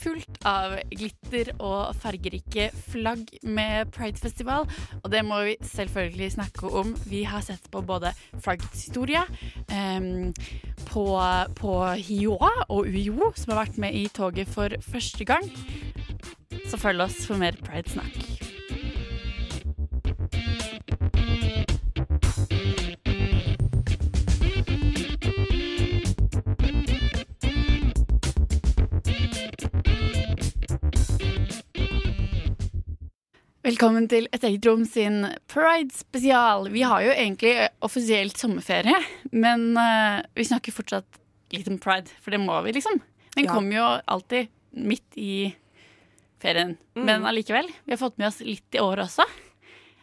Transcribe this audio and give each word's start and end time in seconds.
fullt 0.00 0.40
av 0.48 0.76
glitter 0.90 1.52
og 1.58 1.94
fargerike 2.00 2.70
flagg 2.90 3.28
med 3.42 3.92
Pridefestival, 3.94 4.68
og 5.02 5.08
det 5.12 5.22
må 5.26 5.42
vi 5.46 5.56
selvfølgelig 5.72 6.32
snakke 6.36 6.72
om. 6.80 6.94
Vi 7.10 7.24
har 7.28 7.44
sett 7.44 7.70
på 7.72 7.82
både 7.86 8.12
flaggets 8.32 8.86
historie, 8.88 9.22
em, 9.68 10.32
på, 10.90 11.06
på 11.60 11.76
HiOA 12.08 12.52
og 12.68 12.88
UiO, 12.88 13.32
som 13.36 13.54
har 13.54 13.64
vært 13.64 13.80
med 13.82 13.96
i 13.96 14.06
toget 14.14 14.50
for 14.50 14.80
første 14.90 15.28
gang. 15.28 15.46
Så 16.70 16.78
følg 16.80 17.02
oss 17.06 17.24
for 17.26 17.40
mer 17.40 17.58
Pride-snakk. 17.66 18.39
Velkommen 33.70 34.08
til 34.10 34.24
Et 34.34 34.42
eget 34.48 34.66
rom 34.66 34.80
sin 34.88 35.20
Pride-spesial. 35.52 36.64
Vi 36.74 36.80
har 36.82 37.04
jo 37.04 37.12
egentlig 37.12 37.52
offisielt 37.86 38.40
sommerferie, 38.40 38.96
men 39.30 39.68
uh, 39.78 40.24
vi 40.34 40.46
snakker 40.48 40.74
fortsatt 40.74 41.20
litt 41.54 41.68
om 41.70 41.76
pride, 41.78 42.10
for 42.18 42.34
det 42.34 42.40
må 42.42 42.56
vi, 42.64 42.72
liksom. 42.74 42.98
Den 43.36 43.46
Ja. 43.46 43.52
kommer 43.54 43.76
jo 43.76 43.84
alltid 44.10 44.50
midt 44.74 45.14
i 45.14 45.54
ferien. 46.42 46.76
Men 46.98 47.22
allikevel, 47.22 47.70
vi 47.84 47.94
har 47.94 48.00
fått 48.00 48.18
med 48.18 48.32
oss 48.32 48.40
litt 48.42 48.74
i 48.74 48.82
år 48.82 49.04
også. 49.04 49.28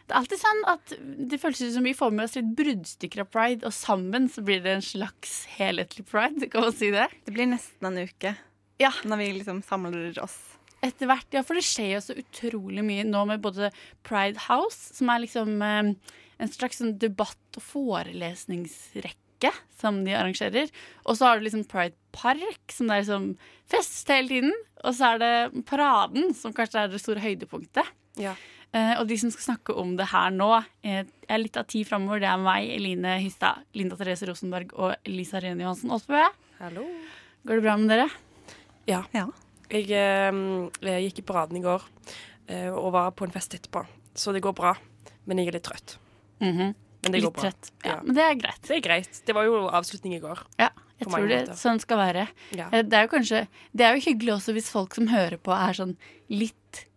Det 0.06 0.14
er 0.16 0.20
alltid 0.22 0.40
sånn 0.40 0.64
at 0.72 0.96
det 1.28 1.40
føles 1.42 1.60
ut 1.60 1.74
som 1.76 1.84
vi 1.84 1.92
får 1.98 2.14
med 2.16 2.24
oss 2.24 2.38
litt 2.40 2.54
bruddstykker 2.56 3.26
av 3.26 3.32
pride, 3.34 3.66
og 3.68 3.76
sammen 3.76 4.30
så 4.32 4.40
blir 4.48 4.62
det 4.64 4.78
en 4.78 4.86
slags 4.86 5.42
helhetlig 5.58 6.06
pride, 6.08 6.48
kan 6.48 6.64
man 6.64 6.72
si 6.72 6.88
det? 6.94 7.10
Det 7.26 7.36
blir 7.36 7.52
nesten 7.52 7.90
en 7.92 8.00
uke 8.00 8.32
Ja. 8.80 8.94
når 9.04 9.16
vi 9.26 9.32
liksom 9.42 9.60
samler 9.62 10.16
oss. 10.24 10.38
Etter 10.84 11.10
hvert, 11.10 11.26
ja, 11.34 11.42
for 11.42 11.58
det 11.58 11.66
skjer 11.66 11.96
jo 11.96 12.02
så 12.04 12.14
utrolig 12.20 12.84
mye 12.86 13.06
nå 13.06 13.24
med 13.26 13.42
både 13.42 13.72
Pride 14.06 14.38
House, 14.46 14.94
som 14.94 15.10
er 15.10 15.24
liksom 15.24 15.56
eh, 15.64 15.94
en 16.38 16.52
slags 16.52 16.78
sånn 16.78 16.98
debatt- 17.02 17.58
og 17.58 17.64
forelesningsrekke 17.66 19.52
som 19.78 20.02
de 20.06 20.14
arrangerer. 20.18 20.70
Og 21.06 21.18
så 21.18 21.28
har 21.28 21.38
du 21.38 21.46
liksom 21.46 21.64
Pride 21.70 21.98
Park, 22.14 22.60
som 22.74 22.90
det 22.90 22.96
er 22.96 23.04
liksom 23.04 23.26
fest 23.70 24.10
hele 24.12 24.30
tiden. 24.30 24.54
Og 24.84 24.94
så 24.94 25.14
er 25.14 25.22
det 25.22 25.64
Paraden, 25.66 26.30
som 26.38 26.54
kanskje 26.54 26.84
er 26.84 26.92
det 26.92 27.02
store 27.02 27.22
høydepunktet. 27.22 27.90
Ja. 28.18 28.36
Eh, 28.76 28.94
og 29.00 29.06
de 29.08 29.16
som 29.18 29.32
skal 29.32 29.54
snakke 29.54 29.74
om 29.80 29.96
det 29.98 30.10
her 30.12 30.30
nå, 30.34 30.50
eh, 30.84 31.04
er 31.28 31.42
litt 31.42 31.56
av 31.56 31.66
tid 31.70 31.88
framover. 31.88 32.20
Det 32.22 32.30
er 32.30 32.42
meg, 32.42 32.70
Eline 32.76 33.18
Hystad, 33.22 33.64
Linda 33.74 33.96
Therese 33.96 34.28
Rosenberg 34.28 34.74
og 34.76 34.94
Elisa 35.08 35.40
Rene 35.42 35.64
Johansen 35.64 35.90
Aasbø. 35.94 36.22
Hallo. 36.60 36.86
Går 37.46 37.58
det 37.58 37.66
bra 37.66 37.76
med 37.80 37.94
dere? 37.94 38.08
Ja. 38.86 39.04
Ja. 39.14 39.28
Jeg, 39.70 39.90
eh, 39.90 40.32
jeg 40.88 41.08
gikk 41.10 41.18
i 41.22 41.26
paraden 41.28 41.58
i 41.60 41.64
går 41.64 41.82
eh, 42.48 42.68
og 42.72 42.92
var 42.94 43.10
på 43.12 43.26
en 43.28 43.34
fest 43.34 43.54
etterpå, 43.54 43.84
så 44.16 44.32
det 44.32 44.42
går 44.44 44.54
bra. 44.56 44.74
Men 45.28 45.38
jeg 45.42 45.48
er 45.50 45.58
litt 45.58 45.66
trøtt. 45.68 45.98
Mhm. 46.40 46.74
Men 47.04 47.12
det 47.14 47.20
går 47.22 47.28
Litt 47.30 47.34
bra. 47.36 47.42
trøtt. 47.50 47.68
Ja, 47.84 47.90
Ja. 47.92 47.96
Men 48.02 48.14
det 48.16 48.22
er 48.24 48.34
greit. 48.34 48.62
Det 48.66 48.76
er 48.76 48.80
greit. 48.82 49.20
Det 49.24 49.34
var 49.36 49.44
jo 49.46 49.68
avslutning 49.70 50.14
i 50.16 50.20
går. 50.20 50.38
Ja, 50.58 50.70
jeg 50.98 51.06
tror 51.08 51.28
det 51.28 51.36
måter. 51.46 51.54
sånn 51.60 51.78
skal 51.80 51.96
være. 52.00 52.24
Ja. 52.56 52.66
Eh, 52.72 52.82
Det 52.82 52.92
er 52.98 53.06
jo 53.06 53.12
kanskje 53.12 53.46
Det 53.76 53.84
er 53.86 53.94
jo 53.94 54.00
hyggelig 54.02 54.32
også 54.34 54.52
hvis 54.56 54.68
folk 54.70 54.94
som 54.94 55.06
hører 55.06 55.36
på, 55.38 55.52
er 55.54 55.72
sånn 55.78 55.96
litt 56.28 56.54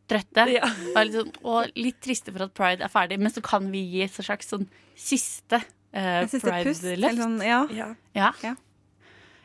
trøtte. 0.09 0.47
Ja. 0.51 0.66
Og, 0.95 1.06
litt 1.06 1.13
sånn, 1.13 1.31
og 1.45 1.72
litt 1.75 2.01
triste 2.01 2.31
for 2.34 2.44
at 2.47 2.53
pride 2.57 2.81
er 2.81 2.90
ferdig, 2.90 3.19
men 3.19 3.29
så 3.31 3.44
kan 3.44 3.69
vi 3.72 3.84
gi 3.91 4.01
et 4.03 4.12
slags 4.12 4.47
sånn 4.50 4.66
siste 4.97 5.62
uh, 5.94 6.25
Jeg 6.25 6.41
pride-løft. 6.41 7.18
Sånn, 7.22 7.38
ja. 7.45 7.68
Ja. 8.16 8.34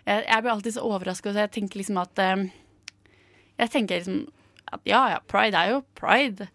Jeg, 0.07 0.25
jeg 0.27 0.43
blir 0.43 0.53
alltid 0.53 0.75
så 0.75 0.83
overraska, 0.89 1.33
så 1.35 1.45
jeg 1.45 1.53
tenker 1.53 1.81
liksom 1.83 1.99
at 2.01 2.19
eh, 2.19 2.47
Jeg 3.59 3.71
tenker 3.73 4.01
liksom 4.01 4.27
at 4.73 4.81
ja, 4.85 5.03
ja, 5.15 5.19
pride 5.31 5.55
er 5.55 5.71
jo 5.77 5.83
pride. 5.95 6.49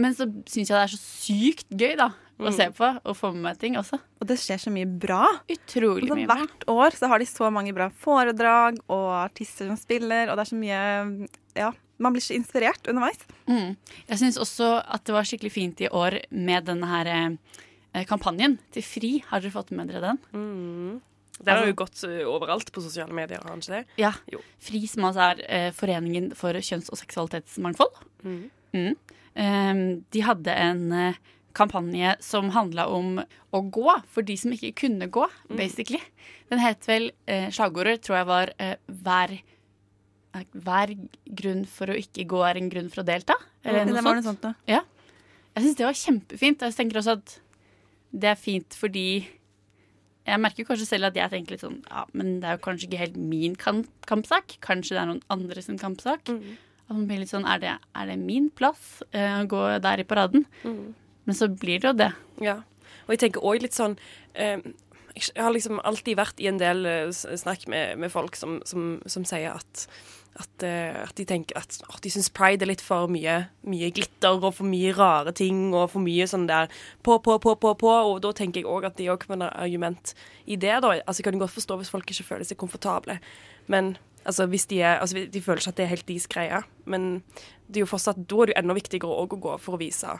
Men 0.00 0.14
så 0.16 0.26
syns 0.48 0.70
jeg 0.70 0.74
det 0.74 0.82
er 0.82 0.92
så 0.94 1.00
sykt 1.02 1.68
gøy, 1.70 1.96
da. 2.00 2.10
Å 2.34 2.48
Mm. 2.50 2.54
se 2.56 2.64
på 2.74 2.86
og 3.06 3.14
få 3.14 3.28
med 3.32 3.42
meg 3.44 3.58
ting 3.60 3.76
også. 3.78 3.94
Og 4.20 4.26
det 4.26 4.34
skjer 4.42 4.58
så 4.58 4.70
mye 4.74 4.88
bra. 4.98 5.20
Utrolig 5.46 6.08
Altså, 6.08 6.16
mye 6.18 6.26
bra. 6.26 6.34
hvert 6.40 6.64
år 6.66 6.90
så 6.98 7.06
har 7.12 7.18
de 7.22 7.24
så 7.30 7.50
mange 7.52 7.72
bra 7.72 7.86
foredrag 7.90 8.80
og 8.90 9.04
artister 9.30 9.68
som 9.68 9.76
spiller, 9.78 10.28
og 10.28 10.36
det 10.36 10.42
er 10.42 10.50
så 10.50 10.58
mye 10.58 11.28
Ja, 11.54 11.70
man 12.00 12.12
blir 12.12 12.20
så 12.24 12.34
inspirert 12.34 12.88
underveis. 12.90 13.20
Mm. 13.46 13.76
Jeg 14.08 14.18
syns 14.18 14.36
også 14.42 14.82
at 14.82 15.04
det 15.04 15.14
var 15.14 15.22
skikkelig 15.22 15.52
fint 15.52 15.80
i 15.80 15.88
år 15.88 16.18
med 16.32 16.64
denne 16.66 16.88
her 16.90 17.06
eh, 17.94 18.04
kampanjen 18.04 18.58
til 18.72 18.82
FRI. 18.82 19.22
Har 19.30 19.38
dere 19.40 19.52
fått 19.54 19.70
med 19.70 19.86
dere 19.92 20.00
den? 20.02 20.18
Mm. 20.34 21.00
Den 21.40 21.58
har 21.58 21.66
jo 21.66 21.76
gått 21.82 22.02
eh, 22.06 22.22
overalt 22.30 22.70
på 22.72 22.82
sosiale 22.84 23.14
medier, 23.16 23.42
har 23.42 23.58
ikke 23.58 23.80
det? 23.80 23.84
Ja. 24.00 24.12
Jo. 24.30 24.40
FRI, 24.62 24.84
som 24.90 25.08
altså 25.08 25.30
er 25.32 25.42
eh, 25.48 25.70
Foreningen 25.74 26.30
for 26.38 26.54
kjønns- 26.54 26.92
og 26.94 27.00
seksualitetsmangfold. 27.00 28.02
Mm. 28.22 28.42
Mm. 28.74 28.92
Um, 29.34 29.80
de 30.14 30.22
hadde 30.22 30.54
en 30.54 30.84
eh, 30.94 31.18
kampanje 31.54 32.14
som 32.22 32.52
handla 32.54 32.86
om 32.90 33.18
å 33.54 33.60
gå 33.74 33.96
for 34.10 34.26
de 34.26 34.36
som 34.38 34.54
ikke 34.54 34.72
kunne 34.84 35.08
gå, 35.10 35.26
basically. 35.54 36.00
Den 36.50 36.62
het 36.62 36.86
vel 36.88 37.10
eh, 37.30 37.48
Slagordet 37.54 38.02
tror 38.04 38.20
jeg 38.20 38.28
var 38.30 38.52
eh, 38.62 38.74
hver, 39.02 39.36
eh, 40.34 40.48
hver 40.66 40.94
grunn 41.42 41.62
for 41.70 41.90
å 41.90 41.98
ikke 41.98 42.26
gå 42.30 42.42
er 42.46 42.60
en 42.60 42.70
grunn 42.72 42.90
for 42.92 43.02
å 43.04 43.08
delta. 43.10 43.38
Eller 43.64 43.84
det 43.86 43.94
noe 43.94 44.02
var 44.02 44.20
sånt. 44.20 44.20
noe 44.20 44.30
sånt 44.32 44.44
da. 44.44 44.54
Ja. 44.70 44.82
Jeg 45.54 45.66
syns 45.66 45.78
det 45.78 45.86
var 45.86 45.98
kjempefint. 45.98 46.62
Og 46.62 46.70
jeg 46.70 46.78
tenker 46.78 47.00
også 47.00 47.16
at 47.20 47.38
det 48.14 48.30
er 48.30 48.38
fint 48.38 48.76
fordi 48.78 49.06
Jeg 50.24 50.40
merker 50.40 50.64
kanskje 50.64 50.88
selv 50.88 51.10
at 51.10 51.18
jeg 51.18 51.32
tenker 51.32 51.54
litt 51.54 51.64
sånn 51.64 51.80
Ja, 51.90 52.06
men 52.16 52.38
det 52.40 52.48
er 52.48 52.56
jo 52.56 52.64
kanskje 52.64 52.88
ikke 52.88 53.02
helt 53.02 53.16
min 53.20 53.56
kamp 53.60 53.90
kampsak. 54.08 54.56
Kanskje 54.64 54.96
det 54.96 55.02
er 55.02 55.10
noen 55.10 55.24
andre 55.32 55.64
sin 55.64 55.80
kampsak. 55.80 56.30
Mm. 56.32 56.54
At 56.84 56.96
man 56.96 57.08
blir 57.08 57.20
litt 57.22 57.32
sånn 57.32 57.48
Er 57.48 57.60
det, 57.60 57.74
er 57.96 58.08
det 58.10 58.20
min 58.20 58.48
plass 58.56 59.02
uh, 59.14 59.42
å 59.42 59.48
gå 59.50 59.64
der 59.84 60.00
i 60.00 60.08
paraden? 60.08 60.46
Mm. 60.64 60.94
Men 61.28 61.36
så 61.36 61.48
blir 61.52 61.82
det 61.82 61.90
jo 61.90 61.98
det. 61.98 62.10
Ja. 62.44 62.58
Og 63.04 63.14
jeg 63.14 63.24
tenker 63.26 63.44
òg 63.44 63.64
litt 63.64 63.76
sånn 63.76 63.98
uh, 64.40 64.64
Jeg 65.14 65.36
har 65.36 65.52
liksom 65.52 65.82
alltid 65.84 66.18
vært 66.20 66.40
i 66.42 66.48
en 66.50 66.58
del 66.58 66.88
eh, 66.90 67.12
snakk 67.12 67.68
med, 67.70 68.00
med 68.02 68.10
folk 68.10 68.34
som, 68.34 68.58
som, 68.66 68.96
som 69.06 69.28
sier 69.28 69.52
at 69.54 69.84
at, 70.34 70.62
eh, 70.66 70.96
at 70.98 71.14
de 71.18 71.26
tenker 71.28 71.56
at 71.58 71.76
åh, 71.86 71.98
de 72.02 72.10
syns 72.10 72.30
pride 72.34 72.64
er 72.64 72.70
litt 72.72 72.82
for 72.82 73.10
mye, 73.10 73.36
mye 73.70 73.90
glitter 73.94 74.40
og 74.40 74.56
for 74.56 74.66
mye 74.66 74.94
rare 74.96 75.34
ting 75.36 75.68
og 75.72 75.92
for 75.92 76.02
mye 76.02 76.26
sånn 76.30 76.48
der 76.50 76.72
på, 77.06 77.20
på, 77.22 77.36
på, 77.42 77.54
på, 77.60 77.74
på. 77.78 77.92
Og 78.10 78.18
da 78.24 78.32
tenker 78.34 78.62
jeg 78.62 78.70
òg 78.70 78.88
at 78.88 78.98
det 78.98 79.10
òg 79.12 79.22
kan 79.22 79.36
være 79.36 79.52
argument 79.54 80.14
i 80.46 80.58
det, 80.58 80.74
da. 80.82 80.96
Altså, 81.04 81.20
jeg 81.22 81.28
kan 81.30 81.42
godt 81.42 81.54
forstå 81.54 81.78
hvis 81.80 81.92
folk 81.94 82.10
ikke 82.10 82.26
føler 82.32 82.48
seg 82.48 82.58
komfortable, 82.60 83.20
men 83.70 83.94
altså, 84.24 84.48
hvis 84.50 84.66
de, 84.72 84.82
er, 84.82 84.98
altså, 84.98 85.26
de 85.30 85.44
føler 85.44 85.62
ikke 85.62 85.74
at 85.74 85.80
det 85.80 85.86
er 85.86 85.94
helt 85.94 86.08
deres 86.10 86.30
greie. 86.30 86.62
Men 86.84 87.22
det 87.68 87.80
er 87.80 87.86
jo 87.86 87.92
fortsatt, 87.94 88.24
da 88.26 88.42
er 88.42 88.50
det 88.50 88.56
jo 88.56 88.62
enda 88.62 88.76
viktigere 88.76 89.20
å 89.22 89.28
gå 89.30 89.58
for 89.62 89.76
å 89.76 89.80
vise 89.80 90.18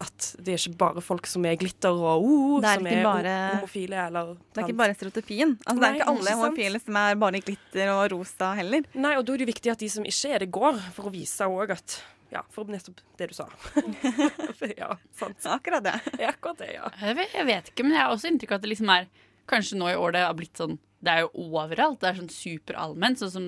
at 0.00 0.28
det 0.40 0.54
er 0.54 0.60
ikke 0.62 0.78
bare 0.80 1.02
folk 1.04 1.26
som 1.28 1.44
er 1.44 1.58
glitter 1.60 1.92
og 1.92 2.22
uh, 2.24 2.60
er 2.64 2.78
som 2.78 2.86
er 2.88 3.02
bare- 3.04 3.34
homofile 3.58 3.98
eller 4.06 4.30
Det 4.38 4.62
er 4.62 4.68
ikke 4.68 4.78
bare 4.78 4.94
stereotypien. 4.96 5.56
Altså, 5.66 5.80
det 5.82 5.88
er 5.90 5.98
ikke 5.98 6.08
alle 6.12 6.24
ikke 6.24 6.38
homofile 6.40 6.80
som 6.80 6.96
er 7.02 7.18
bare 7.20 7.40
i 7.40 7.44
glitter 7.44 7.92
og 7.92 8.00
rosa 8.14 8.54
heller. 8.56 8.86
Nei, 8.94 9.12
og 9.18 9.26
da 9.28 9.34
er 9.36 9.42
det 9.44 9.50
viktig 9.52 9.72
at 9.74 9.82
de 9.84 9.90
som 9.92 10.06
ikke 10.08 10.32
er 10.34 10.44
det, 10.44 10.50
går, 10.56 10.80
for 10.96 11.10
å 11.10 11.12
vise 11.14 11.48
òg 11.50 11.74
at 11.76 11.98
Ja, 12.30 12.44
for 12.54 12.64
nettopp 12.70 13.00
det 13.18 13.26
du 13.32 13.34
sa. 13.34 13.48
ja, 14.82 14.92
sant. 15.18 15.42
Akkurat 15.50 15.82
det. 15.82 15.96
Er 16.18 16.28
akkurat 16.30 16.60
det, 16.62 16.68
ja. 16.76 16.86
Jeg 17.02 17.16
vet, 17.18 17.34
jeg 17.34 17.46
vet 17.48 17.70
ikke, 17.72 17.82
men 17.88 17.96
jeg 17.96 18.04
har 18.04 18.14
også 18.14 18.30
inntrykk 18.30 18.52
av 18.54 18.60
at 18.60 18.64
det 18.66 18.70
liksom 18.76 18.92
er 18.94 19.10
Kanskje 19.50 19.80
nå 19.80 19.88
i 19.90 19.96
år 19.98 20.12
det 20.14 20.20
har 20.22 20.36
blitt 20.38 20.60
sånn 20.60 20.76
Det 21.02 21.10
er 21.10 21.24
jo 21.24 21.46
overalt. 21.58 21.98
Det 21.98 22.06
er 22.12 22.18
sånn 22.20 22.30
superallment. 22.30 23.18
Sånn 23.18 23.32
som 23.34 23.46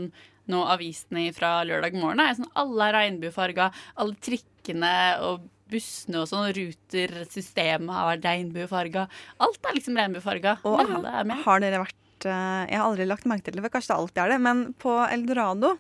nå 0.50 0.62
avisene 0.67 1.29
fra 1.37 1.61
lørdag 1.62 1.94
morgen 1.94 2.25
er 2.25 2.35
sånn 2.35 2.50
Alle 2.59 2.88
er 2.91 2.97
regnbuefarga. 2.99 3.69
Alle 4.03 4.19
trikkene 4.19 4.91
og 5.29 5.47
bussene 5.73 6.21
og 6.23 6.29
sånn, 6.31 6.51
Ruter, 6.57 7.15
systemet 7.33 7.93
har 7.97 8.09
vært 8.13 8.29
regnbuefarga. 8.29 9.07
Alt 9.43 9.69
er 9.71 9.77
liksom 9.79 9.99
regnbuefarga. 9.99 10.57
Og 10.69 10.79
Alle 10.85 11.15
er 11.23 11.29
med. 11.33 11.43
har 11.47 11.65
dere 11.65 11.81
vært 11.83 12.29
eh, 12.29 12.63
Jeg 12.71 12.79
har 12.79 12.87
aldri 12.87 13.09
lagt 13.09 13.27
merke 13.31 13.49
til 13.49 13.59
det, 13.59 13.65
for 13.67 13.75
kanskje 13.79 13.93
det 13.95 13.99
alltid 14.01 14.23
er 14.27 14.33
det, 14.37 14.41
men 14.45 14.63
på 14.85 14.95
Eldorado 15.09 15.75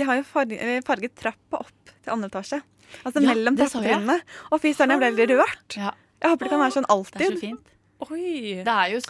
De 0.00 0.06
har 0.08 0.18
jo 0.18 0.24
farget, 0.26 0.84
farget 0.88 1.14
trappa 1.20 1.60
opp 1.62 1.92
til 2.00 2.14
andre 2.16 2.30
etasje. 2.32 2.62
Altså 3.04 3.20
Ja, 3.22 3.28
mellom 3.30 3.54
trappetrinnene. 3.60 4.16
Og 4.50 4.62
fy 4.64 4.72
søren, 4.74 4.96
jeg 4.96 5.02
ble 5.02 5.10
veldig 5.12 5.36
rørt. 5.38 5.76
Ja, 5.78 5.92
Jeg 6.24 6.32
håper 6.32 6.48
det 6.48 6.50
kan 6.56 6.62
være 6.64 6.74
sånn 6.80 6.88
alltid. 6.90 7.20
det 7.20 7.28
er 7.28 7.36
så 7.36 7.44
fint. 7.44 7.66
Oi. 8.00 8.62
Det 8.64 8.72
er 8.72 8.94
jo, 8.94 9.00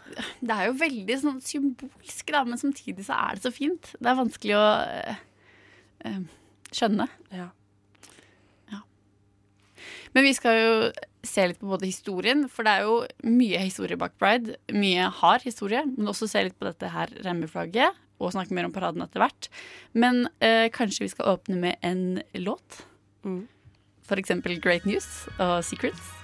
det 0.43 0.51
er 0.56 0.65
jo 0.67 0.73
veldig 0.81 1.17
sånn 1.23 1.39
symbolsk, 1.47 2.33
da, 2.35 2.41
men 2.45 2.59
samtidig 2.59 3.05
så 3.06 3.15
er 3.15 3.39
det 3.39 3.45
så 3.47 3.53
fint. 3.55 3.93
Det 4.03 4.11
er 4.11 4.19
vanskelig 4.19 4.56
å 4.59 4.65
øh, 4.83 5.21
eh, 6.11 6.19
skjønne. 6.75 7.06
Ja. 7.39 7.47
Men 10.17 10.27
vi 10.27 10.35
skal 10.37 10.59
jo 10.59 10.75
se 11.27 11.47
litt 11.51 11.61
på 11.61 11.71
både 11.71 11.89
historien, 11.89 12.47
for 12.51 12.67
det 12.67 12.77
er 12.77 12.87
jo 12.89 12.97
mye 13.29 13.61
historie 13.62 13.99
bak 14.01 14.17
Pride. 14.21 14.57
Mye 14.75 15.11
hard 15.21 15.45
historie, 15.47 15.85
men 15.87 16.11
også 16.11 16.29
se 16.31 16.47
litt 16.47 16.59
på 16.59 16.69
dette 16.69 16.91
her 16.93 17.12
regnbueflagget. 17.21 17.99
Og 18.21 18.35
snakke 18.35 18.53
mer 18.57 18.69
om 18.69 18.75
paraden 18.75 19.05
etter 19.05 19.23
hvert. 19.23 19.49
Men 19.97 20.27
eh, 20.45 20.69
kanskje 20.75 21.07
vi 21.07 21.12
skal 21.15 21.37
åpne 21.37 21.57
med 21.62 21.81
en 21.87 22.21
låt? 22.37 22.83
Mm. 23.25 23.47
For 24.05 24.21
eksempel 24.21 24.61
Great 24.61 24.85
News 24.89 25.09
og 25.39 25.61
Secrets. 25.65 26.19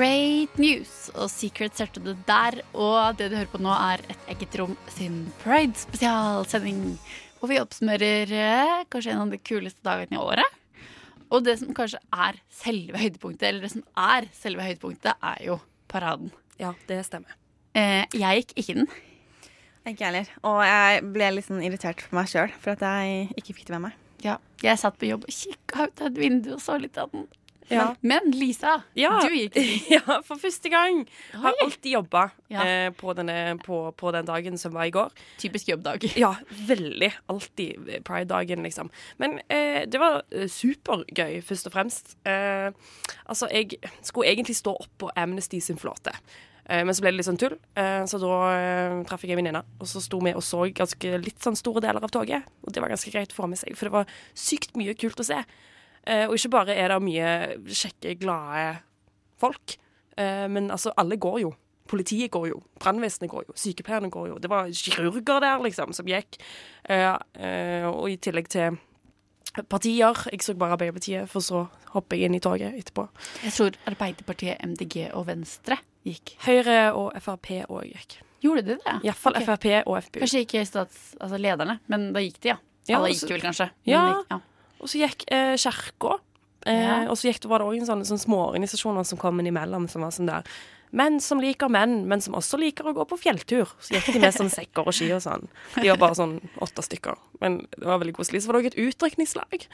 Great 0.00 0.54
News 0.56 1.10
og 1.12 1.26
Secret 1.28 1.76
hørte 1.76 2.00
du 2.00 2.14
der. 2.24 2.54
Og 2.72 3.18
det 3.18 3.26
du 3.28 3.34
hører 3.36 3.50
på 3.52 3.58
nå, 3.60 3.68
er 3.68 4.00
Et 4.08 4.30
eget 4.32 4.54
rom 4.56 4.72
sin 4.88 5.26
Pride-spesialsending. 5.42 6.94
Hvor 7.36 7.50
vi 7.50 7.58
oppsummerer 7.60 8.32
eh, 8.32 8.86
kanskje 8.88 9.12
en 9.12 9.26
av 9.26 9.34
de 9.34 9.36
kuleste 9.44 9.84
dagene 9.84 10.16
i 10.16 10.22
året. 10.22 10.56
Og 11.28 11.44
det 11.44 11.58
som 11.60 11.74
kanskje 11.76 12.00
er 12.16 12.40
selve 12.62 12.96
høydepunktet, 12.96 13.44
eller 13.50 13.66
det 13.66 13.72
som 13.74 13.84
er 14.00 14.30
selve 14.38 14.64
høydepunktet, 14.64 15.20
er 15.20 15.44
jo 15.44 15.58
paraden. 15.92 16.32
Ja, 16.56 16.72
det 16.88 17.02
stemmer. 17.04 17.36
Eh, 17.76 18.08
jeg 18.16 18.40
gikk 18.40 18.56
ikke 18.56 18.78
den. 18.80 18.88
Ikke 19.84 19.98
jeg 19.98 20.06
heller. 20.06 20.32
Og 20.48 20.62
jeg 20.64 21.04
ble 21.12 21.32
litt 21.34 21.50
sånn 21.50 21.66
irritert 21.66 22.00
på 22.06 22.16
meg 22.16 22.32
sjøl 22.32 22.56
for 22.56 22.72
at 22.72 22.88
jeg 22.88 23.34
ikke 23.36 23.58
fikk 23.58 23.68
det 23.68 23.76
med 23.76 23.90
meg. 23.90 24.00
Ja, 24.24 24.38
jeg 24.64 24.80
satt 24.80 24.96
på 25.00 25.12
jobb 25.12 25.28
og 25.28 25.36
kikka 25.36 25.90
ut 25.90 26.00
av 26.00 26.08
et 26.08 26.24
vindu 26.24 26.54
og 26.56 26.64
så 26.64 26.80
litt 26.80 26.96
av 27.00 27.12
den. 27.12 27.28
Ja. 27.70 27.94
Men, 28.02 28.30
Lisa, 28.34 28.82
Ja. 28.98 29.20
du 29.22 29.34
gikk. 29.34 29.54
Ja, 29.94 30.20
for 30.26 30.36
første 30.42 30.68
gang. 30.72 31.04
Har 31.32 31.54
alltid 31.62 31.92
jobba 31.92 32.30
Ja. 32.50 32.64
eh, 32.66 32.90
på, 32.90 33.14
på, 33.64 33.78
på 33.96 34.12
den 34.12 34.26
dagen 34.26 34.58
som 34.58 34.72
var 34.74 34.84
i 34.88 34.90
går. 34.90 35.10
Typisk 35.38 35.68
jobbdag. 35.68 36.04
Ja, 36.18 36.34
veldig. 36.66 37.12
Alltid 37.30 38.02
pride-dagen, 38.04 38.62
liksom. 38.66 38.90
Men 39.18 39.38
eh, 39.48 39.86
det 39.86 40.00
var 40.02 40.22
eh, 40.32 40.48
supergøy, 40.50 41.40
først 41.46 41.66
og 41.70 41.72
fremst. 41.78 42.16
Eh, 42.26 42.70
altså, 43.26 43.48
jeg 43.52 43.78
skulle 44.02 44.28
egentlig 44.32 44.56
stå 44.58 44.74
oppå 44.82 45.10
Amnesty 45.16 45.60
sin 45.60 45.78
flåte. 45.78 46.12
Eh, 46.70 46.84
men 46.86 46.94
så 46.94 47.02
ble 47.02 47.10
det 47.14 47.18
litt 47.20 47.26
sånn 47.30 47.38
tull, 47.40 47.56
eh, 47.78 48.02
så 48.06 48.18
da 48.22 48.34
traff 49.08 49.24
jeg 49.24 49.32
en 49.34 49.40
venninne. 49.40 49.62
Og 49.80 49.88
så 49.90 50.02
sto 50.04 50.20
vi 50.22 50.34
og 50.36 50.42
så 50.46 50.66
ganske 50.74 51.16
litt 51.22 51.40
sånn 51.42 51.56
store 51.58 51.82
deler 51.86 52.02
av 52.06 52.12
toget. 52.14 52.46
Og 52.62 52.72
det 52.74 52.82
var 52.82 52.92
ganske 52.92 53.10
greit 53.14 53.32
å 53.34 53.38
få 53.42 53.48
med 53.50 53.58
seg, 53.58 53.74
for 53.78 53.88
det 53.90 53.94
var 53.96 54.12
sykt 54.38 54.76
mye 54.78 54.94
kult 54.98 55.18
å 55.22 55.26
se. 55.26 55.40
Eh, 56.06 56.26
og 56.28 56.34
ikke 56.38 56.50
bare 56.54 56.74
er 56.76 56.88
det 56.94 57.00
mye 57.04 57.32
kjekke, 57.68 58.14
glade 58.20 58.78
folk, 59.40 59.76
eh, 60.16 60.46
men 60.48 60.70
altså, 60.70 60.92
alle 60.96 61.16
går 61.20 61.40
jo. 61.42 61.54
Politiet 61.90 62.30
går 62.30 62.48
jo, 62.52 62.60
brannvesenet 62.78 63.30
går 63.32 63.48
jo, 63.48 63.54
sykepleierne 63.58 64.10
går 64.14 64.28
jo. 64.28 64.38
Det 64.38 64.48
var 64.50 64.68
kirurger 64.70 65.40
der, 65.42 65.58
liksom, 65.64 65.92
som 65.92 66.06
gikk. 66.06 66.38
Eh, 66.88 67.86
og 67.90 68.06
i 68.10 68.16
tillegg 68.22 68.48
til 68.52 68.78
partier. 69.68 70.14
Jeg 70.30 70.42
så 70.46 70.54
bare 70.54 70.76
Arbeiderpartiet, 70.76 71.28
for 71.28 71.42
så 71.42 71.64
hopper 71.94 72.16
jeg 72.16 72.30
inn 72.30 72.38
i 72.38 72.42
toget 72.42 72.76
etterpå. 72.78 73.08
Jeg 73.42 73.52
tror 73.56 73.78
Arbeiderpartiet, 73.90 74.60
MDG 74.62 75.08
og 75.12 75.26
Venstre 75.26 75.80
gikk. 76.06 76.36
Høyre 76.46 76.92
og 76.94 77.10
Frp 77.20 77.50
òg 77.66 77.88
gikk. 77.90 78.20
Gjorde 78.40 78.62
de 78.64 78.76
det? 78.78 78.94
Iallfall 79.04 79.36
okay. 79.36 79.46
Frp 79.50 79.66
og 79.90 79.98
FpU. 80.06 80.20
Kanskje 80.22 80.44
ikke 80.46 80.62
stats, 80.68 81.00
altså 81.20 81.40
lederne, 81.42 81.80
men 81.92 82.12
da 82.14 82.22
gikk 82.24 82.38
de, 82.40 82.54
ja. 82.54 82.60
Ja, 82.88 82.96
Alle 83.00 83.10
gikk 83.12 83.34
vel 83.34 83.42
kanskje. 83.44 83.66
Ja. 83.90 84.06
gikk- 84.14 84.30
ja. 84.32 84.38
Og 84.80 84.88
så 84.88 85.00
gikk 85.04 85.24
eh, 85.32 85.54
Kirka. 85.60 86.18
Eh, 86.66 86.82
Ja. 86.82 86.98
Og 87.10 87.16
så 87.16 87.30
gikk, 87.30 87.44
var 87.48 87.58
det 87.62 87.66
òg 87.70 87.86
sånne, 87.88 88.04
sånne 88.08 88.24
småorganisasjoner 88.26 89.04
som 89.08 89.18
kom 89.18 89.40
innimellom, 89.40 89.88
som 89.88 90.02
var 90.02 90.10
sånn 90.16 90.26
der 90.30 90.42
Menn 90.92 91.20
som 91.22 91.38
liker 91.38 91.68
menn, 91.70 92.00
men 92.10 92.18
som 92.20 92.34
også 92.34 92.58
liker 92.58 92.82
å 92.90 92.92
gå 92.96 93.04
på 93.06 93.14
fjelltur. 93.22 93.68
Så 93.78 93.94
gikk 93.94 94.08
de 94.12 94.18
med 94.24 94.34
sånn 94.34 94.48
sekker 94.50 94.82
og 94.90 94.92
ski 94.96 95.12
og 95.14 95.20
sånn. 95.22 95.44
De 95.76 95.86
var 95.86 96.00
bare 96.02 96.16
sånn 96.18 96.32
åtte 96.58 96.82
stykker. 96.82 97.14
Men 97.40 97.60
det 97.78 97.86
var 97.86 98.00
veldig 98.02 98.16
koselig. 98.16 98.40
Så 98.42 98.50
var 98.50 98.58
det 98.58 98.64
òg 98.64 98.66
et 98.72 98.80
utdrikningslag. 98.88 99.68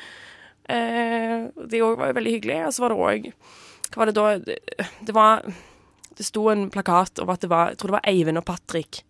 Eh, 0.68 1.46
de 1.72 1.80
òg 1.86 1.96
var 2.02 2.12
veldig 2.18 2.34
hyggelige. 2.36 2.66
Og 2.68 2.74
så 2.76 2.84
var 2.84 2.92
det 2.92 2.98
òg 3.00 3.30
Hva 3.94 4.02
var 4.02 4.10
det 4.10 4.14
da? 4.18 4.26
Det, 4.44 4.58
det 5.08 5.14
var 5.16 5.46
Det 6.18 6.26
sto 6.26 6.48
en 6.52 6.66
plakat 6.74 7.18
over 7.22 7.32
at 7.38 7.40
det 7.44 7.50
var 7.52 7.70
Jeg 7.72 7.78
tror 7.78 7.92
det 7.94 7.96
var 8.00 8.08
Eivind 8.12 8.38
og 8.42 8.44
Patrick 8.48 9.02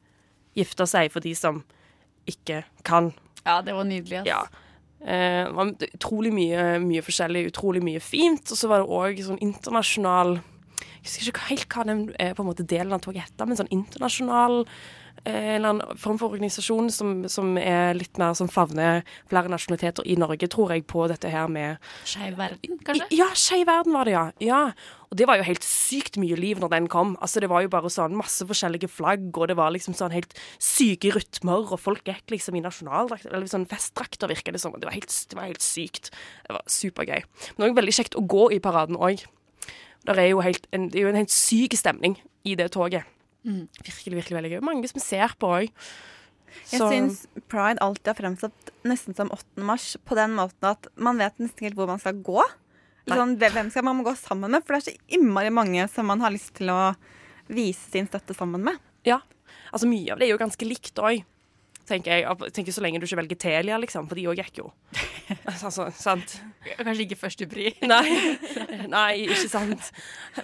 gifta 0.56 0.86
seg 0.88 1.10
for 1.12 1.20
de 1.20 1.34
som 1.36 1.58
ikke 2.26 2.62
kan. 2.86 3.10
ja, 3.44 3.60
det 3.62 3.74
var 3.76 3.84
nydelig. 3.84 4.22
Altså. 4.22 4.30
Ja. 4.30 4.46
Eh, 5.04 5.44
det 5.46 5.54
var 5.56 5.72
utrolig 5.86 6.32
mye, 6.34 6.66
mye 6.82 7.04
forskjellig, 7.04 7.46
utrolig 7.52 7.82
mye 7.84 8.02
fint. 8.02 8.44
Og 8.50 8.58
så 8.58 8.70
var 8.70 8.82
det 8.82 8.92
òg 8.98 9.24
sånn 9.24 9.42
internasjonal 9.44 10.38
Jeg 11.06 11.20
husker 11.20 11.30
ikke 11.30 11.50
helt 11.52 11.68
hva 11.70 11.84
den 11.86 12.00
eh, 12.18 12.32
på 12.34 12.42
en 12.42 12.48
måte 12.48 12.66
delen 12.66 12.94
av 12.96 13.02
toget 13.04 13.28
heter, 13.28 13.46
men 13.46 13.58
sånn 13.58 13.70
internasjonal 13.70 14.64
en 15.26 15.56
eller 15.56 15.72
annen 15.72 15.98
form 16.00 16.18
for 16.20 16.34
organisasjon 16.34 16.90
som, 16.94 17.14
som 17.30 17.56
er 17.58 17.96
litt 17.98 18.18
mer 18.20 18.36
som 18.38 18.50
favner 18.50 19.02
flere 19.30 19.50
nasjonaliteter 19.50 20.06
i 20.06 20.16
Norge, 20.20 20.48
tror 20.52 20.74
jeg, 20.74 20.86
på 20.86 21.06
dette 21.10 21.30
her 21.32 21.48
med 21.50 21.82
Skeiv 22.06 22.36
verden, 22.38 22.78
kanskje? 22.86 23.08
ja, 23.16 23.26
Skeiv 23.34 23.66
verden 23.66 23.96
var 23.96 24.06
det, 24.06 24.14
ja. 24.14 24.24
ja. 24.44 24.60
Og 25.10 25.18
det 25.18 25.26
var 25.30 25.38
jo 25.38 25.46
helt 25.46 25.66
sykt 25.66 26.18
mye 26.22 26.38
liv 26.38 26.60
når 26.62 26.72
den 26.74 26.88
kom. 26.90 27.14
Altså, 27.22 27.40
Det 27.42 27.50
var 27.50 27.62
jo 27.64 27.70
bare 27.72 27.90
sånn 27.92 28.16
masse 28.18 28.46
forskjellige 28.46 28.90
flagg, 28.90 29.28
og 29.34 29.50
det 29.50 29.56
var 29.58 29.74
liksom 29.74 29.96
sånn 29.98 30.14
helt 30.14 30.34
syke 30.62 31.12
rytmer, 31.14 31.66
og 31.70 31.80
folk 31.82 32.06
gikk 32.06 32.34
liksom 32.34 32.58
i 32.58 32.64
nasjonaldrakt, 32.64 33.28
eller 33.30 33.46
sånn 33.50 33.68
festdrakter, 33.70 34.30
virker 34.30 34.54
det 34.54 34.62
som. 34.62 34.74
Det 34.78 34.88
var 34.88 34.96
helt, 34.98 35.14
det 35.30 35.38
var 35.38 35.50
helt 35.50 35.64
sykt. 35.64 36.12
Det 36.46 36.58
var 36.58 36.66
supergøy. 36.70 37.22
Men 37.22 37.64
det 37.64 37.72
var 37.72 37.80
veldig 37.82 37.98
kjekt 37.98 38.18
å 38.18 38.26
gå 38.26 38.48
i 38.56 38.62
paraden 38.62 38.98
òg. 38.98 39.26
Det 40.06 40.14
er 40.22 40.30
jo 40.30 40.42
helt, 40.44 40.66
en, 40.74 40.88
det 40.90 41.00
er 41.00 41.08
jo 41.08 41.12
en 41.14 41.18
helt 41.18 41.34
syk 41.34 41.74
stemning 41.78 42.14
i 42.46 42.54
det 42.58 42.70
toget. 42.76 43.06
Virkelig, 43.46 44.20
virkelig 44.20 44.38
veldig 44.40 44.52
gøy. 44.56 44.60
Mange 44.66 44.90
som 44.90 45.02
ser 45.02 45.34
på 45.40 45.50
òg. 45.60 45.82
Jeg 46.70 46.80
syns 46.80 47.24
pride 47.50 47.82
alltid 47.84 48.10
har 48.10 48.18
fremstått 48.18 48.70
nesten 48.86 49.16
som 49.16 49.30
8. 49.34 49.60
mars 49.66 49.90
på 50.06 50.16
den 50.18 50.34
måten 50.38 50.70
at 50.70 50.88
man 50.96 51.20
vet 51.20 51.36
nesten 51.42 51.66
helt 51.66 51.76
hvor 51.78 51.90
man 51.90 52.00
skal 52.02 52.16
gå. 52.26 52.40
Sånn, 53.06 53.36
hvem 53.38 53.70
skal 53.70 53.84
man 53.86 54.02
gå 54.06 54.16
sammen 54.18 54.50
med? 54.50 54.64
For 54.66 54.74
det 54.74 54.80
er 54.80 54.86
så 54.88 55.18
innmari 55.18 55.52
mange 55.54 55.84
som 55.92 56.08
man 56.10 56.24
har 56.24 56.34
lyst 56.34 56.56
til 56.58 56.72
å 56.74 56.96
vise 57.46 57.92
sin 57.92 58.08
støtte 58.10 58.34
sammen 58.34 58.64
med. 58.66 58.80
Ja. 59.06 59.20
Altså, 59.70 59.86
mye 59.90 60.14
av 60.14 60.18
det 60.18 60.26
er 60.26 60.34
jo 60.34 60.40
ganske 60.42 60.66
likt 60.66 60.98
òg. 60.98 61.22
Tenker. 61.86 62.24
Jeg 62.24 62.50
tenker 62.56 62.74
Så 62.74 62.82
lenge 62.82 62.98
du 62.98 63.06
ikke 63.06 63.20
velger 63.20 63.38
Telia, 63.38 63.78
liksom, 63.78 64.08
for 64.10 64.18
de 64.18 64.26
òg 64.26 64.42
gikk 64.42 64.64
jo. 64.64 64.72
altså, 65.50 65.88
sant? 65.96 66.36
Kanskje 66.78 67.06
ikke 67.06 67.18
første 67.18 67.48
pri. 67.50 67.70
Nei. 67.92 68.04
Nei, 68.92 69.10
ikke 69.26 69.48
sant. 69.50 69.90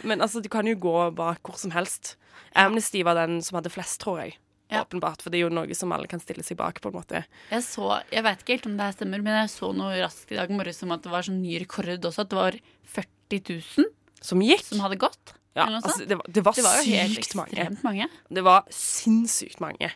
Men 0.03 0.25
altså, 0.25 0.43
du 0.43 0.49
kan 0.53 0.67
jo 0.69 0.77
gå 0.81 0.97
bak 1.19 1.43
hvor 1.47 1.59
som 1.61 1.75
helst. 1.75 2.17
Amnesty 2.59 3.03
var 3.07 3.17
den 3.21 3.41
som 3.45 3.59
hadde 3.61 3.73
flest, 3.73 4.01
tror 4.03 4.23
jeg. 4.25 4.37
Ja. 4.73 4.87
Åpenbart, 4.87 5.21
for 5.21 5.29
det 5.33 5.39
er 5.39 5.45
jo 5.47 5.53
noe 5.53 5.77
som 5.77 5.93
alle 5.93 6.09
kan 6.09 6.21
stille 6.23 6.45
seg 6.47 6.57
bak, 6.57 6.79
på 6.81 6.89
en 6.89 6.97
måte. 6.97 7.21
Jeg 7.51 7.65
så, 7.67 7.99
jeg 8.13 8.25
vet 8.25 8.41
ikke 8.41 8.57
helt 8.57 8.69
om 8.71 8.79
det 8.79 8.87
her 8.89 8.95
stemmer, 8.97 9.21
men 9.25 9.37
jeg 9.43 9.51
så 9.53 9.69
noe 9.77 9.99
raskt 10.01 10.33
i 10.33 10.39
dag 10.39 10.53
morges 10.55 10.81
om 10.87 10.95
at 10.97 11.05
det 11.05 11.13
var 11.13 11.27
sånn 11.29 11.43
ny 11.45 11.59
rekord 11.61 11.93
også. 12.09 12.25
At 12.25 12.33
det 12.33 12.39
var 12.41 12.57
40 12.97 13.43
000 13.85 13.91
Som 14.25 14.45
gikk. 14.45 14.65
som 14.65 14.81
hadde 14.85 14.97
gått. 15.03 15.35
Ja, 15.53 15.67
altså, 15.69 16.07
det, 16.09 16.17
var, 16.17 16.25
det 16.33 16.45
var 16.47 16.57
Det 16.57 16.65
var 16.65 16.81
sykt 17.13 17.35
mange. 17.37 17.69
mange. 17.85 18.09
Det 18.33 18.45
var 18.47 18.65
sinnssykt 18.73 19.61
mange. 19.61 19.91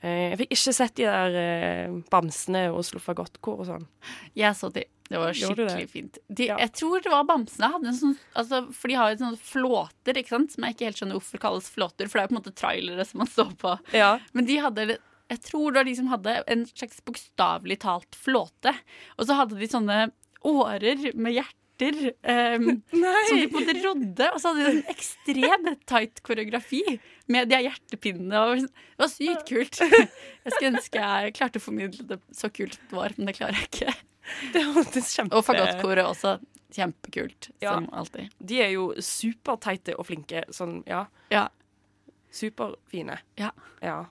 Eh, 0.00 0.30
Jeg 0.30 0.38
fikk 0.42 0.52
ikke 0.54 0.74
sett 0.76 0.94
de 1.00 1.06
der 1.08 1.38
eh, 1.40 1.96
bamsene 2.12 2.68
og 2.72 2.80
Oslo 2.84 3.00
Fagottkor 3.02 3.64
og 3.64 3.66
sånn. 3.66 3.86
Jeg 4.38 4.54
så 4.58 4.70
de. 4.74 4.84
Det 5.08 5.16
var 5.16 5.32
skikkelig 5.32 5.68
det? 5.72 5.88
fint. 5.90 6.18
De, 6.28 6.46
Ja. 6.50 6.56
Jeg 6.60 6.72
tror 6.76 7.00
det 7.02 7.10
var 7.10 7.24
bamsene. 7.24 7.70
Hadde 7.72 7.88
en 7.88 7.96
sånn, 7.96 8.16
altså, 8.36 8.60
for 8.76 8.88
de 8.92 8.98
har 9.00 9.10
jo 9.14 9.20
sånne 9.24 9.40
flåter, 9.40 10.18
ikke 10.20 10.34
sant? 10.36 10.52
som 10.52 10.64
jeg 10.66 10.76
ikke 10.76 10.84
helt 10.90 11.00
skjønner 11.00 11.16
hvorfor 11.18 11.42
kalles 11.46 11.70
flåter. 11.72 12.06
For 12.10 12.18
det 12.18 12.22
er 12.22 12.26
jo 12.28 12.32
på 12.32 12.36
en 12.36 12.40
måte 12.42 12.54
trailere 12.60 13.06
som 13.08 13.22
man 13.24 13.30
står 13.32 13.54
på. 13.58 13.72
Ja. 13.96 14.10
Men 14.36 14.44
de 14.50 14.58
hadde 14.62 14.88
Jeg 15.28 15.40
tror 15.44 15.72
det 15.72 15.80
var 15.82 15.84
de 15.88 15.94
som 15.96 16.06
hadde 16.12 16.34
en 16.46 16.66
slags 16.66 17.00
bokstavelig 17.04 17.78
talt 17.80 18.14
flåte. 18.16 18.72
Og 19.18 19.26
så 19.28 19.34
hadde 19.40 19.58
de 19.60 19.66
sånne 19.68 19.98
årer 20.44 21.10
med 21.16 21.34
hjerter. 21.36 22.12
Um, 22.26 22.80
som 22.90 23.38
de 23.38 23.48
på 23.52 23.60
en 23.60 23.66
måte 23.66 23.74
rodde. 23.84 24.28
Og 24.34 24.40
så 24.40 24.50
hadde 24.52 24.64
de 24.64 24.70
en 24.78 24.88
ekstremt 24.94 25.84
tight 25.86 26.22
koreografi 26.26 26.80
med 27.28 27.48
de 27.50 27.58
hjertepinnene. 27.66 28.68
Det 28.68 29.02
var 29.02 29.10
sykt 29.12 29.48
kult. 29.48 29.80
Jeg 30.44 30.52
skulle 30.54 30.70
ønske 30.74 31.02
jeg 31.02 31.34
klarte 31.36 31.60
å 31.60 31.64
formidle 31.64 32.06
det 32.08 32.20
så 32.34 32.48
kult 32.52 32.78
det 32.88 32.96
var, 32.96 33.12
men 33.18 33.28
det 33.28 33.34
klarer 33.36 33.58
jeg 33.60 33.68
ikke. 33.68 33.94
Det 34.54 34.62
hørtes 34.64 35.10
kjempe... 35.16 35.36
Og 35.36 35.44
fagottkoret 35.44 36.06
også. 36.08 36.38
Kjempekult, 36.72 37.50
Ja. 37.64 37.74
som 37.78 37.86
alltid. 37.96 38.32
De 38.40 38.58
er 38.64 38.72
jo 38.74 38.90
superteite 39.04 39.94
og 39.96 40.06
flinke. 40.08 40.42
Sånn, 40.52 40.82
ja. 40.88 41.02
Ja. 41.32 41.46
Superfine. 42.32 43.18
Ja. 43.40 43.50
Ja. 43.84 44.02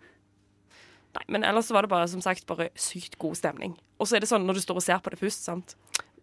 Nei, 1.17 1.23
men 1.33 1.45
ellers 1.45 1.69
var 1.73 1.85
det 1.85 1.91
bare, 1.93 2.07
som 2.09 2.21
sagt, 2.21 2.45
bare 2.49 2.69
sykt 2.77 3.17
god 3.21 3.37
stemning. 3.37 3.77
Og 3.97 4.09
så 4.09 4.17
er 4.17 4.23
det 4.25 4.29
sånn, 4.29 4.45
når 4.45 4.59
du 4.59 4.65
står 4.65 4.81
og 4.81 4.85
ser 4.85 5.01
på 5.01 5.13
det 5.13 5.19
først, 5.21 5.45
sant, 5.47 5.75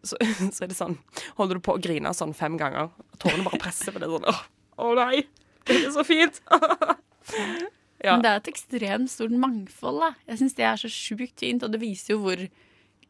så, 0.04 0.18
så 0.54 0.66
er 0.66 0.70
det 0.70 0.78
sånn, 0.78 0.98
holder 1.38 1.58
du 1.58 1.64
på 1.64 1.74
å 1.74 1.82
grine 1.82 2.12
sånn 2.14 2.34
fem 2.36 2.58
ganger, 2.60 2.90
tårene 3.22 3.46
bare 3.46 3.62
presser, 3.62 3.94
på 3.94 4.02
det 4.02 4.10
sånn, 4.10 4.26
åh, 4.30 4.42
å 4.84 4.92
nei, 4.98 5.24
det 5.66 5.76
er 5.86 5.90
så 5.94 6.04
fint. 6.04 6.40
ja. 8.04 8.14
Men 8.14 8.22
det 8.24 8.30
er 8.30 8.40
et 8.42 8.50
ekstremt 8.52 9.10
stort 9.12 9.32
mangfold. 9.32 10.00
Da. 10.02 10.10
Jeg 10.32 10.40
syns 10.42 10.56
det 10.58 10.66
er 10.68 10.80
så 10.82 10.90
sjukt 10.92 11.40
fint, 11.40 11.62
og 11.64 11.72
det 11.74 11.80
viser 11.82 12.14
jo 12.16 12.20
hvor 12.24 12.42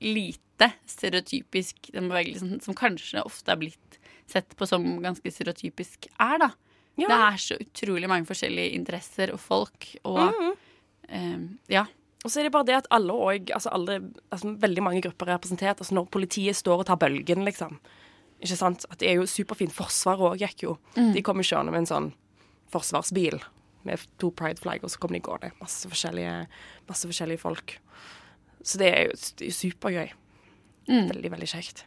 lite 0.05 0.69
stereotypisk 0.91 1.91
den 1.95 2.11
bevegelsen, 2.11 2.61
som 2.63 2.77
kanskje 2.79 3.23
ofte 3.27 3.55
er 3.55 3.61
blitt 3.63 3.99
sett 4.31 4.55
på 4.57 4.67
som 4.69 4.85
ganske 5.05 5.31
stereotypisk, 5.33 6.09
er, 6.21 6.39
da. 6.47 6.51
Ja. 7.01 7.09
Det 7.11 7.17
er 7.19 7.41
så 7.43 7.57
utrolig 7.61 8.09
mange 8.11 8.29
forskjellige 8.29 8.75
interesser 8.77 9.33
og 9.35 9.41
folk, 9.43 9.89
og 10.07 10.31
Mhm. 10.31 10.53
eh, 11.09 11.39
ja. 11.75 11.87
Og 12.25 12.31
så 12.31 12.41
er 12.41 12.45
det 12.45 12.53
bare 12.53 12.65
det 12.65 12.75
at 12.77 12.87
alle 12.91 13.13
og, 13.13 13.51
altså 13.53 13.69
altså 13.69 14.55
veldig 14.59 14.83
mange 14.83 15.03
grupper 15.03 15.27
er 15.29 15.37
representert. 15.37 15.77
Altså 15.83 15.93
når 15.95 16.07
politiet 16.09 16.57
står 16.57 16.79
og 16.79 16.87
tar 16.87 16.97
bølgen, 16.97 17.45
liksom. 17.45 17.79
Ikke 18.41 18.57
sant? 18.57 18.87
At 18.91 18.99
det 18.99 19.11
er 19.11 19.15
jo 19.19 19.27
superfint. 19.27 19.73
Forsvaret 19.77 20.21
òg 20.33 20.39
gikk 20.41 20.63
jo. 20.63 20.79
De 20.95 21.21
kom 21.23 21.37
jo 21.37 21.43
kjørende 21.43 21.71
med 21.75 21.81
en 21.83 21.87
sånn 21.91 22.13
forsvarsbil 22.73 23.41
med 23.85 24.05
to 24.21 24.31
pride-flagg, 24.33 24.85
og 24.85 24.93
så 24.93 25.01
kom 25.01 25.13
de 25.15 25.21
gående. 25.25 25.53
Masse 25.61 25.89
forskjellige, 25.91 26.37
masse 26.89 27.09
forskjellige 27.09 27.43
folk. 27.43 27.77
Så 28.65 28.81
det 28.81 28.93
er 28.93 29.11
jo 29.11 29.17
er 29.45 29.57
supergøy. 29.59 30.15
Mm. 30.89 31.11
Veldig, 31.11 31.33
veldig 31.35 31.51
kjekt. 31.51 31.85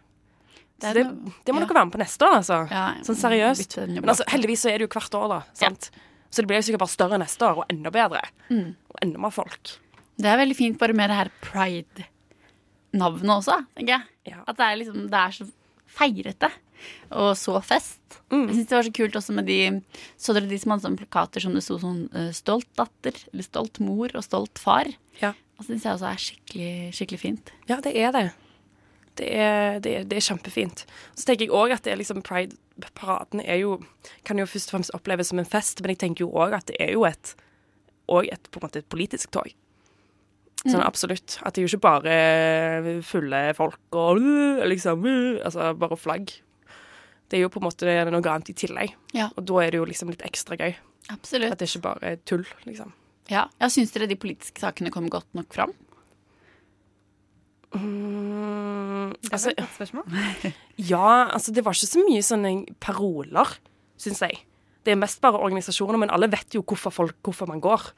Det 0.77 0.91
Så 0.91 0.93
det, 0.93 1.05
det 1.45 1.53
må 1.53 1.61
ja. 1.61 1.65
dere 1.65 1.73
være 1.79 1.87
med 1.89 1.95
på 1.95 2.01
neste 2.03 2.27
år, 2.27 2.35
altså. 2.37 2.59
Ja, 2.69 2.83
Sånn 3.05 3.17
seriøst. 3.17 3.79
Men 3.95 4.11
altså, 4.13 4.27
heldigvis 4.29 4.65
så 4.65 4.69
er 4.69 4.77
det 4.77 4.85
jo 4.87 4.93
hvert 4.93 5.17
år, 5.17 5.27
da. 5.31 5.39
Sant? 5.57 5.89
Så 6.29 6.43
det 6.43 6.51
blir 6.51 6.59
jo 6.61 6.67
sikkert 6.67 6.83
bare 6.83 6.93
større 6.93 7.17
neste 7.21 7.47
år, 7.47 7.63
og 7.63 7.73
enda 7.73 7.93
bedre. 7.93 8.21
Mm. 8.51 8.75
Og 8.93 9.01
enda 9.01 9.23
mer 9.23 9.33
folk. 9.33 9.73
Det 10.17 10.29
er 10.29 10.37
veldig 10.41 10.57
fint 10.57 10.77
bare 10.81 10.93
med 10.97 11.09
det 11.09 11.17
her 11.17 11.31
pride-navnet 11.45 13.33
også, 13.39 13.57
tenker 13.77 13.95
jeg. 13.95 14.33
Ja. 14.33 14.43
At 14.45 14.59
det 14.59 14.67
er, 14.67 14.79
liksom, 14.83 15.07
det 15.09 15.23
er 15.23 15.35
så 15.39 15.47
feirete 15.87 16.49
og 17.09 17.31
så 17.39 17.57
fest. 17.65 18.19
Mm. 18.31 18.47
Jeg 18.47 18.55
synes 18.55 18.69
det 18.69 18.77
var 18.77 18.87
så 18.87 18.95
kult 18.99 19.15
også 19.19 19.35
med 19.37 19.47
de 19.47 19.59
Så 20.19 20.33
dere 20.35 20.49
de 20.49 20.59
som 20.59 20.73
hadde 20.73 20.85
sånne 20.85 20.99
plakater 20.99 21.43
som 21.43 21.55
det 21.55 21.63
sto 21.65 21.77
sånn 21.81 22.03
eh, 22.13 22.33
'stolt 22.35 22.67
datter' 22.77 23.23
eller 23.31 23.45
'stolt 23.45 23.79
mor' 23.83 24.15
og 24.15 24.23
'stolt 24.23 24.61
far'? 24.61 24.93
Ja. 25.21 25.33
Og 25.57 25.65
det 25.65 25.71
syns 25.71 25.87
jeg 25.87 25.95
også 25.95 26.11
er 26.11 26.21
skikkelig, 26.21 26.73
skikkelig 26.93 27.19
fint. 27.19 27.51
Ja, 27.67 27.79
det 27.81 27.95
er 27.97 28.11
det. 28.13 28.27
Det 29.17 29.27
er, 29.33 29.79
det 29.81 29.91
er, 29.97 30.03
det 30.05 30.17
er 30.19 30.27
kjempefint. 30.27 30.85
Så 31.15 31.25
tenker 31.25 31.47
jeg 31.47 31.55
òg 31.55 31.73
at 31.73 31.83
det 31.83 31.95
er 31.95 31.97
liksom 31.97 32.21
Pride-paraden 32.21 33.41
er 33.41 33.63
jo 33.63 33.79
Kan 34.23 34.37
jo 34.37 34.45
først 34.45 34.69
og 34.69 34.75
fremst 34.75 34.93
oppleves 34.93 35.31
som 35.31 35.39
en 35.39 35.49
fest, 35.49 35.81
men 35.81 35.95
jeg 35.95 36.03
tenker 36.05 36.27
jo 36.27 36.35
òg 36.37 36.53
at 36.53 36.67
det 36.67 36.77
er 36.79 36.93
jo 36.93 37.05
et 37.05 37.35
et, 38.07 38.47
på 38.51 38.59
en 38.59 38.63
måte 38.63 38.79
et 38.79 38.87
politisk 38.87 39.31
tog. 39.31 39.49
Sånn 40.65 40.81
absolutt. 40.83 41.37
At 41.45 41.53
det 41.55 41.61
er 41.61 41.67
jo 41.67 41.71
ikke 41.75 41.85
bare 41.85 42.13
fulle 43.05 43.41
folk 43.55 43.97
og 43.97 44.19
liksom 44.67 45.05
Altså 45.07 45.71
bare 45.77 45.97
flagg. 45.99 46.33
Det 47.27 47.37
er 47.37 47.43
jo 47.43 47.51
på 47.51 47.59
en 47.61 47.67
måte 47.67 47.93
noe 48.09 48.21
annet 48.23 48.51
i 48.51 48.55
tillegg. 48.57 48.95
Ja. 49.15 49.29
Og 49.35 49.45
da 49.47 49.61
er 49.63 49.75
det 49.75 49.81
jo 49.81 49.87
liksom 49.87 50.11
litt 50.11 50.23
ekstra 50.25 50.57
gøy. 50.59 50.73
Absolutt. 51.13 51.51
At 51.53 51.61
det 51.61 51.69
ikke 51.69 51.83
bare 51.85 52.13
er 52.13 52.23
tull, 52.27 52.45
liksom. 52.67 52.93
Ja, 53.31 53.45
ja 53.59 53.69
Syns 53.71 53.91
dere 53.93 54.07
de 54.09 54.17
politiske 54.19 54.63
sakene 54.63 54.91
kom 54.93 55.09
godt 55.11 55.29
nok 55.35 55.51
fram? 55.55 55.73
Mm, 57.75 59.11
Det 59.21 59.33
altså, 59.33 59.49
var 59.49 59.51
et 59.51 59.63
godt 59.63 59.75
spørsmål. 59.75 60.03
Ja, 60.91 61.29
altså 61.33 61.51
det 61.51 61.65
var 61.65 61.75
ikke 61.75 61.91
så 61.91 62.03
mye 62.07 62.23
sånne 62.23 62.51
paroler, 62.83 63.57
syns 63.99 64.21
jeg. 64.23 64.43
Det 64.85 64.93
er 64.93 64.99
mest 64.99 65.19
bare 65.21 65.39
organisasjoner, 65.43 65.99
men 65.99 66.13
alle 66.13 66.29
vet 66.31 66.55
jo 66.55 66.63
hvorfor, 66.63 66.93
folk, 66.95 67.17
hvorfor 67.23 67.49
man 67.49 67.59
går. 67.59 67.89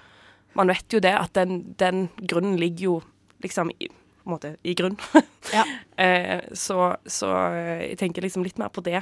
Man 0.58 0.72
vet 0.72 0.94
jo 0.94 1.02
det 1.04 1.14
at 1.14 1.34
den, 1.38 1.76
den 1.80 2.08
grunnen 2.20 2.58
ligger 2.60 2.86
jo 2.86 2.96
liksom 3.44 3.72
i, 3.80 3.90
måte, 4.30 4.56
i 4.64 4.76
grunn. 4.78 4.98
Ja. 5.54 5.64
eh, 6.06 6.42
så, 6.54 6.92
så 7.10 7.30
eh, 7.56 7.86
jeg 7.90 8.00
tenker 8.02 8.22
liksom 8.22 8.44
litt 8.46 8.60
mer 8.62 8.70
på 8.74 8.84
det. 8.86 9.02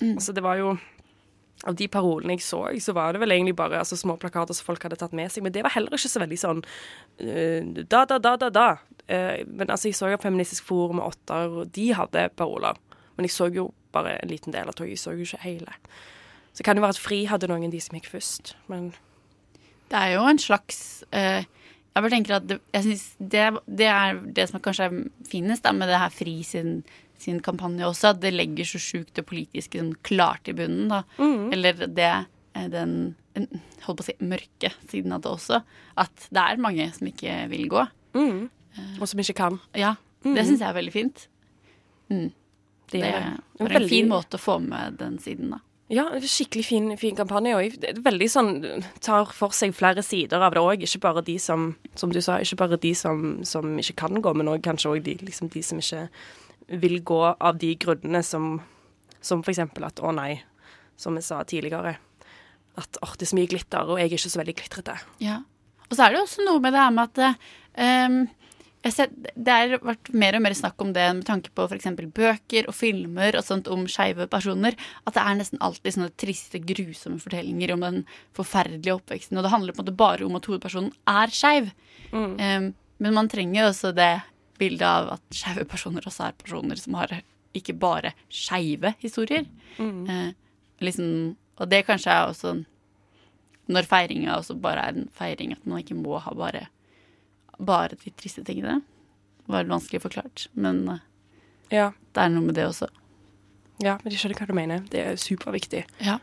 Mm. 0.00 0.16
Altså 0.16 0.32
det 0.34 0.42
var 0.42 0.56
jo 0.58 0.72
Av 1.68 1.76
de 1.78 1.86
parolene 1.86 2.34
jeg 2.34 2.42
så, 2.42 2.64
så 2.82 2.94
var 2.96 3.12
det 3.14 3.20
vel 3.22 3.30
egentlig 3.36 3.54
bare 3.54 3.78
altså, 3.78 3.94
små 3.94 4.16
plakater 4.18 4.56
som 4.56 4.66
folk 4.66 4.82
hadde 4.82 4.96
tatt 4.98 5.12
med 5.14 5.30
seg. 5.30 5.44
Men 5.46 5.54
det 5.54 5.62
var 5.62 5.70
heller 5.76 5.94
ikke 5.94 6.10
så 6.10 6.22
veldig 6.24 6.38
sånn 6.40 6.62
uh, 6.64 7.60
da, 7.84 8.00
da, 8.10 8.16
da, 8.18 8.32
da, 8.40 8.48
da. 8.50 8.64
Eh, 9.06 9.44
men 9.46 9.70
altså, 9.70 9.86
jeg 9.90 9.98
så 9.98 10.10
jo 10.10 10.18
Feministisk 10.18 10.66
Forum 10.66 10.98
og 10.98 11.12
Åtter, 11.12 11.54
og 11.60 11.70
de 11.76 11.92
hadde 11.94 12.24
paroler. 12.34 12.80
Men 13.14 13.28
jeg 13.28 13.36
så 13.36 13.46
jo 13.52 13.68
bare 13.94 14.16
en 14.18 14.32
liten 14.32 14.56
del 14.56 14.66
av 14.66 14.74
toget. 14.74 14.96
Jeg 14.96 15.04
så 15.04 15.14
jo 15.14 15.22
ikke 15.22 15.42
hele. 15.44 15.78
Så 16.50 16.60
det 16.60 16.66
kan 16.66 16.76
jo 16.76 16.84
være 16.84 16.96
at 16.96 17.04
Fri 17.04 17.22
hadde 17.30 17.48
noen 17.50 17.68
av 17.68 17.76
de 17.76 17.80
som 17.84 17.94
gikk 17.96 18.10
først. 18.10 18.54
Men 18.72 18.90
Det 19.92 19.98
er 20.00 20.14
jo 20.14 20.22
en 20.24 20.38
slags 20.40 20.78
uh, 21.12 21.42
Jeg 21.44 22.00
bare 22.00 22.10
tenker 22.14 22.36
at 22.38 22.46
det, 22.48 22.56
jeg 22.72 22.86
synes 22.86 23.02
det, 23.20 23.46
det 23.68 23.88
er 23.92 24.20
det 24.38 24.46
som 24.48 24.62
kanskje 24.64 24.86
er 24.88 24.94
finest 25.28 25.66
da, 25.66 25.74
med 25.76 25.90
det 25.92 25.98
her 26.00 26.12
Fri 26.14 26.38
sin, 26.48 26.78
sin 27.20 27.40
kampanje 27.44 27.84
også, 27.84 28.14
at 28.14 28.22
det 28.22 28.32
legger 28.32 28.64
så 28.64 28.80
sjukt 28.80 29.12
det 29.18 29.26
politiske 29.28 29.76
sånn 29.82 29.92
klart 30.02 30.48
i 30.48 30.54
bunnen. 30.56 30.88
da. 30.88 31.02
Eller 31.52 31.84
det 31.92 32.08
eh, 32.56 32.68
den 32.72 32.94
holdt 33.84 33.98
på 34.00 34.04
å 34.04 34.06
si 34.08 34.14
mørke 34.24 34.72
siden 34.88 35.12
av 35.12 35.20
det 35.24 35.30
også. 35.34 35.60
At 36.00 36.24
det 36.32 36.40
er 36.46 36.62
mange 36.64 36.88
som 36.96 37.06
ikke 37.12 37.36
vil 37.52 37.68
gå. 37.68 37.84
mm. 38.16 38.42
Og 39.00 39.04
som 39.10 39.20
ikke 39.20 39.36
kan. 39.36 39.58
Ja, 39.76 39.90
det 40.24 40.46
syns 40.48 40.62
jeg 40.62 40.68
er 40.70 40.78
veldig 40.78 40.92
fint. 40.94 41.26
Mm. 42.08 42.30
Det 42.88 43.00
Det 43.02 43.10
en 43.12 43.34
en 43.60 43.68
veldig- 43.68 43.88
fin 43.90 44.08
måte 44.08 44.38
å 44.38 44.40
få 44.40 44.56
med 44.64 44.96
den 44.96 45.18
siden, 45.20 45.50
da. 45.52 45.58
Ja, 45.92 46.06
skikkelig 46.24 46.64
fin, 46.64 46.86
fin 46.96 47.16
kampanje. 47.18 47.52
Og 47.52 48.04
veldig 48.04 48.28
sånn 48.32 48.52
tar 49.04 49.28
for 49.36 49.52
seg 49.52 49.74
flere 49.76 50.00
sider 50.04 50.40
av 50.40 50.54
det 50.56 50.62
òg. 50.62 50.84
Ikke 50.86 51.02
bare 51.04 51.24
de 51.26 51.36
som 51.42 51.74
som 51.98 52.12
du 52.14 52.20
sa, 52.24 52.38
ikke 52.40 52.62
bare 52.62 52.78
de 52.80 52.94
som, 52.96 53.42
som 53.44 53.74
ikke 53.78 53.98
kan 54.00 54.22
gå, 54.24 54.32
men 54.32 54.48
også 54.48 54.64
kanskje 54.70 54.92
òg 54.94 55.02
de, 55.04 55.18
liksom 55.20 55.50
de 55.52 55.62
som 55.66 55.82
ikke 55.82 56.06
vil 56.80 57.02
gå 57.04 57.20
av 57.34 57.58
de 57.60 57.74
grunnene 57.76 58.22
som 58.24 58.60
Som 59.22 59.44
eksempel 59.46 59.84
at 59.86 60.00
å 60.02 60.10
nei, 60.10 60.40
som 60.98 61.14
jeg 61.14 61.22
sa 61.22 61.36
tidligere. 61.46 61.92
At 62.74 62.96
å, 62.98 63.06
det 63.14 63.22
er 63.22 63.28
så 63.30 63.36
mye 63.38 63.46
glitter, 63.46 63.86
og 63.86 64.00
jeg 64.00 64.08
er 64.08 64.16
ikke 64.16 64.30
så 64.32 64.40
veldig 64.40 64.54
glitrete. 64.58 64.96
Ja. 65.22 65.36
Og 65.86 65.94
så 65.94 66.02
er 66.02 66.10
det 66.10 66.18
jo 66.18 66.24
også 66.24 66.46
noe 66.48 66.58
med 66.58 66.74
det 66.74 66.80
her 66.82 66.90
med 66.96 67.12
at 67.12 67.20
jeg 67.22 68.26
ser, 68.90 69.10
Det 69.14 69.52
har 69.54 69.76
vært 69.78 70.10
mer 70.10 70.34
og 70.34 70.42
mer 70.42 70.54
snakk 70.58 70.80
om 70.82 70.90
det 70.92 71.04
med 71.14 71.26
tanke 71.28 71.52
på 71.54 71.68
f.eks. 71.68 71.86
bøker 72.10 72.66
og 72.66 72.74
filmer 72.74 73.36
og 73.38 73.44
sånt 73.46 73.68
om 73.70 73.86
skeive 73.86 74.26
personer. 74.26 74.74
At 75.06 75.14
det 75.14 75.22
er 75.22 75.38
nesten 75.38 75.62
alltid 75.62 75.94
sånne 75.94 76.10
triste, 76.18 76.58
grusomme 76.58 77.22
fortellinger 77.22 77.74
om 77.76 77.84
den 77.86 78.00
forferdelige 78.34 78.96
oppveksten. 78.98 79.38
Og 79.38 79.46
det 79.46 79.52
handler 79.54 79.76
på 79.76 79.82
en 79.82 79.86
måte 79.86 80.00
bare 80.02 80.26
om 80.26 80.38
at 80.38 80.48
hovedpersonen 80.50 80.92
er 81.06 81.34
skeiv. 81.34 81.70
Ehm, 82.12 82.72
men 82.98 83.14
man 83.14 83.30
trenger 83.30 83.60
jo 83.60 83.68
også 83.70 83.94
det 83.94 84.12
bildet 84.58 84.86
av 84.86 85.14
at 85.16 85.22
skeive 85.34 85.64
personer 85.68 86.04
også 86.06 86.28
er 86.28 86.40
personer 86.42 86.78
som 86.80 86.98
har 86.98 87.20
ikke 87.54 87.76
bare 87.78 88.14
skeive 88.32 88.94
historier. 89.02 89.46
Eh, 90.10 90.34
liksom, 90.80 91.36
og 91.58 91.70
det 91.70 91.84
kanskje 91.86 92.10
er 92.10 92.28
også 92.28 92.56
når 93.72 93.86
feiringa 93.88 94.36
også 94.36 94.56
bare 94.60 94.86
er 94.88 94.96
en 94.96 95.10
feiring, 95.14 95.54
at 95.54 95.66
man 95.66 95.82
ikke 95.82 95.96
må 95.98 96.18
ha 96.22 96.32
bare, 96.34 96.66
bare 97.58 97.96
de 97.98 98.12
triste 98.16 98.44
tingene. 98.46 98.80
Det 99.42 99.52
var 99.52 99.68
vanskelig 99.70 100.02
forklart, 100.04 100.46
men 100.54 100.84
eh, 100.88 101.00
Ja, 101.72 101.90
det 102.14 102.24
er 102.24 102.28
noe 102.32 102.46
med 102.46 102.54
det 102.58 102.66
også. 102.68 102.88
ja 103.82 103.96
men 104.02 104.12
jeg 104.12 104.20
skjønner 104.22 104.38
hva 104.38 104.46
du 104.46 104.54
mener. 104.56 104.84
Det 104.92 105.00
er 105.02 105.16
superviktig. 105.20 105.84
Ja. 106.00 106.18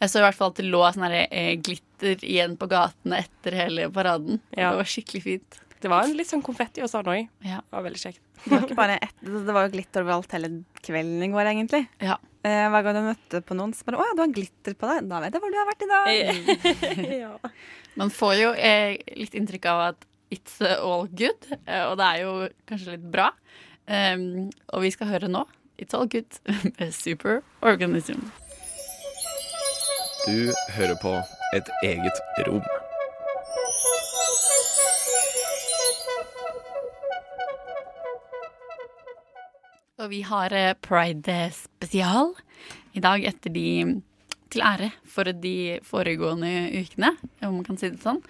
Jeg 0.00 0.12
så 0.12 0.20
i 0.20 0.24
hvert 0.24 0.36
fall 0.36 0.52
at 0.52 0.60
det 0.60 0.68
lå 0.68 0.80
sånn 0.92 1.08
eh, 1.12 1.54
glitter 1.60 2.22
igjen 2.24 2.56
på 2.60 2.68
gatene 2.70 3.22
etter 3.24 3.56
hele 3.56 3.90
paraden. 3.92 4.40
Ja. 4.52 4.72
Det 4.72 4.80
var 4.82 4.88
skikkelig 4.88 5.22
fint. 5.24 5.60
Det 5.80 5.88
var 5.88 6.08
litt 6.12 6.28
sånn 6.28 6.44
konfetti 6.44 6.82
og 6.84 6.90
sånn 6.92 7.08
òg. 7.08 7.28
Ja. 7.44 7.62
Det 7.64 7.76
var 7.76 7.86
veldig 7.86 8.00
kjekt. 8.02 8.20
Det 8.44 8.50
var, 8.52 8.64
ikke 8.64 8.76
bare 8.78 8.96
ett, 9.04 9.16
det 9.20 9.52
var 9.52 9.66
jo 9.66 9.72
glitter 9.74 10.04
overalt 10.04 10.32
hele 10.32 10.48
kvelden 10.80 11.24
i 11.24 11.28
går, 11.32 11.48
egentlig. 11.52 11.82
Ja. 12.00 12.16
Eh, 12.40 12.66
hver 12.72 12.84
gang 12.86 12.96
du 12.96 13.02
møtte 13.04 13.40
på 13.44 13.56
noen, 13.56 13.72
så 13.76 13.84
bare 13.84 14.00
'Å 14.00 14.06
ja, 14.08 14.14
du 14.16 14.22
har 14.24 14.32
glitter 14.32 14.76
på 14.80 14.88
deg'. 14.88 15.08
Da 15.08 15.20
vet 15.20 15.36
jeg 15.36 15.42
hvor 15.42 15.52
du 15.52 15.58
har 15.60 15.68
vært 15.68 15.84
i 15.84 15.90
dag. 15.92 17.16
ja. 17.24 17.32
Man 18.00 18.12
får 18.14 18.34
jo 18.40 18.52
eh, 18.56 18.96
litt 19.16 19.36
inntrykk 19.36 19.66
av 19.72 19.80
at 19.90 20.06
it's 20.30 20.60
all 20.62 21.08
good, 21.08 21.46
eh, 21.66 21.84
og 21.84 21.96
det 22.00 22.06
er 22.06 22.22
jo 22.24 22.34
kanskje 22.70 22.96
litt 22.96 23.08
bra. 23.12 23.30
Um, 23.90 24.50
og 24.70 24.84
vi 24.84 24.92
skal 24.94 25.10
høre 25.10 25.30
nå 25.30 25.42
It's 25.80 25.96
All 25.96 26.06
Good 26.06 26.38
med 26.78 26.92
Super 26.94 27.40
Organism. 27.62 28.28
Du 30.26 30.52
hører 30.76 30.94
på 31.02 31.16
Et 31.56 31.70
eget 31.82 32.20
rom. 32.46 32.62
Og 39.98 40.10
vi 40.12 40.20
har 40.22 40.54
eh, 40.54 40.76
Pride 40.80 41.40
spesial 41.56 42.30
i 42.94 43.02
dag 43.02 43.24
etter 43.26 43.50
de 43.50 43.66
til 44.50 44.64
ære 44.66 44.90
for 45.08 45.30
de 45.42 45.78
foregående 45.86 46.52
ukene, 46.80 47.12
om 47.46 47.58
man 47.58 47.66
kan 47.66 47.78
si 47.80 47.90
det 47.92 48.02
sånn. 48.02 48.20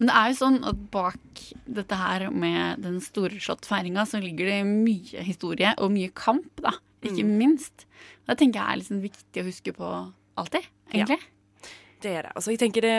Men 0.00 0.08
det 0.08 0.14
er 0.16 0.30
jo 0.30 0.38
sånn 0.40 0.60
at 0.68 0.84
bak 0.92 1.42
dette 1.66 1.98
her 2.00 2.28
med 2.32 2.80
den 2.84 3.00
storslåtte 3.04 3.68
feiringa, 3.68 4.06
så 4.08 4.22
ligger 4.22 4.50
det 4.50 4.60
mye 4.68 5.26
historie 5.26 5.74
og 5.78 5.92
mye 5.94 6.12
kamp, 6.16 6.50
da. 6.64 6.74
Ikke 7.04 7.24
minst. 7.24 7.86
Det 8.28 8.36
tenker 8.40 8.60
jeg 8.60 8.72
er 8.72 8.80
liksom 8.82 9.04
viktig 9.04 9.42
å 9.42 9.46
huske 9.46 9.76
på 9.76 9.92
alltid, 10.40 10.66
egentlig. 10.92 11.20
Det 12.00 12.12
er 12.16 12.28
det. 12.28 12.34
Altså, 12.34 12.52
jeg 12.54 12.60
tenker 12.62 12.84
det 12.84 12.96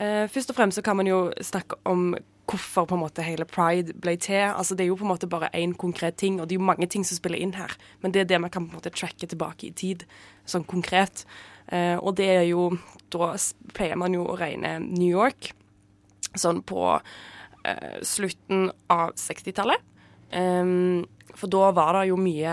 uh, 0.00 0.28
Først 0.32 0.52
og 0.52 0.56
fremst 0.56 0.80
så 0.80 0.84
kan 0.84 0.96
man 0.96 1.08
jo 1.08 1.26
snakke 1.44 1.76
om 1.88 2.14
hvorfor 2.48 2.84
på 2.88 2.96
en 2.96 3.02
måte 3.04 3.24
hele 3.24 3.46
pride 3.48 3.94
ble 4.02 4.16
til. 4.20 4.50
Altså, 4.50 4.76
det 4.76 4.84
er 4.84 4.90
jo 4.90 4.98
på 4.98 5.06
en 5.06 5.12
måte 5.12 5.28
bare 5.30 5.52
én 5.56 5.74
konkret 5.78 6.18
ting, 6.20 6.40
og 6.40 6.48
det 6.48 6.56
er 6.56 6.60
jo 6.60 6.68
mange 6.68 6.88
ting 6.90 7.04
som 7.06 7.16
spiller 7.16 7.40
inn 7.40 7.54
her. 7.56 7.72
Men 8.02 8.12
det 8.12 8.22
er 8.24 8.30
det 8.32 8.40
man 8.42 8.50
kan 8.52 8.66
på 8.66 8.74
en 8.74 8.80
måte 8.80 8.92
tracke 8.92 9.28
tilbake 9.28 9.68
i 9.68 9.74
tid, 9.76 10.04
sånn 10.48 10.66
konkret. 10.68 11.24
Eh, 11.72 11.96
og 11.96 12.16
det 12.20 12.28
er 12.28 12.46
jo 12.50 12.70
Da 13.12 13.32
pleier 13.76 13.96
man 14.00 14.14
jo 14.16 14.26
å 14.28 14.36
regne 14.36 14.78
New 14.80 15.08
York 15.08 15.50
sånn 16.38 16.62
på 16.64 16.84
eh, 16.96 17.98
slutten 18.06 18.70
av 18.92 19.12
60-tallet. 19.20 19.88
Um, 20.32 21.04
for 21.36 21.50
da 21.52 21.66
var 21.76 21.96
det 21.98 22.06
jo 22.08 22.16
mye 22.16 22.52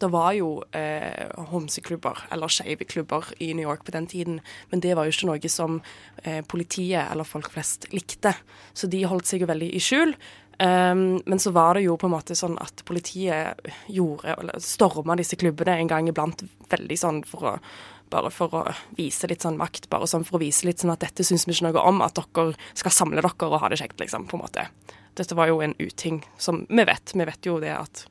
Det 0.00 0.08
var 0.12 0.34
jo 0.36 0.50
eh, 0.76 1.28
homseklubber, 1.48 2.26
eller 2.32 2.52
skeive 2.52 2.84
klubber, 2.88 3.28
i 3.40 3.52
New 3.54 3.64
York 3.64 3.84
på 3.84 3.94
den 3.94 4.06
tiden. 4.06 4.40
Men 4.70 4.82
det 4.84 4.94
var 4.96 5.06
jo 5.06 5.14
ikke 5.14 5.30
noe 5.30 5.52
som 5.52 5.80
eh, 6.22 6.42
politiet 6.44 7.10
eller 7.10 7.28
folk 7.28 7.50
flest 7.52 7.88
likte. 7.92 8.34
Så 8.76 8.88
de 8.92 9.04
holdt 9.08 9.28
seg 9.28 9.44
jo 9.44 9.50
veldig 9.50 9.70
i 9.76 9.82
skjul. 9.82 10.16
Um, 10.56 11.20
men 11.28 11.40
så 11.40 11.52
var 11.52 11.76
det 11.76 11.84
jo 11.84 11.98
på 12.00 12.08
en 12.08 12.14
måte 12.14 12.36
sånn 12.36 12.56
at 12.62 12.80
politiet 12.88 13.60
gjorde, 13.92 14.38
eller 14.38 14.62
storma 14.64 15.16
disse 15.20 15.36
klubbene 15.36 15.74
en 15.82 15.90
gang 15.90 16.08
iblant 16.08 16.46
veldig 16.72 16.96
sånn 16.96 17.18
for 17.28 17.50
å 17.50 17.52
bare 18.12 18.30
for 18.34 18.54
å 18.54 18.62
vise 18.98 19.28
litt 19.30 19.44
sånn 19.44 19.58
makt, 19.58 19.88
bare 19.92 20.08
sånn 20.10 20.24
for 20.26 20.38
å 20.38 20.44
vise 20.44 20.66
litt 20.68 20.82
sånn 20.82 20.94
at 20.94 21.02
dette 21.02 21.24
syns 21.26 21.46
vi 21.48 21.56
ikke 21.56 21.68
noe 21.68 21.84
om, 21.88 22.02
at 22.04 22.18
dere 22.18 22.54
skal 22.78 22.94
samle 22.94 23.22
dere 23.24 23.48
og 23.48 23.60
ha 23.62 23.70
det 23.72 23.80
kjekt, 23.80 23.98
liksom, 24.02 24.28
på 24.30 24.38
en 24.38 24.44
måte. 24.44 24.68
Dette 25.16 25.36
var 25.38 25.50
jo 25.50 25.62
en 25.64 25.74
uting 25.80 26.20
som 26.38 26.64
vi 26.68 26.84
vet. 26.84 27.14
Vi 27.14 27.24
vet 27.24 27.48
jo 27.48 27.56
det 27.62 27.72
at 27.72 28.04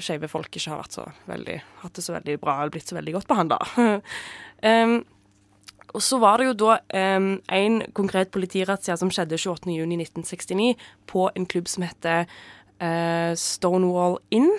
skeive 0.00 0.28
folk 0.30 0.52
ikke 0.56 0.72
har 0.72 0.80
vært 0.80 0.96
så 0.96 1.06
veldig, 1.28 1.56
hatt 1.82 1.98
det 1.98 2.04
så 2.04 2.14
veldig 2.16 2.36
bra 2.42 2.56
eller 2.60 2.72
blitt 2.74 2.88
så 2.88 2.96
veldig 2.96 3.16
godt 3.18 3.28
behandla. 3.30 3.58
um, 4.72 4.96
og 5.92 6.00
så 6.00 6.18
var 6.22 6.40
det 6.40 6.48
jo 6.48 6.56
da 6.62 6.78
um, 7.18 7.34
en 7.52 7.82
konkret 7.96 8.32
politirazzia 8.32 8.96
som 8.96 9.12
skjedde 9.12 9.40
28.6.1969 9.40 10.72
på 11.10 11.26
en 11.36 11.48
klubb 11.48 11.68
som 11.68 11.84
heter 11.84 12.24
uh, 12.24 13.32
Stonewall 13.38 14.16
Inn. 14.32 14.50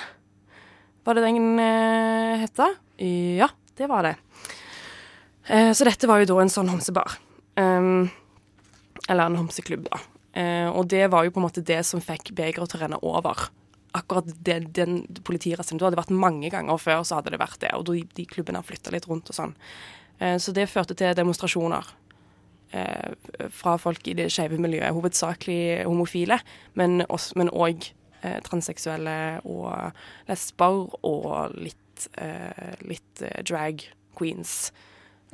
Var 1.03 1.17
det 1.17 1.25
den 1.25 1.57
uh, 1.57 2.43
hette? 2.43 2.69
Ja, 3.01 3.49
det 3.79 3.89
var 3.89 4.05
det. 4.05 4.13
Uh, 5.49 5.71
så 5.75 5.87
dette 5.87 6.09
var 6.09 6.21
jo 6.21 6.29
da 6.31 6.39
en 6.43 6.53
sånn 6.53 6.71
homsebar. 6.71 7.17
Eller 7.57 9.23
en 9.25 9.39
homseklubb, 9.39 9.89
da. 9.89 9.99
Uh, 10.33 10.69
og 10.73 10.87
det 10.89 11.05
var 11.13 11.27
jo 11.27 11.33
på 11.33 11.41
en 11.41 11.45
måte 11.45 11.61
det 11.65 11.83
som 11.85 12.01
fikk 12.01 12.31
begeret 12.33 12.71
til 12.71 12.79
å 12.79 12.83
renne 12.85 13.01
over. 13.05 13.49
Akkurat 13.93 14.29
det, 14.41 14.59
den 14.73 15.03
politirazzien. 15.25 15.77
Det 15.77 15.85
hadde 15.85 15.99
vært 15.99 16.15
mange 16.15 16.49
ganger 16.49 16.79
før, 16.81 17.03
så 17.05 17.19
hadde 17.19 17.35
det 17.35 17.41
vært 17.43 17.59
det. 17.61 17.73
Og 17.77 17.85
de, 17.91 18.01
de 18.17 18.25
klubbene 18.25 18.61
har 18.61 18.65
flytta 18.65 18.93
litt 18.95 19.05
rundt 19.09 19.29
og 19.29 19.37
sånn. 19.37 19.53
Eh, 20.19 20.37
så 20.41 20.53
det 20.55 20.69
førte 20.71 20.95
til 20.97 21.15
demonstrasjoner 21.17 21.89
eh, 22.73 23.11
fra 23.53 23.75
folk 23.81 24.07
i 24.07 24.15
det 24.17 24.29
skeive 24.33 24.59
miljøet, 24.61 24.93
hovedsakelig 24.95 25.83
homofile, 25.87 26.39
men 26.79 27.03
òg 27.05 27.89
eh, 28.23 28.39
transseksuelle 28.45 29.17
og 29.49 29.69
lesber 30.29 30.85
og 31.03 31.57
litt, 31.57 32.07
litt 32.87 33.21
drag 33.45 33.85
queens. 34.17 34.71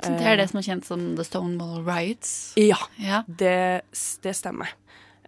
Så 0.00 0.12
det 0.16 0.26
er 0.26 0.38
det 0.40 0.48
som 0.50 0.60
er 0.60 0.66
kjent 0.66 0.86
som 0.88 1.06
The 1.18 1.26
Stonewall 1.26 1.82
Riots? 1.86 2.34
Ja, 2.60 2.78
ja. 3.00 3.22
Det, 3.26 3.82
det, 4.24 4.34
stemmer. 4.38 4.72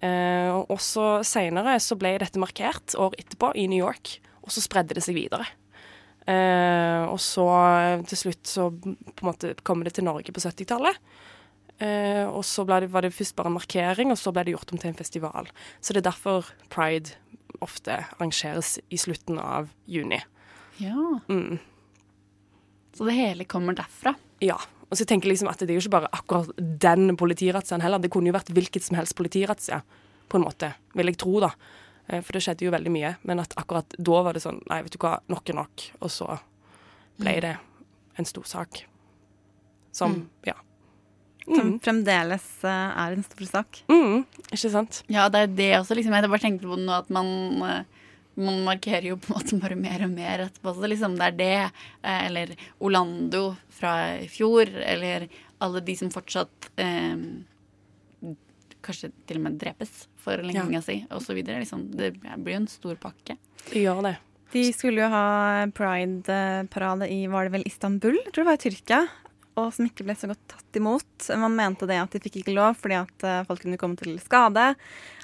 Uh, 0.03 0.63
og 0.67 0.79
så 0.83 1.21
Seinere 1.27 1.77
så 1.83 1.97
ble 2.01 2.17
dette 2.23 2.41
markert 2.43 2.97
år 2.99 3.17
etterpå 3.21 3.53
i 3.59 3.69
New 3.71 3.83
York, 3.83 4.17
og 4.43 4.55
så 4.55 4.65
spredde 4.65 4.97
det 4.99 5.05
seg 5.05 5.19
videre. 5.19 5.47
Uh, 6.23 7.11
og 7.11 7.19
så 7.23 7.47
til 8.07 8.21
slutt 8.21 8.47
så 8.47 8.69
på 8.71 9.25
en 9.25 9.29
måte 9.29 9.55
kommer 9.67 9.89
det 9.89 9.97
til 9.99 10.07
Norge 10.07 10.35
på 10.35 10.43
70-tallet. 10.43 10.99
Uh, 11.83 12.29
og 12.31 12.45
så 12.47 12.65
det, 12.69 12.93
var 12.93 13.03
det 13.03 13.15
først 13.15 13.35
bare 13.39 13.51
en 13.51 13.59
markering, 13.59 14.13
og 14.15 14.21
så 14.21 14.33
ble 14.35 14.47
det 14.47 14.55
gjort 14.55 14.73
om 14.75 14.81
til 14.81 14.93
en 14.93 14.99
festival. 14.99 15.51
Så 15.81 15.95
det 15.95 16.03
er 16.03 16.11
derfor 16.13 16.53
pride 16.73 17.19
ofte 17.63 18.05
arrangeres 18.17 18.79
i 18.91 18.99
slutten 18.99 19.39
av 19.43 19.71
juni. 19.91 20.21
Ja. 20.83 21.21
Mm. 21.29 21.59
Så 22.97 23.09
det 23.09 23.17
hele 23.17 23.49
kommer 23.49 23.77
derfra? 23.77 24.15
Ja. 24.45 24.59
Og 24.89 24.97
så 24.97 25.07
jeg 25.07 25.15
tenker 25.15 25.31
liksom 25.31 25.49
at 25.49 25.63
det 25.63 25.73
er 25.73 25.79
jo 25.79 25.85
ikke 25.87 25.97
bare 25.97 26.11
akkurat 26.13 26.51
den 26.59 27.17
politirazziaen 27.17 27.85
heller. 27.85 28.03
Det 28.03 28.11
kunne 28.13 28.29
jo 28.29 28.37
vært 28.37 28.53
hvilket 28.53 28.85
som 28.85 28.99
helst 28.99 29.17
politirazzia, 29.17 29.81
på 30.29 30.39
en 30.39 30.45
måte, 30.45 30.69
vil 30.97 31.11
jeg 31.11 31.19
tro, 31.21 31.39
da. 31.45 31.53
Eh, 32.09 32.21
for 32.25 32.37
det 32.37 32.43
skjedde 32.45 32.67
jo 32.67 32.73
veldig 32.75 32.93
mye. 32.93 33.15
Men 33.29 33.41
at 33.43 33.57
akkurat 33.61 33.97
da 33.97 34.23
var 34.27 34.37
det 34.37 34.45
sånn 34.45 34.61
Nei, 34.69 34.83
vet 34.85 34.95
du 34.95 35.01
hva, 35.03 35.19
nok 35.33 35.53
er 35.53 35.59
nok. 35.63 35.87
Og 36.01 36.13
så 36.13 36.29
ble 37.21 37.37
mm. 37.37 37.41
det 37.47 37.55
en 38.21 38.29
stor 38.29 38.49
sak. 38.49 38.85
Som 39.97 40.19
mm. 40.19 40.29
Ja. 40.53 40.59
Mm. 41.43 41.57
Som 41.57 41.73
fremdeles 41.83 42.45
uh, 42.63 42.93
er 43.03 43.17
en 43.17 43.25
stor 43.27 43.49
sak. 43.49 43.81
Mm, 43.91 44.23
ikke 44.53 44.71
sant? 44.71 45.01
Ja, 45.11 45.27
det 45.33 45.41
er 45.43 45.55
det 45.59 45.71
også, 45.81 45.97
liksom. 45.99 46.15
Jeg 46.15 46.31
bare 46.31 46.45
tenkte 46.45 46.71
på 46.71 46.79
nå 46.79 46.95
at 46.95 47.11
man 47.13 47.33
uh, 47.65 47.92
man 48.35 48.63
markerer 48.65 49.11
jo 49.11 49.19
på 49.21 49.33
en 49.33 49.39
måte 49.39 49.59
bare 49.61 49.77
mer 49.77 50.05
og 50.07 50.13
mer 50.15 50.47
etterpå. 50.47 50.75
Så 50.75 50.91
liksom 50.91 51.17
det 51.19 51.31
er 51.31 51.39
det, 51.39 51.57
eller 52.13 52.55
Orlando 52.81 53.43
fra 53.73 53.95
i 54.23 54.29
fjor, 54.31 54.71
eller 54.73 55.29
alle 55.63 55.83
de 55.85 55.97
som 55.99 56.11
fortsatt 56.11 56.71
eh, 56.81 57.27
kanskje 58.83 59.13
til 59.29 59.39
og 59.39 59.47
med 59.47 59.59
drepes 59.61 60.07
for 60.23 60.43
lenge 60.43 60.79
ja. 60.79 60.85
si 60.85 61.01
osv. 61.13 61.39
Liksom, 61.47 61.89
det 61.97 62.15
blir 62.19 62.57
jo 62.57 62.61
en 62.63 62.71
stor 62.71 62.99
pakke. 63.03 63.39
Ja, 63.77 63.95
det. 64.05 64.17
De 64.53 64.67
skulle 64.77 65.01
jo 65.01 65.09
ha 65.09 65.65
pride-parade 65.73 67.09
i 67.09 67.25
var 67.33 67.49
det 67.49 67.55
vel 67.55 67.69
Istanbul, 67.69 68.19
jeg 68.19 68.35
tror 68.35 68.43
det 68.43 68.51
var 68.51 68.59
i 68.59 68.65
Tyrkia. 68.67 69.03
Og 69.61 69.69
som 69.77 69.85
ikke 69.85 70.05
ble 70.09 70.17
så 70.17 70.31
godt 70.31 70.45
tatt 70.49 70.79
imot. 70.81 71.27
Man 71.37 71.57
mente 71.57 71.89
det 71.89 71.99
at 72.01 72.15
de 72.15 72.21
fikk 72.25 72.41
ikke 72.41 72.55
lov 72.57 72.79
fordi 72.81 72.97
at 73.03 73.27
eh, 73.29 73.43
folk 73.49 73.61
kunne 73.65 73.81
komme 73.81 74.01
til 74.01 74.17
skade. 74.23 74.71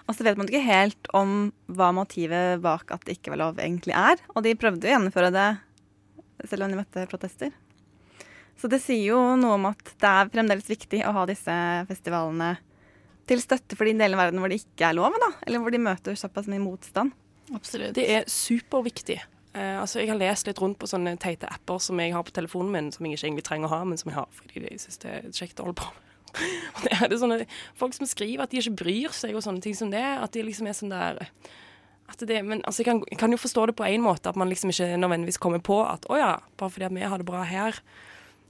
Og 0.08 0.16
så 0.16 0.24
vet 0.24 0.38
man 0.40 0.48
ikke 0.48 0.64
helt 0.64 1.08
om 1.16 1.50
hva 1.76 1.90
motivet 1.92 2.62
bak 2.64 2.88
at 2.94 3.04
det 3.04 3.18
ikke 3.18 3.34
var 3.34 3.42
lov, 3.42 3.58
egentlig 3.60 3.92
er. 3.92 4.20
Og 4.32 4.44
de 4.46 4.56
prøvde 4.56 4.88
å 4.88 4.94
gjennomføre 4.94 5.32
det 5.34 5.48
selv 6.48 6.64
om 6.64 6.72
de 6.72 6.78
møtte 6.80 7.04
protester. 7.10 7.52
Så 8.58 8.70
det 8.72 8.80
sier 8.82 9.12
jo 9.12 9.20
noe 9.38 9.58
om 9.58 9.68
at 9.70 9.92
det 10.00 10.08
er 10.08 10.30
fremdeles 10.32 10.70
viktig 10.70 11.04
å 11.06 11.12
ha 11.14 11.26
disse 11.28 11.54
festivalene 11.90 12.56
til 13.28 13.42
støtte 13.44 13.76
for 13.76 13.86
de 13.86 13.92
delene 13.92 14.16
av 14.16 14.24
verden 14.24 14.40
hvor 14.42 14.50
det 14.50 14.62
ikke 14.62 14.88
er 14.88 14.96
lov, 14.96 15.14
da, 15.20 15.30
eller 15.44 15.62
hvor 15.62 15.74
de 15.74 15.82
møter 15.82 16.16
såpass 16.18 16.48
mye 16.50 16.62
motstand. 16.62 17.12
Absolutt. 17.54 17.94
Det 17.98 18.06
er 18.16 18.26
superviktig. 18.32 19.20
Uh, 19.52 19.80
altså, 19.82 20.00
jeg 20.00 20.10
har 20.10 20.20
lest 20.20 20.48
litt 20.48 20.60
rundt 20.62 20.78
på 20.80 20.88
sånne 20.88 21.14
teite 21.20 21.48
apper 21.52 21.80
som 21.82 22.00
jeg 22.00 22.16
har 22.16 22.24
på 22.24 22.34
telefonen 22.36 22.72
min, 22.72 22.90
som 22.94 23.06
jeg 23.06 23.18
ikke 23.18 23.28
egentlig 23.28 23.46
trenger 23.48 23.68
å 23.68 23.76
ha, 23.76 23.84
men 23.88 24.00
som 24.00 24.10
jeg 24.12 24.18
har 24.18 24.28
fordi 24.40 24.64
jeg 24.64 24.82
syns 24.82 25.02
det 25.04 25.14
er 25.14 25.32
kjekt 25.36 25.60
å 25.60 25.68
holde 25.68 25.80
på 25.82 25.92
med. 25.92 26.07
Og 26.34 26.82
det 26.84 26.96
er 26.98 27.10
det 27.10 27.20
sånne 27.22 27.38
folk 27.78 27.96
som 27.96 28.08
skriver 28.08 28.44
at 28.44 28.52
de 28.52 28.60
ikke 28.60 28.84
bryr 28.84 29.16
seg 29.16 29.36
og 29.36 29.44
sånne 29.44 29.64
ting 29.64 29.76
som 29.78 29.92
det. 29.94 30.04
At 30.04 30.34
de 30.36 30.44
liksom 30.46 30.68
er 30.68 30.78
sånn 30.78 30.94
der 30.94 31.24
det, 32.18 32.38
men 32.42 32.62
altså, 32.64 32.82
jeg 32.82 32.88
kan, 32.88 33.02
jeg 33.10 33.18
kan 33.20 33.30
jo 33.30 33.38
forstå 33.38 33.66
det 33.68 33.76
på 33.76 33.84
en 33.84 34.02
måte, 34.02 34.30
at 34.30 34.36
man 34.36 34.48
liksom 34.48 34.72
ikke 34.72 34.96
nødvendigvis 34.96 35.38
kommer 35.38 35.60
på 35.62 35.82
at 35.84 36.06
å 36.08 36.16
ja, 36.16 36.30
bare 36.58 36.72
fordi 36.72 36.86
at 36.88 36.94
vi 36.96 37.04
har 37.04 37.20
det 37.20 37.26
bra 37.28 37.42
her, 37.46 37.76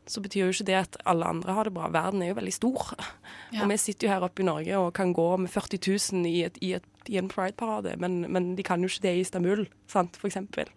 så 0.08 0.22
betyr 0.24 0.46
jo 0.46 0.54
ikke 0.54 0.68
det 0.70 0.76
at 0.78 0.96
alle 1.08 1.26
andre 1.28 1.52
har 1.52 1.68
det 1.68 1.74
bra. 1.76 1.88
Verden 1.92 2.22
er 2.24 2.32
jo 2.32 2.38
veldig 2.40 2.54
stor. 2.54 2.92
Ja. 3.48 3.62
Og 3.64 3.70
vi 3.70 3.78
sitter 3.80 4.04
jo 4.04 4.10
her 4.12 4.24
oppe 4.26 4.42
i 4.42 4.44
Norge 4.44 4.76
og 4.76 4.90
kan 4.92 5.14
gå 5.16 5.24
med 5.40 5.48
40 5.48 5.78
000 6.12 6.26
i, 6.28 6.42
et, 6.44 6.58
i, 6.60 6.74
et, 6.76 6.84
i 7.08 7.16
en 7.16 7.30
Pride-parade, 7.32 7.94
men, 7.96 8.18
men, 8.28 8.50
de 8.58 8.64
kan 8.66 8.82
jo 8.84 8.90
ikke 8.92 9.06
det 9.06 9.12
i 9.16 9.22
Istanbul, 9.22 9.62
sant, 9.88 10.18
for 10.20 10.28
eksempel. 10.28 10.68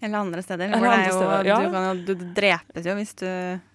Eller 0.00 0.16
andre 0.16 0.40
steder. 0.40 0.72
Eller 0.72 0.94
andre 0.94 1.12
steder, 1.12 1.44
ja. 1.44 1.58
du, 1.60 1.74
kan, 1.74 2.00
du, 2.08 2.14
drepes 2.38 2.88
jo 2.88 2.94
hvis 2.96 3.12
du 3.20 3.28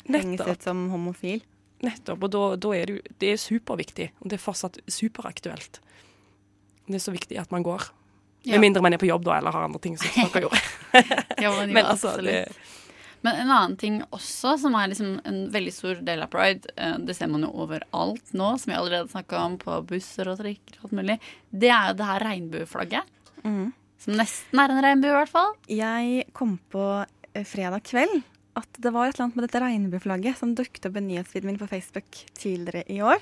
henges 0.10 0.42
ut 0.42 0.66
som 0.66 0.88
homofil. 0.90 1.46
Nettopp. 1.86 2.26
Og 2.26 2.34
da, 2.34 2.46
da 2.62 2.72
er 2.76 2.90
det 2.90 2.96
jo 2.98 3.18
Det 3.22 3.34
er 3.34 3.42
superviktig. 3.42 4.10
Og 4.22 4.32
det 4.32 4.40
er 4.40 4.44
fortsatt 4.44 4.80
superaktuelt. 4.92 5.82
Det 6.86 7.00
er 7.00 7.04
så 7.04 7.14
viktig 7.16 7.40
at 7.42 7.54
man 7.54 7.66
går. 7.66 7.90
Ja. 8.46 8.56
Med 8.56 8.68
mindre 8.68 8.84
man 8.86 8.94
er 8.94 9.02
på 9.02 9.10
jobb 9.10 9.26
da, 9.26 9.40
eller 9.40 9.56
har 9.56 9.66
andre 9.66 9.82
ting 9.82 9.98
som 9.98 10.10
dere 10.16 10.46
gjorde. 10.46 10.62
ja, 11.42 11.54
men, 11.60 11.74
men 11.78 11.86
altså, 11.86 12.14
det, 12.22 12.44
men 13.26 13.40
en 13.42 13.50
annen 13.50 13.74
ting 13.82 13.96
også, 14.14 14.52
som 14.62 14.76
er 14.78 14.92
liksom 14.92 15.16
en 15.26 15.40
veldig 15.54 15.72
stor 15.74 16.02
del 16.06 16.22
av 16.22 16.30
pride, 16.30 16.70
eh, 16.78 16.94
det 17.02 17.16
ser 17.18 17.32
man 17.32 17.42
jo 17.48 17.50
overalt 17.64 18.36
nå, 18.38 18.52
som 18.62 18.70
vi 18.70 18.78
allerede 18.78 19.10
snakka 19.10 19.40
om 19.48 19.56
på 19.62 19.80
busser 19.90 20.30
og 20.30 20.38
trikker 20.44 20.78
og 20.78 20.86
alt 20.86 21.00
mulig, 21.00 21.16
det 21.50 21.72
er 21.74 21.90
jo 21.90 21.98
det 21.98 22.10
her 22.12 22.26
regnbueflagget. 22.28 23.16
Mm. 23.42 23.74
Som 24.06 24.20
nesten 24.20 24.62
er 24.62 24.74
en 24.74 24.84
regnbue, 24.86 25.10
i 25.10 25.18
hvert 25.18 25.34
fall. 25.34 25.56
Jeg 25.72 26.28
kom 26.38 26.60
på 26.70 26.86
eh, 27.02 27.48
fredag 27.50 27.82
kveld 27.90 28.20
at 28.56 28.80
det 28.82 28.92
var 28.96 29.08
et 29.08 29.16
eller 29.16 29.28
annet 29.28 29.38
med 29.38 29.48
dette 29.48 29.62
regnbueflagget 29.64 30.40
som 30.40 30.54
dukket 30.56 30.88
opp 30.90 31.00
i 31.00 31.04
nyhetsfeeden 31.04 31.52
min 31.52 31.60
på 31.60 31.70
Facebook 31.70 32.22
tidligere 32.40 32.86
i 32.92 33.02
år. 33.04 33.20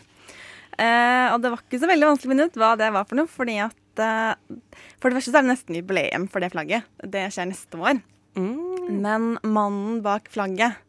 Eh, 0.78 1.28
og 1.34 1.42
det 1.42 1.52
var 1.54 1.62
ikke 1.62 1.82
så 1.82 1.90
veldig 1.90 2.10
vanskelig 2.10 2.30
å 2.30 2.34
finne 2.34 2.48
ut 2.50 2.60
hva 2.62 2.72
det 2.80 2.90
var 2.94 3.08
for 3.10 3.20
noe, 3.20 3.30
fordi 3.30 3.60
at 3.62 4.02
eh, 4.02 4.62
For 5.02 5.10
det 5.10 5.20
første 5.20 5.34
så 5.34 5.40
er 5.40 5.46
det 5.46 5.54
nesten 5.54 5.78
jubileum 5.78 6.30
for 6.32 6.44
det 6.44 6.54
flagget. 6.54 6.88
Det 7.02 7.28
skjer 7.34 7.50
neste 7.52 7.82
år. 7.82 8.02
Mm. 8.38 9.02
Men 9.04 9.28
mannen 9.46 10.02
bak 10.06 10.30
flagget, 10.34 10.80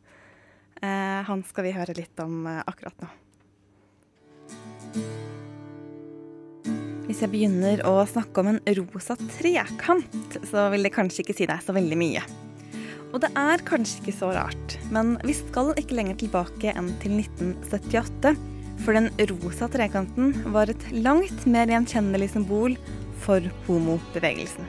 eh, 0.81 1.21
han 1.29 1.45
skal 1.49 1.69
vi 1.69 1.77
høre 1.77 1.97
litt 1.97 2.25
om 2.25 2.47
eh, 2.49 2.63
akkurat 2.65 3.05
nå. 3.05 3.13
Hvis 7.05 7.21
jeg 7.21 7.33
begynner 7.35 7.83
å 7.85 7.99
snakke 8.09 8.41
om 8.41 8.55
en 8.55 8.63
rosa 8.79 9.17
trekant, 9.37 10.41
så 10.49 10.71
vil 10.73 10.89
det 10.89 10.95
kanskje 10.95 11.21
ikke 11.25 11.37
si 11.37 11.49
deg 11.51 11.61
så 11.61 11.77
veldig 11.77 12.01
mye. 12.01 12.25
Og 13.15 13.21
det 13.23 13.31
er 13.39 13.63
kanskje 13.63 14.01
ikke 14.03 14.17
så 14.17 14.33
rart, 14.35 14.75
men 14.91 15.15
vi 15.23 15.37
skal 15.39 15.71
ikke 15.79 15.95
lenger 15.95 16.17
tilbake 16.19 16.73
enn 16.75 16.91
til 16.99 17.15
1978. 17.23 18.35
For 18.83 18.97
den 18.97 19.07
rosa 19.31 19.69
trekanten 19.71 20.33
var 20.51 20.73
et 20.73 20.89
langt 20.91 21.45
mer 21.47 21.71
gjenkjennelig 21.71 22.33
symbol 22.33 22.75
for 23.23 23.47
homobevegelsen. 23.69 24.67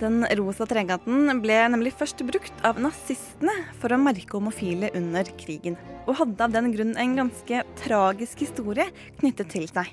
Den 0.00 0.24
rosa 0.40 0.64
trekanten 0.66 1.28
ble 1.44 1.60
nemlig 1.76 1.92
først 2.00 2.24
brukt 2.26 2.64
av 2.66 2.80
nazistene 2.80 3.52
for 3.78 3.92
å 3.92 4.00
merke 4.00 4.34
homofile 4.34 4.88
under 4.98 5.28
krigen, 5.38 5.76
og 6.08 6.16
hadde 6.18 6.48
av 6.48 6.56
den 6.56 6.72
grunn 6.72 6.96
en 6.96 7.18
ganske 7.20 7.60
tragisk 7.84 8.42
historie 8.48 8.88
knyttet 9.20 9.52
til 9.52 9.68
seg. 9.68 9.92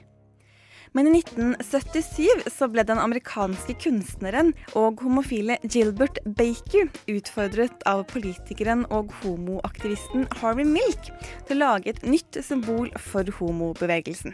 Men 0.98 1.08
i 1.08 1.20
1977 1.20 2.50
så 2.50 2.68
ble 2.72 2.84
den 2.88 3.02
amerikanske 3.02 3.76
kunstneren 3.84 4.54
og 4.80 5.04
homofile 5.06 5.60
Gilbert 5.64 6.18
Baker 6.26 6.90
utfordret 7.12 7.86
av 7.90 8.06
politikeren 8.10 8.86
og 8.90 9.14
homoaktivisten 9.22 10.26
Harvey 10.42 10.66
Milk 10.66 11.12
til 11.48 11.58
å 11.58 11.60
lage 11.60 11.94
et 11.94 12.02
nytt 12.08 12.42
symbol 12.46 12.90
for 12.98 13.30
homobevegelsen. 13.40 14.34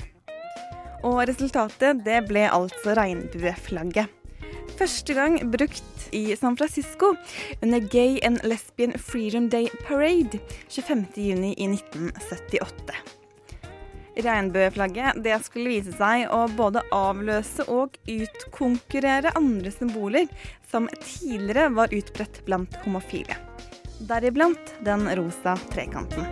Og 1.05 1.25
resultatet 1.29 2.05
det 2.05 2.21
ble 2.29 2.47
altså 2.49 2.95
regnbueflagget. 2.97 4.09
Første 4.75 5.13
gang 5.15 5.37
brukt 5.51 6.07
i 6.15 6.35
San 6.35 6.57
Francisco 6.57 7.13
under 7.61 7.79
Gay 7.79 8.19
and 8.23 8.43
Lesbian 8.43 8.95
Freedom 8.99 9.49
Day 9.49 9.69
Parade 9.87 10.39
25.6 10.69 11.53
i 11.55 11.69
1978. 11.69 13.24
Regnbueflagget 14.15 15.23
det 15.23 15.35
skulle 15.43 15.73
vise 15.73 15.91
seg 15.97 16.29
å 16.31 16.45
både 16.55 16.85
avløse 16.95 17.65
og 17.71 17.97
utkonkurrere 18.07 19.35
andre 19.35 19.73
symboler 19.73 20.31
som 20.71 20.87
tidligere 21.01 21.69
var 21.75 21.93
utbredt 21.95 22.41
blant 22.47 22.79
homofile. 22.85 23.35
Deriblant 24.07 24.75
den 24.87 25.07
rosa 25.19 25.57
trekanten. 25.71 26.27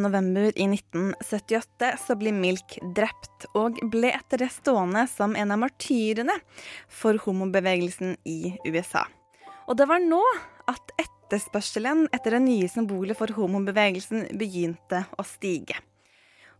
november 0.00 0.52
i 0.58 0.64
1978 0.64 1.98
så 2.06 2.16
blir 2.16 2.32
Milk 2.32 2.78
drept, 2.96 3.46
og 3.54 3.78
ble 3.90 4.14
etter 4.16 4.38
det 4.38 4.48
stående 4.54 5.06
som 5.10 5.36
en 5.36 5.52
av 5.52 5.60
martyrene 5.60 6.38
for 6.88 7.18
homobevegelsen 7.26 8.16
i 8.24 8.56
USA. 8.64 9.04
Og 9.68 9.76
det 9.76 9.86
var 9.90 10.00
nå 10.00 10.22
at 10.70 10.92
etterspørselen 11.26 12.06
etter 12.14 12.36
det 12.36 12.42
nye 12.44 12.70
symbolet 12.70 13.18
for 13.18 13.32
homobevegelsen 13.34 14.28
begynte 14.38 15.02
å 15.18 15.26
stige. 15.26 15.78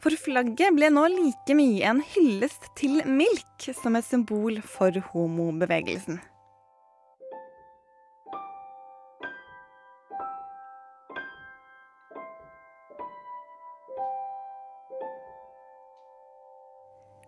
For 0.02 0.12
flagget 0.20 0.74
ble 0.76 0.90
nå 0.92 1.06
like 1.12 1.54
mye 1.56 1.86
en 1.88 2.02
hyllest 2.14 2.68
til 2.78 3.00
Milk 3.08 3.70
som 3.78 3.96
et 3.96 4.06
symbol 4.06 4.58
for 4.60 4.98
homobevegelsen. 5.12 6.18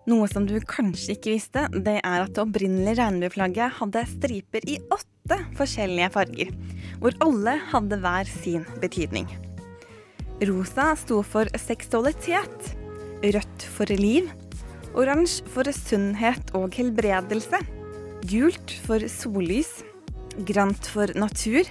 Noe 0.08 0.24
som 0.30 0.46
du 0.48 0.54
kanskje 0.64 1.18
ikke 1.18 1.34
visste, 1.34 1.66
det 1.84 1.98
er 2.00 2.22
at 2.22 2.32
det 2.32 2.40
opprinnelige 2.40 2.96
regnbueflagget 2.96 3.74
hadde 3.76 4.04
striper 4.08 4.64
i 4.64 4.78
åtte 4.94 5.36
forskjellige 5.58 6.08
farger, 6.14 6.52
hvor 7.02 7.16
alle 7.26 7.58
hadde 7.68 7.98
hver 8.00 8.30
sin 8.30 8.64
betydning. 8.80 9.28
Rosa 10.48 10.94
sto 10.96 11.18
for 11.26 11.50
seksualitet, 11.60 12.70
rødt 13.20 13.66
for 13.74 13.92
liv, 14.00 14.30
oransje 14.96 15.44
for 15.52 15.68
sunnhet 15.76 16.54
og 16.56 16.72
helbredelse, 16.78 17.60
gult 18.30 18.72
for 18.86 19.04
sollys, 19.12 19.82
grant 20.48 20.88
for 20.88 21.12
natur, 21.20 21.68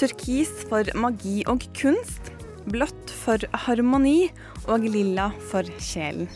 turkis 0.00 0.54
for 0.70 0.88
magi 0.96 1.42
og 1.50 1.68
kunst, 1.76 2.32
blått 2.72 3.12
for 3.20 3.44
harmoni 3.66 4.30
og 4.64 4.88
lilla 4.88 5.28
for 5.50 5.68
sjelen. 5.76 6.32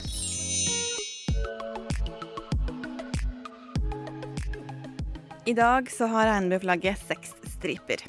I 5.51 5.55
dag 5.55 5.91
så 5.91 6.07
har 6.07 6.29
regnbueflagget 6.29 6.99
seks 7.09 7.33
striper. 7.57 8.03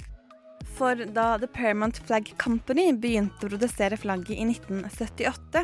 For 0.77 0.99
da 1.15 1.39
The 1.41 1.47
Paramount 1.47 1.97
Flag 2.06 2.27
Company 2.38 2.91
begynte 2.93 3.47
å 3.47 3.49
produsere 3.49 3.97
flagget 3.97 4.36
i 4.36 4.45
1978, 4.45 5.63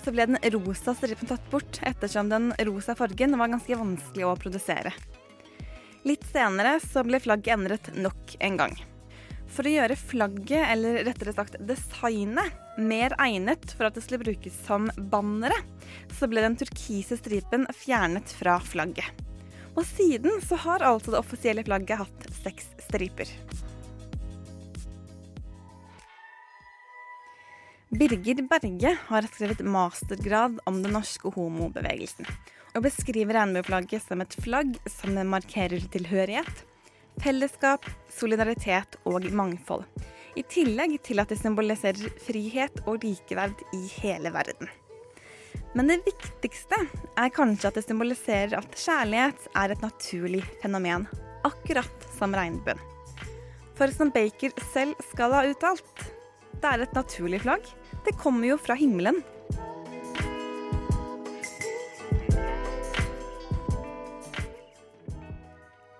så 0.00 0.14
ble 0.14 0.24
den 0.30 0.38
rosa 0.54 0.94
stripen 0.96 1.28
tatt 1.28 1.44
bort, 1.52 1.82
ettersom 1.84 2.30
den 2.32 2.48
rosa 2.70 2.96
fargen 2.96 3.36
var 3.36 3.52
ganske 3.52 3.76
vanskelig 3.76 4.24
å 4.24 4.38
produsere. 4.40 4.94
Litt 6.08 6.24
senere 6.32 6.78
så 6.80 7.04
ble 7.04 7.20
flagget 7.20 7.58
endret 7.58 7.92
nok 8.00 8.38
en 8.48 8.58
gang. 8.64 8.80
For 9.52 9.68
å 9.68 9.76
gjøre 9.76 10.00
flagget, 10.00 10.64
eller 10.72 11.02
rettere 11.12 11.36
sagt 11.36 11.60
designet, 11.60 12.56
mer 12.80 13.12
egnet 13.20 13.76
for 13.76 13.90
at 13.90 14.00
det 14.00 14.08
skulle 14.08 14.24
brukes 14.24 14.56
som 14.64 14.88
bannere, 15.12 15.60
så 16.16 16.24
ble 16.24 16.48
den 16.48 16.56
turkise 16.56 17.20
stripen 17.20 17.68
fjernet 17.84 18.38
fra 18.40 18.56
flagget. 18.64 19.27
Og 19.78 19.86
siden 19.86 20.40
så 20.42 20.58
har 20.58 20.82
altså 20.82 21.12
det 21.14 21.20
offisielle 21.20 21.62
flagget 21.62 22.00
hatt 22.00 22.24
seks 22.42 22.72
striper. 22.88 23.30
Birger 27.88 28.42
Berge 28.50 28.90
har 29.06 29.28
skrevet 29.30 29.62
mastergrad 29.64 30.58
om 30.68 30.82
den 30.82 30.92
norske 30.92 31.30
homobevegelsen, 31.32 32.26
og 32.74 32.84
beskriver 32.84 33.38
regnbueflagget 33.38 34.04
som 34.04 34.20
et 34.20 34.34
flagg 34.42 34.74
som 34.92 35.16
markerer 35.30 35.86
tilhørighet, 35.94 36.66
fellesskap, 37.22 37.86
solidaritet 38.12 38.98
og 39.08 39.30
mangfold. 39.30 39.86
I 40.36 40.44
tillegg 40.50 40.98
til 41.06 41.22
at 41.22 41.30
det 41.32 41.40
symboliserer 41.40 42.12
frihet 42.26 42.82
og 42.84 43.00
likeverd 43.06 43.64
i 43.78 43.86
hele 44.02 44.34
verden. 44.34 44.68
Men 45.76 45.90
det 45.90 46.00
viktigste 46.06 46.78
er 47.18 47.32
kanskje 47.34 47.68
at 47.70 47.78
det 47.78 47.84
symboliserer 47.84 48.56
at 48.58 48.78
kjærlighet 48.78 49.48
er 49.58 49.74
et 49.74 49.82
naturlig 49.84 50.44
fenomen, 50.62 51.04
akkurat 51.46 52.06
som 52.16 52.36
regnbuen. 52.36 52.80
For 53.78 53.92
som 53.94 54.10
Baker 54.14 54.54
selv 54.72 54.98
skal 55.12 55.36
ha 55.36 55.44
uttalt, 55.46 56.06
det 56.58 56.70
er 56.72 56.86
et 56.86 56.96
naturlig 56.96 57.42
flagg. 57.44 57.66
Det 58.06 58.16
kommer 58.18 58.48
jo 58.50 58.58
fra 58.60 58.74
himmelen. 58.78 59.20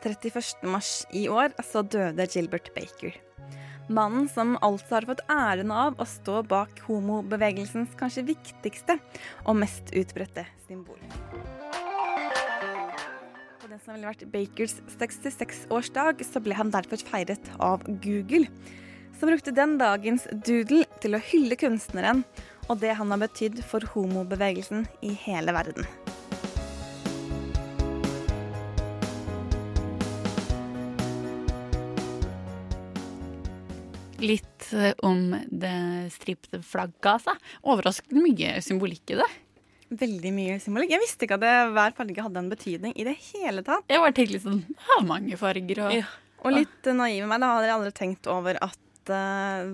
31. 0.09 0.63
mars 0.63 1.07
i 1.13 1.29
år 1.29 1.53
så 1.65 1.83
døde 1.83 2.27
Gilbert 2.33 2.71
Baker. 2.75 3.28
Mannen 3.89 4.27
som 4.29 4.57
altså 4.61 4.99
har 4.99 5.07
fått 5.09 5.23
æren 5.33 5.71
av 5.73 5.97
å 5.97 6.05
stå 6.09 6.43
bak 6.49 6.83
homobevegelsens 6.85 7.95
kanskje 7.97 8.27
viktigste 8.35 8.99
og 9.47 9.57
mest 9.63 9.95
utbredte 9.97 10.45
symbol. 10.67 10.99
På 13.63 13.71
det 13.71 13.79
som 13.81 13.95
ville 13.95 14.11
vært 14.11 14.27
Bakers 14.33 14.77
66-årsdag, 14.93 16.21
så 16.21 16.43
ble 16.45 16.59
han 16.59 16.73
derfor 16.75 17.01
feiret 17.09 17.49
av 17.57 17.87
Google, 18.05 18.45
som 19.17 19.33
brukte 19.33 19.57
den 19.57 19.79
dagens 19.81 20.29
doodle 20.45 20.85
til 21.01 21.17
å 21.17 21.25
hylle 21.31 21.57
kunstneren 21.59 22.27
og 22.69 22.85
det 22.85 22.93
han 22.99 23.09
har 23.15 23.25
betydd 23.25 23.65
for 23.65 23.89
homobevegelsen 23.95 24.85
i 25.01 25.17
hele 25.25 25.57
verden. 25.57 25.89
Litt 34.19 34.71
eh, 34.75 34.95
om 35.07 35.35
det 35.49 35.75
stripete 36.15 36.63
flagget, 36.67 37.13
altså. 37.19 37.37
Overraskende 37.63 38.25
mye 38.25 38.57
symbolikk 38.65 39.15
i 39.15 39.21
det. 39.21 39.29
Veldig 39.99 40.33
mye 40.37 40.57
symbolikk. 40.61 40.93
Jeg 40.93 41.03
visste 41.03 41.25
ikke 41.25 41.39
at 41.39 41.45
det, 41.45 41.53
hver 41.77 41.95
farge 41.97 42.25
hadde 42.27 42.43
en 42.43 42.51
betydning 42.53 42.97
i 42.99 43.07
det 43.09 43.15
hele 43.31 43.63
tatt. 43.65 43.87
Jeg 43.89 44.03
bare 44.03 44.17
tenkte 44.17 44.37
litt 44.37 44.45
sånn 44.45 44.65
Ja, 44.69 44.99
mange 45.07 45.39
farger 45.41 45.85
og 45.87 45.95
ja. 46.01 46.09
Og 46.47 46.55
litt 46.55 46.87
naiv 46.95 47.25
med 47.25 47.33
meg, 47.33 47.41
da 47.43 47.55
hadde 47.57 47.67
jeg 47.67 47.75
aldri 47.75 47.95
tenkt 47.97 48.29
over 48.31 48.59
at 48.63 49.11
uh, 49.11 49.71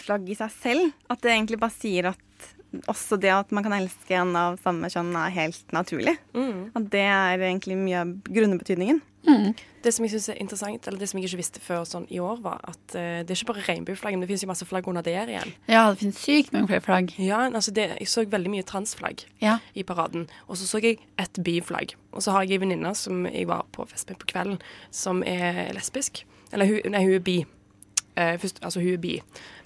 flagg 0.00 0.26
i 0.26 0.34
seg 0.38 0.50
selv 0.50 1.12
At 1.12 1.22
det 1.22 1.30
egentlig 1.30 1.60
bare 1.62 1.76
sier 1.76 2.08
at 2.10 2.48
også 2.86 3.16
det 3.20 3.30
at 3.32 3.52
man 3.54 3.64
kan 3.64 3.74
elske 3.78 4.16
en 4.18 4.34
av 4.36 4.58
samme 4.62 4.90
kjønn, 4.92 5.14
er 5.16 5.34
helt 5.34 5.72
naturlig. 5.72 6.18
Mm. 6.36 6.68
At 6.76 6.90
det 6.92 7.04
er 7.04 7.44
egentlig 7.48 7.78
mye 7.80 8.02
av 8.04 8.12
grunnbetydningen. 8.28 9.00
Mm. 9.28 9.54
Det 9.82 9.92
som 9.94 10.04
jeg 10.04 10.10
synes 10.10 10.28
er 10.28 10.38
interessant, 10.42 10.86
eller 10.86 10.98
det 10.98 11.08
som 11.08 11.18
jeg 11.18 11.28
ikke 11.28 11.40
visste 11.40 11.62
før 11.62 11.84
sånn 11.88 12.06
i 12.12 12.20
år, 12.22 12.40
var 12.44 12.62
at 12.70 12.94
uh, 12.94 13.20
det 13.24 13.32
er 13.32 13.36
ikke 13.36 13.50
bare 13.52 13.64
regnbueflagg, 13.66 14.16
men 14.16 14.24
det 14.24 14.30
finnes 14.30 14.44
jo 14.44 14.50
masse 14.50 14.68
flagg 14.68 14.88
under 14.90 15.04
der 15.04 15.30
igjen. 15.30 15.52
Ja, 15.70 15.84
det 15.90 16.00
finnes 16.02 16.22
sykt 16.22 16.54
mange 16.54 16.70
flere 16.70 16.84
flagg. 16.84 17.12
Ja, 17.20 17.44
altså 17.48 17.74
det, 17.74 17.88
jeg 17.98 18.10
så 18.10 18.24
veldig 18.28 18.52
mye 18.52 18.66
transflagg 18.68 19.26
ja. 19.44 19.58
i 19.74 19.84
paraden. 19.86 20.26
Og 20.46 20.58
så 20.60 20.68
så 20.68 20.82
jeg 20.82 20.98
et 21.20 21.42
biflagg. 21.44 21.94
Og 22.12 22.24
så 22.24 22.34
har 22.34 22.46
jeg 22.46 22.58
ei 22.58 22.64
venninne 22.64 22.94
som 22.98 23.26
jeg 23.28 23.48
var 23.50 23.68
på 23.74 23.86
fest 23.90 24.10
med 24.10 24.20
på 24.22 24.30
kvelden, 24.32 24.58
som 24.90 25.22
er 25.26 25.68
lesbisk. 25.76 26.24
Eller 26.52 26.70
hun, 26.70 26.92
nei, 26.94 27.04
hun 27.06 27.18
er 27.20 27.24
bi. 27.24 27.38
Uh, 28.18 28.34
først, 28.40 28.58
altså 28.62 28.82
hun 28.82 28.96
er 28.96 29.02
bi. 29.02 29.18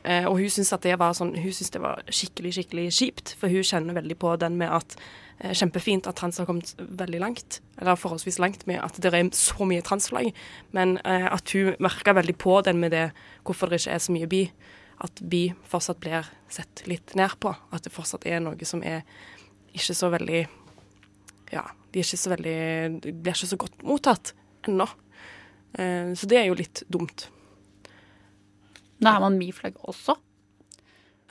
Uh, 0.02 0.26
og 0.26 0.40
hun 0.40 0.50
syns 0.50 0.72
at 0.74 0.82
det 0.82 0.96
var 0.98 1.14
sånn 1.14 1.36
det 1.36 1.80
var 1.82 2.00
skikkelig, 2.10 2.56
skikkelig 2.56 2.86
kjipt, 2.90 3.36
for 3.38 3.52
hun 3.52 3.62
kjenner 3.62 3.94
veldig 3.94 4.16
på 4.18 4.34
den 4.42 4.56
med 4.58 4.72
at 4.74 4.96
Eh, 5.42 5.50
kjempefint 5.58 6.06
at 6.06 6.14
trans 6.20 6.38
har 6.38 6.46
kommet 6.46 6.70
veldig 6.78 7.18
langt, 7.18 7.58
eller 7.80 7.98
forholdsvis 7.98 8.38
langt 8.38 8.62
med 8.70 8.78
at 8.78 8.98
det 9.02 9.10
er 9.10 9.30
så 9.34 9.66
mye 9.66 9.82
transflagg, 9.82 10.30
men 10.70 11.00
eh, 11.02 11.26
at 11.26 11.50
hun 11.50 11.74
merka 11.82 12.14
veldig 12.14 12.36
på 12.38 12.60
den 12.62 12.78
med 12.78 12.94
det 12.94 13.08
hvorfor 13.42 13.66
det 13.72 13.80
ikke 13.80 13.96
er 13.96 14.04
så 14.04 14.14
mye 14.14 14.30
bi. 14.30 14.42
At 15.02 15.18
bi 15.26 15.48
fortsatt 15.66 15.98
blir 15.98 16.28
sett 16.52 16.84
litt 16.86 17.16
ned 17.18 17.34
på. 17.42 17.50
At 17.74 17.82
det 17.82 17.90
fortsatt 17.90 18.22
er 18.28 18.38
noe 18.44 18.68
som 18.68 18.84
er 18.86 19.02
ikke 19.74 19.96
så 19.98 20.12
veldig 20.12 20.44
Ja, 21.50 21.64
de 21.90 21.98
er 21.98 22.06
ikke 22.06 22.20
så 22.22 22.30
veldig 22.30 22.58
blir 23.02 23.34
ikke 23.34 23.50
så 23.50 23.58
godt 23.58 23.82
mottatt 23.82 24.34
ennå. 24.68 24.86
Eh, 25.74 26.14
så 26.14 26.28
det 26.30 26.38
er 26.38 26.46
jo 26.52 26.60
litt 26.60 26.84
dumt. 26.86 27.26
Da 29.02 29.16
er 29.16 29.24
man 29.24 29.38
bi-flagg 29.40 29.76
også? 29.88 30.16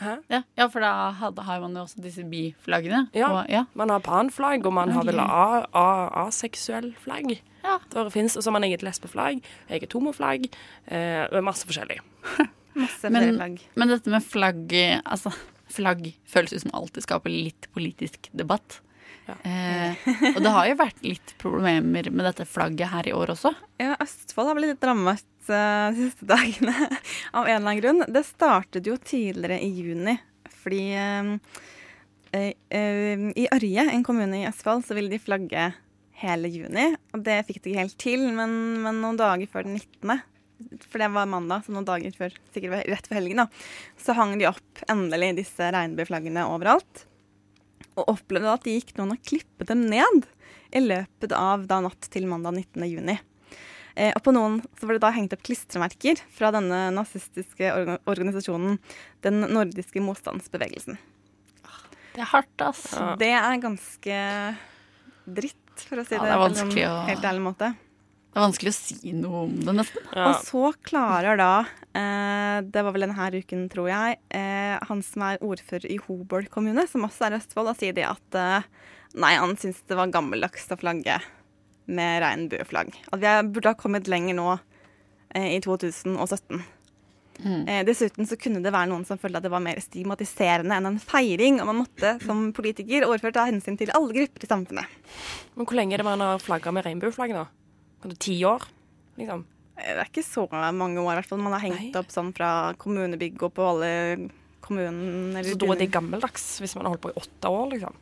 Hæ? 0.01 0.15
Ja, 0.33 0.39
ja 0.57 0.65
for 0.73 0.81
da 0.81 1.11
hadde, 1.13 1.43
har 1.45 1.59
man 1.61 1.75
jo 1.77 1.83
også 1.85 2.01
disse 2.01 2.23
biflaggene. 2.25 3.03
Ja. 3.13 3.29
Ja. 3.49 3.65
Man 3.77 3.89
har 3.93 4.01
panflagg, 4.01 4.65
og 4.65 4.73
man 4.73 4.89
har 4.95 5.05
vel 5.05 5.19
Ok. 5.21 5.29
a- 5.29 5.67
a- 5.77 6.25
aseksuell 6.27 6.91
flagg. 7.03 7.35
Ja. 7.63 7.77
Det 7.93 8.07
finnes, 8.11 8.35
og 8.35 8.41
så 8.43 8.49
har 8.49 8.57
man 8.57 8.63
eget 8.65 8.81
lesbeflagg, 8.81 9.43
eget 9.69 9.93
homoflagg, 9.93 10.47
eh, 10.87 11.41
masse 11.41 11.65
forskjellig. 11.69 11.99
Masse 12.73 13.09
Men- 13.11 13.35
flagg. 13.35 13.59
Men 13.75 13.89
dette 13.89 14.07
med 14.09 14.23
flagg 14.23 14.71
Altså, 15.05 15.33
flagg 15.69 16.13
føles 16.25 16.53
ut 16.53 16.61
som 16.61 16.71
alltid 16.73 17.03
skaper 17.03 17.29
litt 17.29 17.67
politisk 17.75 18.29
debatt. 18.33 18.79
Ja. 19.27 19.35
Eh, 19.45 19.95
og 20.35 20.41
det 20.41 20.51
har 20.51 20.65
jo 20.67 20.75
vært 20.79 21.03
litt 21.03 21.35
problemer 21.37 22.09
med 22.11 22.25
dette 22.25 22.45
flagget 22.47 22.87
her 22.89 23.07
i 23.07 23.11
år 23.13 23.27
også. 23.35 23.53
Ja, 23.79 23.95
Østfold 24.01 24.47
har 24.47 24.55
blitt 24.55 24.71
litt 24.73 24.87
rammet 24.87 25.21
eh, 25.55 25.97
siste 25.97 26.27
dagene 26.29 26.73
av 27.37 27.45
en 27.45 27.55
eller 27.55 27.59
annen 27.59 27.81
grunn. 27.81 28.05
Det 28.07 28.23
startet 28.27 28.87
jo 28.89 28.97
tidligere 28.97 29.59
i 29.61 29.69
juni, 29.75 30.17
fordi 30.63 30.81
eh, 30.97 31.31
eh, 32.37 33.29
i 33.35 33.47
Ørje, 33.51 33.87
en 33.91 34.05
kommune 34.07 34.41
i 34.41 34.49
Østfold, 34.49 34.85
så 34.87 34.97
ville 34.97 35.11
de 35.11 35.21
flagge 35.21 35.71
hele 36.21 36.51
juni. 36.51 36.91
Og 37.15 37.23
det 37.25 37.41
fikk 37.47 37.61
de 37.61 37.73
ikke 37.73 37.85
helt 37.85 37.97
til, 38.01 38.27
men, 38.35 38.57
men 38.85 39.01
noen 39.03 39.19
dager 39.19 39.49
før 39.51 39.67
den 39.67 39.79
19., 39.79 40.27
for 40.91 41.01
det 41.01 41.07
var 41.09 41.25
mandag, 41.25 41.63
så 41.65 41.73
noen 41.73 41.87
dager 41.87 42.13
før, 42.13 42.35
sikkert 42.53 42.85
rett 42.85 43.07
før 43.09 43.17
helgen, 43.17 43.41
da, 43.41 43.47
så 43.97 44.13
hang 44.13 44.35
de 44.37 44.45
opp 44.45 44.83
endelig 44.91 45.31
disse 45.39 45.71
regnbueflaggene 45.73 46.43
overalt. 46.53 47.05
Og 47.95 48.13
opplevde 48.13 48.53
at 48.53 48.67
de 48.67 48.75
gikk 48.77 48.93
noen 48.99 49.15
og 49.15 49.25
klippet 49.25 49.71
dem 49.71 49.87
ned 49.89 50.27
i 50.71 50.83
løpet 50.83 51.33
av 51.35 51.65
da 51.67 51.81
natt 51.83 52.07
til 52.13 52.29
mandag 52.29 52.61
19. 52.61 52.85
juni. 52.87 53.17
Eh, 53.95 54.11
og 54.15 54.23
på 54.23 54.33
noen 54.33 54.59
så 54.79 54.87
var 54.87 54.95
det 54.97 55.03
da 55.03 55.11
hengt 55.15 55.33
opp 55.35 55.43
klistremerker 55.43 56.21
fra 56.35 56.51
denne 56.55 56.83
nazistiske 56.95 57.67
orga- 57.73 57.99
organisasjonen 58.07 58.77
Den 59.21 59.41
nordiske 59.51 59.99
motstandsbevegelsen. 60.03 60.97
Det 62.13 62.19
er 62.23 62.27
hardt, 62.33 62.61
ass. 62.65 62.85
Ja. 62.97 63.15
Det 63.19 63.29
er 63.31 63.61
ganske 63.63 64.15
dritt, 65.31 65.85
for 65.87 66.01
å 66.01 66.05
si 66.07 66.15
Ja, 66.17 66.23
det, 66.23 66.27
det 66.27 66.35
er 66.35 66.41
på 66.41 66.81
en 66.81 66.91
å- 66.91 67.07
helt 67.07 67.27
ærlig 67.29 67.43
måte. 67.45 67.71
Det 68.31 68.39
er 68.39 68.45
vanskelig 68.47 68.71
å 68.71 68.75
si 68.77 69.11
noe 69.11 69.39
om 69.43 69.55
det, 69.59 69.73
nesten. 69.75 70.03
Ja. 70.15 70.29
Og 70.29 70.35
så 70.47 70.73
klarer 70.87 71.35
da, 71.39 71.65
eh, 71.93 72.61
det 72.63 72.83
var 72.83 72.91
vel 72.95 73.01
denne 73.03 73.31
uken, 73.43 73.65
tror 73.69 73.89
jeg, 73.91 74.19
eh, 74.31 74.77
han 74.87 75.01
som 75.03 75.21
er 75.27 75.37
ordfører 75.43 75.91
i 75.91 75.97
Hobøl 75.99 76.47
kommune, 76.49 76.87
som 76.87 77.03
også 77.03 77.27
er 77.27 77.37
Østfold, 77.39 77.67
da 77.67 77.73
sier 77.75 77.93
de 77.93 78.03
at 78.07 78.35
eh, 78.39 78.63
nei, 79.15 79.35
han 79.35 79.55
syns 79.57 79.81
det 79.85 79.97
var 79.99 80.07
gammeldags 80.07 80.67
å 80.71 80.79
flagge 80.79 81.19
med 81.85 82.21
regnbueflagg. 82.23 82.93
At 83.11 83.23
vi 83.23 83.33
burde 83.53 83.71
ha 83.73 83.77
kommet 83.79 84.09
lenger 84.11 84.37
nå 84.37 84.47
eh, 85.35 85.55
i 85.55 85.59
2017. 85.63 86.61
Mm. 87.41 87.67
Eh, 87.67 87.81
dessuten 87.87 88.27
så 88.29 88.37
kunne 88.37 88.61
det 88.61 88.73
være 88.73 88.89
noen 88.91 89.05
som 89.07 89.17
følte 89.21 89.39
at 89.39 89.45
det 89.47 89.53
var 89.53 89.63
mer 89.63 89.79
stigmatiserende 89.81 90.75
enn 90.77 90.91
en 90.91 90.99
feiring, 91.01 91.61
og 91.61 91.71
man 91.71 91.79
måtte 91.83 92.17
som 92.25 92.49
politiker 92.55 93.07
overført 93.07 93.37
ta 93.39 93.47
hensyn 93.49 93.79
til 93.79 93.93
alle 93.97 94.13
grupper 94.13 94.45
i 94.45 94.51
samfunnet. 94.51 94.99
Men 95.55 95.65
hvor 95.65 95.79
lenge 95.79 95.97
er 95.97 96.03
det 96.03 96.09
man 96.09 96.21
har 96.21 96.43
flagga 96.43 96.73
med 96.75 96.85
regnbueflagg 96.85 97.33
nå? 97.35 97.47
Ti 98.21 98.37
år? 98.49 98.67
Liksom? 99.17 99.45
Eh, 99.77 99.93
Det 99.95 99.97
er 100.03 100.11
ikke 100.11 100.25
så 100.27 100.45
mange 100.73 101.01
år, 101.01 101.15
i 101.15 101.17
hvert 101.21 101.31
fall. 101.31 101.41
Man 101.41 101.53
har 101.57 101.65
hengt 101.65 101.89
Nei. 101.89 101.99
opp 101.99 102.13
sånn 102.13 102.33
fra 102.35 102.73
kommunebygg 102.77 103.41
og 103.41 103.53
på 103.57 103.65
alle 103.73 104.29
kommunen 104.61 105.35
eller 105.35 105.49
Så 105.49 105.57
da 105.57 105.73
er 105.73 105.81
det 105.81 105.91
gammeldags, 105.91 106.59
hvis 106.61 106.75
man 106.77 106.85
har 106.85 106.93
holdt 106.93 107.01
på 107.07 107.11
i 107.11 107.19
åtte 107.19 107.49
år, 107.49 107.71
liksom? 107.73 107.95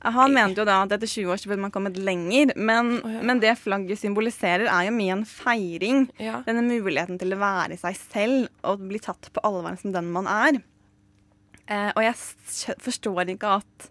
Han 0.00 0.34
mente 0.34 0.62
jo 0.62 0.66
da 0.68 0.76
at 0.84 0.92
etter 0.94 1.10
20 1.10 1.32
år 1.32 1.40
så 1.42 1.50
burde 1.50 1.64
man 1.64 1.74
kommet 1.74 1.98
lenger, 1.98 2.52
men, 2.54 2.92
oh, 3.02 3.12
ja. 3.16 3.22
men 3.26 3.40
det 3.42 3.56
flagget 3.58 3.98
symboliserer, 3.98 4.68
er 4.70 4.86
jo 4.86 4.94
mye 4.94 5.16
en 5.16 5.24
feiring. 5.26 6.04
Ja. 6.22 6.42
Denne 6.46 6.62
muligheten 6.66 7.18
til 7.18 7.34
å 7.34 7.40
være 7.40 7.78
seg 7.80 7.98
selv 7.98 8.48
og 8.62 8.84
bli 8.86 9.00
tatt 9.02 9.30
på 9.34 9.42
alvor 9.46 9.78
som 9.80 9.94
den 9.94 10.10
man 10.14 10.30
er. 10.30 10.60
Eh, 11.68 11.90
og 11.92 12.02
jeg 12.04 12.76
forstår 12.80 13.34
ikke 13.34 13.58
at 13.58 13.88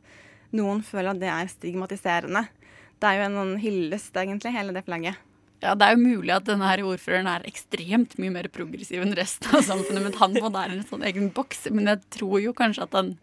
noen 0.55 0.79
føler 0.85 1.11
at 1.11 1.21
det 1.21 1.31
er 1.33 1.51
stigmatiserende. 1.51 2.47
Det 2.97 3.09
er 3.09 3.19
jo 3.19 3.25
en 3.27 3.39
sånn 3.41 3.57
hyllest, 3.61 4.15
egentlig, 4.17 4.55
hele 4.55 4.73
det 4.73 4.85
flagget. 4.87 5.19
Ja, 5.61 5.73
Det 5.73 5.85
er 5.85 5.95
jo 5.95 6.05
mulig 6.05 6.33
at 6.35 6.45
denne 6.45 6.69
her 6.69 6.83
ordføreren 6.85 7.29
er 7.29 7.45
ekstremt 7.49 8.15
mye 8.21 8.33
mer 8.33 8.47
progressiv 8.53 9.01
enn 9.01 9.15
resten 9.17 9.55
av 9.57 9.65
samfunnet, 9.65 10.05
men 10.05 10.17
han 10.19 10.35
må 10.37 10.51
være 10.53 10.75
i 10.75 10.79
en 10.79 10.87
sånn 10.87 11.05
egen 11.09 11.31
boks. 11.33 11.65
Men 11.73 11.89
jeg 11.89 12.03
tror 12.13 12.37
jo 12.43 12.53
kanskje 12.57 12.85
at 12.85 12.97
han 12.97 13.15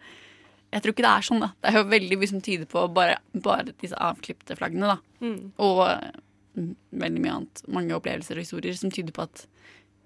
Jeg 0.74 0.82
tror 0.84 0.94
ikke 0.94 1.04
det 1.06 1.12
er 1.14 1.26
sånn, 1.28 1.42
da. 1.44 1.48
Det 1.62 1.70
er 1.70 1.76
jo 1.78 1.84
veldig 1.94 2.16
mye 2.20 2.30
som 2.32 2.40
tyder 2.44 2.68
på 2.70 2.84
bare, 2.96 3.16
bare 3.46 3.74
disse 3.80 3.98
avklipte 4.02 4.56
flaggene, 4.58 4.94
da. 4.96 5.24
Mm. 5.24 5.40
Og 5.62 5.82
mm, 6.58 6.70
veldig 7.04 7.22
mye 7.24 7.34
annet. 7.38 7.62
Mange 7.78 7.94
opplevelser 7.96 8.40
og 8.40 8.42
historier 8.46 8.74
som 8.78 8.90
tyder 8.94 9.14
på 9.14 9.26
at 9.28 9.44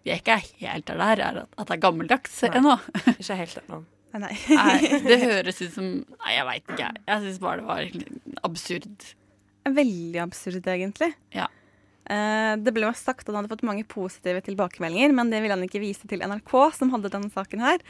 vi 0.07 0.13
ikke 0.15 0.37
er 0.39 0.45
helt 0.63 0.87
der 0.89 1.01
der, 1.01 1.23
er 1.25 1.41
at, 1.43 1.55
at 1.59 1.71
det 1.71 1.77
er 1.79 1.81
gammeldags 1.83 2.37
ennå. 2.49 2.77
Ikke 3.17 3.39
helt 3.41 3.59
ennå. 3.65 3.81
Nei, 4.15 4.21
nei. 4.25 4.35
Nei, 4.57 5.01
Det 5.05 5.19
høres 5.25 5.59
ut 5.61 5.73
som 5.75 5.89
Nei, 6.01 6.33
jeg 6.33 6.47
veit 6.49 6.63
ikke. 6.65 6.79
jeg. 6.85 7.03
Jeg 7.11 7.25
syns 7.27 7.41
bare 7.43 7.61
det 7.61 7.67
var 7.69 8.45
absurd. 8.49 9.09
Veldig 9.69 10.21
absurd, 10.23 10.69
egentlig. 10.73 11.11
Ja. 11.37 11.49
Eh, 12.09 12.55
det 12.57 12.73
ble 12.73 12.87
jo 12.87 12.95
sagt 12.97 13.27
at 13.27 13.35
han 13.35 13.43
hadde 13.43 13.51
fått 13.53 13.67
mange 13.69 13.85
positive 13.89 14.41
tilbakemeldinger, 14.47 15.13
men 15.17 15.29
det 15.33 15.43
ville 15.45 15.53
han 15.53 15.65
ikke 15.67 15.83
vise 15.83 16.09
til 16.09 16.23
NRK, 16.25 16.55
som 16.79 16.93
hadde 16.95 17.11
denne 17.13 17.29
saken 17.33 17.61
her. 17.61 17.85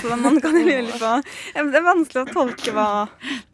Så 0.00 0.14
man 0.20 0.38
kan 0.42 0.54
jo 0.54 0.62
lure 0.66 0.98
på 0.98 1.10
Det 1.54 1.80
er 1.80 1.86
vanskelig 1.86 2.22
å 2.24 2.32
tolke 2.34 2.72
hva 2.74 2.86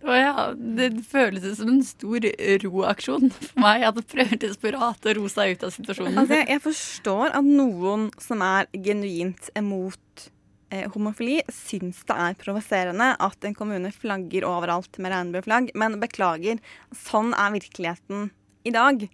Å 0.07 0.15
ja, 0.17 0.45
Det 0.57 0.87
føles 1.05 1.45
som 1.59 1.73
en 1.73 1.83
stor 1.85 2.25
roaksjon 2.63 3.33
for 3.33 3.65
meg. 3.65 3.87
At 3.89 3.99
det 3.99 4.07
prøver 4.13 4.41
desperat 4.47 5.09
å 5.09 5.17
ro 5.17 5.33
seg 5.33 5.57
ut 5.57 5.67
av 5.67 5.75
situasjonen. 5.75 6.21
Altså, 6.21 6.41
jeg, 6.43 6.49
jeg 6.53 6.65
forstår 6.69 7.37
at 7.41 7.49
noen 7.49 8.09
som 8.23 8.45
er 8.45 8.69
genuint 8.73 9.51
imot 9.57 10.29
eh, 10.73 10.87
homofili, 10.93 11.41
syns 11.53 12.03
det 12.09 12.17
er 12.29 12.41
provoserende 12.41 13.15
at 13.23 13.49
en 13.49 13.57
kommune 13.57 13.93
flagger 13.95 14.47
overalt 14.49 15.01
med 15.01 15.15
regnbueflagg, 15.15 15.73
men 15.79 16.01
beklager, 16.03 16.61
sånn 17.07 17.33
er 17.37 17.55
virkeligheten 17.57 18.29
i 18.67 18.75
dag. 18.75 19.07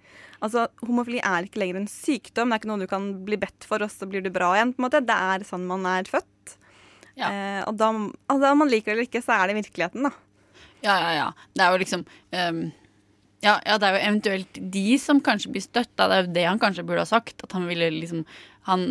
Altså, 0.42 0.66
Homofili 0.82 1.20
er 1.22 1.46
ikke 1.46 1.62
lenger 1.62 1.82
en 1.82 1.90
sykdom, 1.90 2.50
det 2.50 2.56
er 2.56 2.62
ikke 2.62 2.72
noe 2.72 2.82
du 2.82 2.90
kan 2.90 3.08
bli 3.26 3.38
bedt 3.40 3.68
for, 3.68 3.84
og 3.84 3.92
så 3.92 4.08
blir 4.10 4.24
du 4.24 4.32
bra 4.34 4.52
igjen. 4.56 4.74
på 4.74 4.82
en 4.82 4.88
måte. 4.88 5.04
Det 5.06 5.18
er 5.30 5.46
sånn 5.48 5.68
man 5.68 5.86
er 5.86 6.08
født. 6.10 6.56
Ja. 7.14 7.28
Eh, 7.28 7.62
og 7.68 7.76
da, 7.78 7.92
altså, 8.32 8.52
om 8.52 8.62
man 8.64 8.72
liker 8.72 8.92
det 8.92 8.96
eller 8.96 9.10
ikke, 9.10 9.24
så 9.24 9.36
er 9.36 9.50
det 9.50 9.60
virkeligheten, 9.60 10.08
da. 10.08 10.14
Ja, 10.82 10.94
ja, 10.98 11.10
ja. 11.14 11.26
Det 11.54 11.62
er 11.64 11.74
jo 11.74 11.82
liksom 11.84 12.00
um, 12.34 12.62
ja, 13.42 13.56
ja, 13.66 13.74
det 13.78 13.88
er 13.88 13.96
jo 13.96 14.02
eventuelt 14.06 14.58
de 14.70 14.96
som 15.02 15.18
kanskje 15.22 15.50
blir 15.50 15.64
støtta. 15.64 16.06
Det 16.06 16.16
er 16.16 16.24
jo 16.26 16.34
det 16.36 16.44
han 16.46 16.60
kanskje 16.62 16.84
burde 16.86 17.02
ha 17.02 17.10
sagt. 17.10 17.42
At 17.42 17.54
han 17.56 17.66
ville 17.66 17.90
liksom 17.90 18.24
Han, 18.62 18.82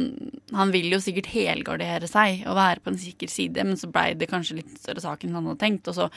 han 0.51 0.71
vil 0.73 0.89
jo 0.91 0.97
sikkert 0.99 1.29
helgardere 1.31 2.03
seg 2.11 2.41
og 2.43 2.57
være 2.57 2.81
på 2.83 2.91
en 2.91 2.97
sikker 2.99 3.29
side, 3.31 3.63
men 3.63 3.77
så 3.79 3.87
blei 3.87 4.09
det 4.19 4.27
kanskje 4.27 4.57
litt 4.57 4.73
større 4.75 4.99
sak 4.99 5.23
enn 5.23 5.37
han 5.37 5.45
hadde 5.47 5.61
tenkt. 5.61 5.87
Og 5.87 5.95
så 5.95 6.09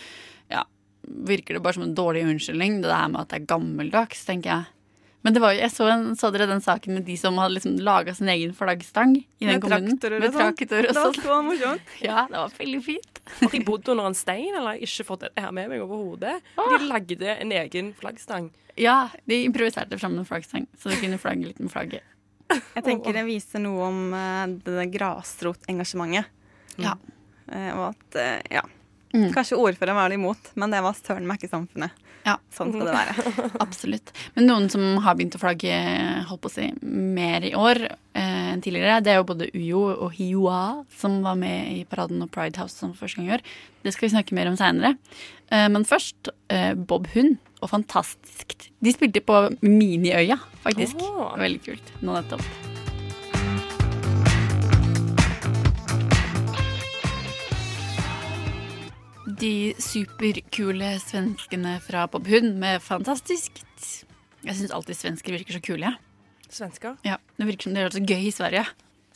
ja, 0.51 0.65
virker 1.07 1.55
det 1.57 1.63
bare 1.65 1.77
som 1.79 1.87
en 1.87 1.97
dårlig 1.97 2.25
unnskyldning, 2.29 2.81
det 2.83 2.91
der 2.93 3.11
med 3.13 3.21
at 3.25 3.33
det 3.33 3.43
er 3.43 3.51
gammeldags, 3.55 4.25
tenker 4.29 4.51
jeg. 4.51 4.71
Men 5.25 5.33
det 5.33 5.41
var 5.41 5.55
jo, 5.55 5.61
jeg 5.63 5.73
så, 5.73 5.87
en, 5.89 6.03
så 6.21 6.29
dere 6.35 6.45
den 6.51 6.61
saken 6.61 6.99
med 6.99 7.07
de 7.09 7.15
som 7.17 7.39
hadde 7.41 7.55
liksom 7.55 7.79
laga 7.81 8.13
sin 8.13 8.29
egen 8.29 8.51
flaggstang 8.53 9.15
i 9.17 9.47
den 9.47 9.55
Med 9.55 9.63
kommunen? 9.63 9.95
traktorer 9.97 10.19
og 10.19 10.21
Med 10.21 10.35
sånn. 10.35 10.51
traktorer 10.53 10.89
og 10.89 10.91
Det 10.91 10.99
var 10.99 11.15
sånn. 11.15 11.25
så 11.25 11.39
morsomt. 11.47 11.95
Ja, 12.05 12.25
det 12.29 12.43
var 12.43 12.59
veldig 12.59 12.81
fint. 12.85 13.21
Har 13.41 13.55
de 13.55 13.61
bodd 13.65 13.89
under 13.89 14.11
en 14.11 14.19
stein, 14.19 14.51
eller 14.53 14.75
har 14.75 14.83
ikke 14.85 15.07
fått 15.09 15.25
dette 15.25 15.41
her 15.41 15.55
med 15.57 15.71
meg 15.73 15.81
overhodet? 15.81 16.43
De 16.61 16.81
lagde 16.85 17.31
en 17.39 17.55
egen 17.57 17.95
flaggstang. 17.97 18.51
Ja, 18.77 18.99
de 19.25 19.39
improviserte 19.47 19.97
fram 19.97 20.19
en 20.21 20.29
flaggstang, 20.29 20.67
så 20.77 20.93
de 20.93 20.99
kunne 21.01 21.17
flagge 21.23 21.49
litt 21.49 21.63
med 21.63 21.73
flagget. 21.73 22.05
Jeg 22.53 22.85
tenker 22.85 23.17
det 23.17 23.25
viser 23.25 23.63
noe 23.65 23.87
om 23.89 24.01
uh, 24.13 24.45
det 24.67 24.91
grasrotengasjementet. 24.93 26.29
Ja. 26.77 26.99
Uh, 27.49 27.71
og 27.79 27.85
at, 27.95 28.19
uh, 28.21 28.41
ja. 28.53 28.63
Mm. 29.15 29.29
Kanskje 29.35 29.59
ordføreren 29.61 29.99
var 29.99 30.11
det 30.11 30.19
imot, 30.19 30.51
men 30.59 30.75
det 30.75 30.83
var 30.83 30.97
søren 30.99 31.29
meg 31.29 31.39
ikke 31.39 31.53
samfunnet. 31.53 32.01
Ja. 32.25 32.39
Sånn 32.57 32.73
skal 32.73 32.89
det 32.89 32.95
være. 32.97 33.35
Absolutt. 33.65 34.11
Men 34.35 34.49
noen 34.49 34.67
som 34.73 34.83
har 35.05 35.17
begynt 35.19 35.37
å 35.37 35.43
flagge 35.43 35.77
holdt 36.29 36.43
på 36.43 36.51
å 36.51 36.55
si, 36.55 36.67
mer 36.83 37.45
i 37.45 37.53
år 37.59 37.83
eh, 37.85 38.51
enn 38.55 38.65
tidligere, 38.65 39.03
det 39.05 39.13
er 39.13 39.21
jo 39.21 39.29
både 39.29 39.51
Uyo 39.53 39.85
og 39.93 40.17
Hiwa, 40.17 40.61
som 40.99 41.21
var 41.27 41.39
med 41.41 41.71
i 41.77 41.85
paraden 41.89 42.25
og 42.25 42.33
Pride 42.35 42.59
House 42.61 42.81
som 42.81 42.97
første 42.97 43.21
gang 43.21 43.29
i 43.29 43.37
år. 43.39 43.47
Det 43.85 43.95
skal 43.95 44.09
vi 44.09 44.15
snakke 44.17 44.39
mer 44.39 44.51
om 44.51 44.59
seinere. 44.59 44.97
Eh, 45.53 45.69
men 45.71 45.87
først 45.89 46.33
eh, 46.49 46.73
Bob 46.75 47.11
Hund 47.15 47.37
og 47.61 47.71
Fantastisk. 47.77 48.71
De 48.81 48.93
spilte 48.93 49.25
på 49.25 49.47
Miniøya, 49.63 50.41
faktisk. 50.65 51.05
Oh. 51.05 51.35
Veldig 51.41 51.67
kult. 51.69 51.99
Nå 52.01 52.17
nettopp. 52.17 52.64
De 59.41 59.75
superkule 59.83 60.95
svenskene 61.03 61.79
fra 61.83 62.05
Bob 62.11 62.29
Hund 62.31 62.59
med 62.61 62.83
Fantastisk. 62.85 63.63
Jeg 64.45 64.57
syns 64.59 64.75
alltid 64.77 64.99
svensker 64.99 65.35
virker 65.35 65.57
så 65.57 65.63
kule. 65.65 65.95
Ja. 65.95 66.49
Svensker. 66.55 66.99
Ja, 67.03 67.17
Det 67.37 67.47
virker 67.49 67.67
som 67.67 67.75
de 67.75 67.83
har 67.83 67.91
det 67.91 67.99
så 67.99 68.05
gøy 68.05 68.29
i 68.29 68.35
Sverige. 68.35 68.67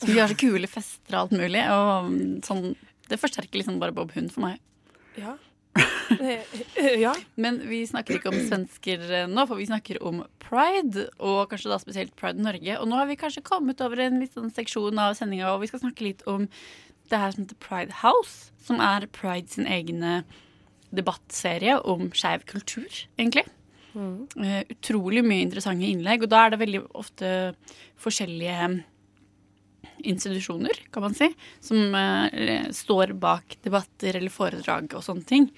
Som 0.01 0.11
de 0.11 0.19
har 0.19 0.31
så 0.31 0.39
kule 0.39 0.67
fester 0.67 1.15
og 1.15 1.21
alt 1.21 1.37
mulig. 1.37 1.61
Og 1.71 2.09
mm, 2.09 2.41
sånn, 2.43 2.73
det 3.07 3.19
forsterker 3.21 3.61
liksom 3.61 3.79
bare 3.79 3.95
Bob 3.95 4.11
Hund 4.17 4.33
for 4.33 4.47
meg. 4.47 4.59
Ja. 5.19 5.37
Eh, 6.09 6.95
ja. 6.97 7.11
Men 7.37 7.59
vi 7.69 7.83
snakker 7.85 8.17
ikke 8.17 8.31
om 8.31 8.39
svensker 8.41 9.03
eh, 9.13 9.27
nå, 9.29 9.43
for 9.45 9.59
vi 9.59 9.67
snakker 9.69 9.99
om 10.03 10.23
pride, 10.41 11.05
og 11.21 11.51
kanskje 11.51 11.69
da 11.69 11.77
spesielt 11.79 12.15
Pride 12.17 12.41
Norge. 12.41 12.79
Og 12.81 12.89
nå 12.89 12.97
har 12.97 13.05
vi 13.05 13.17
kanskje 13.19 13.45
kommet 13.45 13.83
over 13.85 14.01
en 14.01 14.17
litt 14.17 14.33
sånn 14.33 14.49
seksjon 14.51 14.97
av 14.99 15.13
sendinga, 15.19 15.51
og 15.53 15.61
vi 15.61 15.69
skal 15.69 15.83
snakke 15.83 16.07
litt 16.07 16.25
om 16.29 16.47
det 17.11 17.21
her 17.21 17.33
som 17.35 17.45
heter 17.45 17.59
Pride 17.63 17.99
House, 18.01 18.51
som 18.63 18.81
er 18.83 19.07
Pride 19.15 19.51
sin 19.51 19.67
egne 19.69 20.21
debattserie 20.95 21.77
om 21.85 22.09
skeiv 22.17 22.45
kultur, 22.49 22.89
egentlig. 23.19 23.45
Eh, 23.97 24.61
utrolig 24.69 25.23
mye 25.25 25.43
interessante 25.43 25.87
innlegg, 25.87 26.23
og 26.23 26.31
da 26.31 26.45
er 26.45 26.53
det 26.53 26.61
veldig 26.61 26.83
ofte 26.97 27.31
forskjellige 27.99 28.83
institusjoner, 30.07 30.77
kan 30.93 31.03
man 31.03 31.15
si, 31.17 31.27
som 31.63 31.95
uh, 31.95 32.69
står 32.75 33.13
bak 33.19 33.57
debatter 33.65 34.15
eller 34.15 34.31
foredrag 34.31 34.93
og 34.95 35.03
sånne 35.03 35.27
ting. 35.27 35.49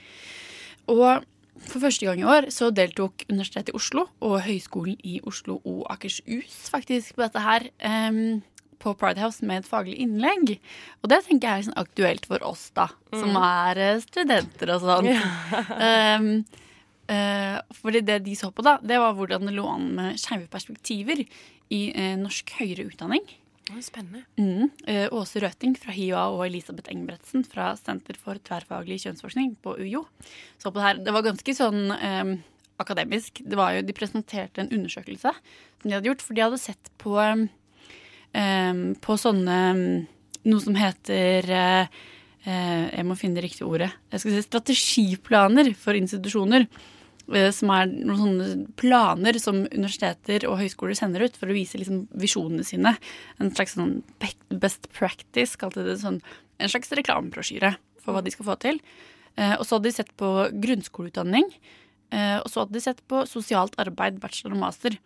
Og 0.89 1.21
for 1.61 1.83
første 1.83 2.07
gang 2.07 2.23
i 2.23 2.25
år 2.25 2.49
så 2.53 2.71
deltok 2.73 3.25
Universitetet 3.29 3.69
i 3.69 3.77
Oslo 3.77 4.07
og 4.25 4.39
Høgskolen 4.47 4.97
i 5.05 5.19
Oslo 5.29 5.59
og 5.61 5.83
Akershus 5.93 6.71
faktisk 6.73 7.15
på 7.15 7.25
dette 7.25 7.43
her. 7.43 7.69
em, 7.77 8.41
på 8.81 8.93
Pride 8.97 9.21
House 9.21 9.45
med 9.45 9.61
et 9.61 9.69
faglig 9.69 9.97
innlegg. 10.03 10.55
Og 11.01 11.11
det 11.11 11.21
tenker 11.27 11.47
jeg 11.47 11.61
er 11.61 11.67
sånn 11.69 11.81
aktuelt 11.81 12.27
for 12.29 12.43
oss, 12.47 12.69
da, 12.77 12.89
som 13.13 13.37
er 13.41 13.81
eh, 13.81 14.01
studenter 14.03 14.73
og 14.75 14.85
sånn. 14.85 15.11
Um, 15.81 16.31
uh, 17.11 17.57
fordi 17.81 18.01
det 18.07 18.21
de 18.25 18.33
så 18.37 18.51
på, 18.53 18.65
da, 18.65 18.77
det 18.83 18.99
var 19.01 19.15
hvordan 19.17 19.47
det 19.47 19.55
lå 19.55 19.67
an 19.69 19.87
med 19.97 20.19
skeive 20.21 20.49
perspektiver 20.51 21.23
i 21.23 21.81
uh, 21.95 22.17
norsk 22.21 22.55
høyere 22.59 22.87
utdanning. 22.89 23.25
Spennende. 23.79 24.25
Mm. 24.35 24.69
Uh, 24.87 25.07
Åse 25.15 25.39
Røting 25.39 25.77
fra 25.79 25.93
HiOA 25.95 26.25
og 26.33 26.45
Elisabeth 26.47 26.91
Engebretsen 26.91 27.45
fra 27.47 27.71
Senter 27.79 28.17
for 28.19 28.39
tverrfaglig 28.43 28.99
kjønnsforskning 29.05 29.53
på 29.63 29.77
UiO. 29.79 30.05
Så 30.59 30.71
på 30.71 30.79
det 30.79 30.87
her. 30.87 31.03
Det 31.05 31.13
var 31.15 31.27
ganske 31.29 31.55
sånn 31.55 31.93
um, 31.93 32.33
akademisk. 32.81 33.41
Det 33.45 33.57
var 33.59 33.75
jo, 33.75 33.85
de 33.85 33.95
presenterte 33.95 34.63
en 34.63 34.71
undersøkelse 34.73 35.31
som 35.31 35.89
de 35.89 35.95
hadde 35.95 36.11
gjort, 36.11 36.25
for 36.25 36.37
de 36.37 36.45
hadde 36.45 36.61
sett 36.61 36.91
på, 37.01 37.15
eh, 37.21 37.47
på 38.31 39.17
sånne 39.19 39.59
Noe 40.47 40.63
som 40.63 40.77
heter 40.77 41.45
eh, 41.53 41.99
eh, 42.47 42.85
Jeg 42.95 43.05
må 43.05 43.17
finne 43.19 43.37
det 43.37 43.45
riktige 43.45 43.67
ordet. 43.69 43.91
Jeg 44.09 44.23
skal 44.23 44.33
si 44.33 44.45
strategiplaner 44.47 45.69
for 45.77 45.97
institusjoner. 45.97 46.65
eh, 47.29 47.51
Som 47.53 47.73
er 47.75 47.91
noen 47.91 48.17
sånne 48.23 48.47
planer 48.79 49.37
som 49.41 49.61
universiteter 49.67 50.47
og 50.49 50.57
høyskoler 50.63 50.97
sender 50.97 51.27
ut 51.27 51.37
for 51.37 51.51
å 51.51 51.57
vise 51.57 51.77
liksom 51.77 52.07
visjonene 52.17 52.65
sine. 52.65 52.95
En 53.39 53.53
slags 53.53 53.77
sånn 53.77 54.01
best 54.49 54.89
practice, 54.97 55.59
kalte 55.61 55.85
det 55.85 55.99
sånn. 56.01 56.21
En 56.57 56.69
slags 56.73 56.89
reklamebrosjyre 56.89 57.75
for 58.01 58.15
hva 58.15 58.25
de 58.25 58.33
skal 58.33 58.49
få 58.49 58.57
til. 58.61 58.81
Og 59.37 59.61
så 59.63 59.77
hadde 59.77 59.87
de 59.87 59.95
sett 59.95 60.09
på 60.19 60.27
grunnskoleutdanning. 60.61 61.45
Og 62.43 62.47
så 62.51 62.63
hadde 62.63 62.75
de 62.75 62.81
sett 62.83 62.99
på 63.07 63.21
sosialt 63.29 63.77
arbeid, 63.79 64.19
bachelor 64.19 64.57
og 64.57 64.59
master. 64.65 64.97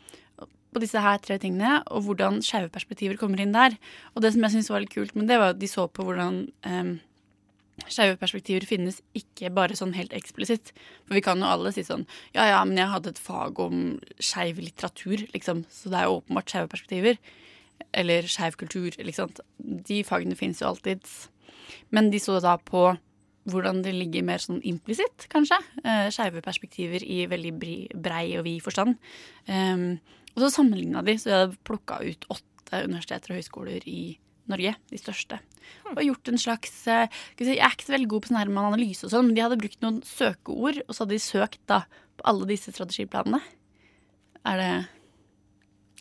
På 0.76 0.82
disse 0.84 1.00
her 1.00 1.22
tre 1.24 1.38
tingene, 1.40 1.80
og 1.88 2.04
hvordan 2.04 2.42
skeive 2.44 2.68
perspektiver 2.74 3.16
kommer 3.20 3.40
inn 3.40 3.56
der. 3.56 3.78
Og 4.14 4.24
det 4.26 4.34
som 4.36 4.44
jeg 4.44 4.58
syntes 4.58 4.72
var 4.74 4.84
litt 4.84 4.92
kult, 4.92 5.14
men 5.16 5.30
det 5.30 5.38
var 5.40 5.54
at 5.54 5.62
de 5.62 5.70
så 5.72 5.86
på 5.88 6.04
hvordan 6.04 6.42
um, 6.68 6.98
skeive 7.88 8.18
perspektiver 8.20 8.68
finnes 8.68 9.00
ikke 9.16 9.54
bare 9.56 9.78
sånn 9.80 9.96
helt 9.96 10.12
eksplisitt. 10.16 10.74
For 11.08 11.16
vi 11.16 11.24
kan 11.24 11.40
jo 11.40 11.48
alle 11.48 11.72
si 11.76 11.86
sånn 11.88 12.04
Ja, 12.36 12.50
ja, 12.52 12.60
men 12.68 12.80
jeg 12.80 12.92
hadde 12.92 13.14
et 13.14 13.22
fag 13.22 13.60
om 13.64 13.86
skeiv 14.20 14.60
litteratur, 14.60 15.24
liksom. 15.32 15.64
Så 15.72 15.92
det 15.94 16.02
er 16.02 16.10
jo 16.10 16.20
åpenbart 16.20 16.52
skeive 16.52 16.72
perspektiver. 16.72 17.24
Eller 17.96 18.28
skeiv 18.32 18.60
kultur, 18.60 18.92
liksom. 19.00 19.32
De 19.60 20.04
fagene 20.08 20.36
finnes 20.36 20.60
jo 20.60 20.74
alltids. 20.74 21.30
Men 21.96 22.12
de 22.12 22.20
så 22.20 22.42
da 22.44 22.58
på 22.60 22.90
hvordan 23.52 23.84
det 23.86 23.94
ligger 23.94 24.26
mer 24.26 24.42
sånn 24.42 24.62
implisitt, 24.66 25.28
kanskje. 25.30 25.60
Eh, 25.86 26.08
Skeive 26.14 26.42
perspektiver 26.46 27.04
i 27.06 27.26
veldig 27.30 27.54
brei 27.94 28.38
og 28.40 28.46
vid 28.48 28.64
forstand. 28.66 28.98
Um, 29.46 30.00
og 30.36 30.44
så 30.44 30.52
sammenligna 30.52 31.02
de, 31.06 31.16
så 31.18 31.30
de 31.30 31.36
hadde 31.40 31.60
plukka 31.68 32.02
ut 32.04 32.28
åtte 32.34 32.84
universiteter 32.84 33.32
og 33.32 33.40
høyskoler 33.40 33.86
i 33.88 34.00
Norge, 34.52 34.76
de 34.92 35.00
største. 35.02 35.40
Og 35.90 36.02
gjort 36.06 36.30
en 36.30 36.38
slags 36.38 36.74
eh, 36.92 37.08
Jeg 37.40 37.56
er 37.58 37.74
ikke 37.74 37.88
så 37.88 37.96
veldig 37.96 38.10
god 38.12 38.22
på 38.22 38.30
sånn 38.30 38.38
her 38.38 38.52
med 38.54 38.68
analyse 38.68 39.08
og 39.08 39.14
sånn, 39.14 39.30
men 39.30 39.38
de 39.38 39.42
hadde 39.42 39.58
brukt 39.62 39.82
noen 39.82 40.02
søkeord, 40.06 40.82
og 40.86 40.92
så 40.94 41.04
hadde 41.06 41.16
de 41.16 41.24
søkt 41.24 41.62
da 41.72 41.80
på 42.20 42.28
alle 42.30 42.48
disse 42.52 42.74
strategiplanene. 42.76 43.42
Er 44.46 44.62
det 44.62 44.74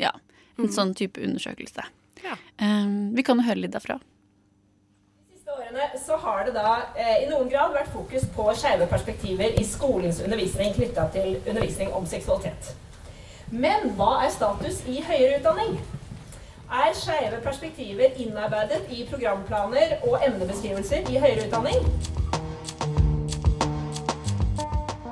Ja. 0.02 0.12
En 0.58 0.68
sånn 0.70 0.92
type 0.94 1.18
undersøkelse. 1.18 1.82
Ja. 2.22 2.36
Um, 2.62 3.14
vi 3.16 3.24
kan 3.26 3.40
jo 3.40 3.46
høre 3.46 3.64
litt 3.64 3.72
derfra. 3.74 3.96
siste 5.32 5.50
årene 5.50 5.88
så 5.98 6.16
har 6.22 6.44
det 6.46 6.54
da 6.54 6.76
eh, 6.94 7.24
i 7.24 7.30
noen 7.30 7.48
grad 7.50 7.74
vært 7.74 7.90
fokus 7.92 8.24
på 8.36 8.46
skeive 8.54 8.86
perspektiver 8.86 9.58
i 9.58 9.64
skolens 9.66 10.20
undervisning 10.22 10.74
knytta 10.76 11.08
til 11.16 11.40
undervisning 11.42 11.90
om 11.92 12.06
seksualitet. 12.06 12.74
Men 13.54 13.92
hva 13.94 14.24
er 14.24 14.32
status 14.34 14.80
i 14.90 14.98
høyere 15.04 15.36
utdanning? 15.38 15.76
Er 16.74 16.96
skeive 16.98 17.38
perspektiver 17.44 18.16
innarbeidet 18.18 18.80
i 18.90 19.04
programplaner 19.06 20.00
og 20.08 20.16
emnebeskrivelser 20.26 21.06
i 21.06 21.20
høyere 21.22 21.44
utdanning? 21.46 21.86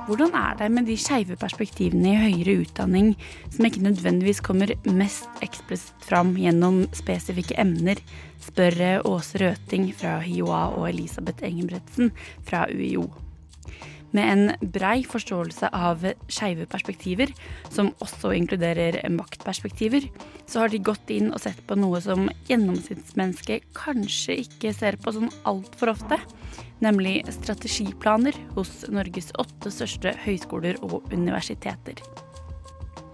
Hvordan 0.09 0.35
er 0.35 0.59
det 0.59 0.69
med 0.75 0.91
de 0.91 0.99
skeive 0.99 1.39
perspektivene 1.39 2.11
i 2.11 2.19
høyere 2.19 2.59
utdanning 2.65 3.13
som 3.47 3.69
ikke 3.69 3.85
nødvendigvis 3.87 4.43
kommer 4.43 4.75
mest 4.91 5.43
eksplisitt 5.45 6.03
fram 6.03 6.35
gjennom 6.35 6.83
spesifikke 6.91 7.55
emner, 7.63 8.03
spør 8.43 9.05
Åse 9.07 9.39
Røting 9.39 9.93
fra 9.95 10.17
HiOA 10.19 10.65
og 10.75 10.89
Elisabeth 10.91 11.47
Engebretsen 11.47 12.11
fra 12.43 12.67
UiO. 12.67 13.07
Med 14.13 14.29
en 14.29 14.69
brei 14.73 15.01
forståelse 15.09 15.71
av 15.73 16.03
skeive 16.29 16.67
perspektiver, 16.69 17.31
som 17.73 17.89
også 18.03 18.35
inkluderer 18.37 18.99
maktperspektiver, 19.09 20.05
så 20.45 20.61
har 20.63 20.69
de 20.69 20.81
gått 20.85 21.09
inn 21.13 21.31
og 21.33 21.41
sett 21.41 21.63
på 21.65 21.77
noe 21.79 22.01
som 22.03 22.27
gjennomsnittsmennesket 22.49 23.65
kanskje 23.77 24.37
ikke 24.43 24.73
ser 24.77 24.99
på 25.01 25.15
sånn 25.15 25.33
altfor 25.49 25.95
ofte, 25.95 26.19
nemlig 26.83 27.23
strategiplaner 27.33 28.37
hos 28.53 28.83
Norges 28.93 29.31
åtte 29.41 29.73
største 29.73 30.13
høyskoler 30.27 30.77
og 30.85 31.09
universiteter. 31.13 31.97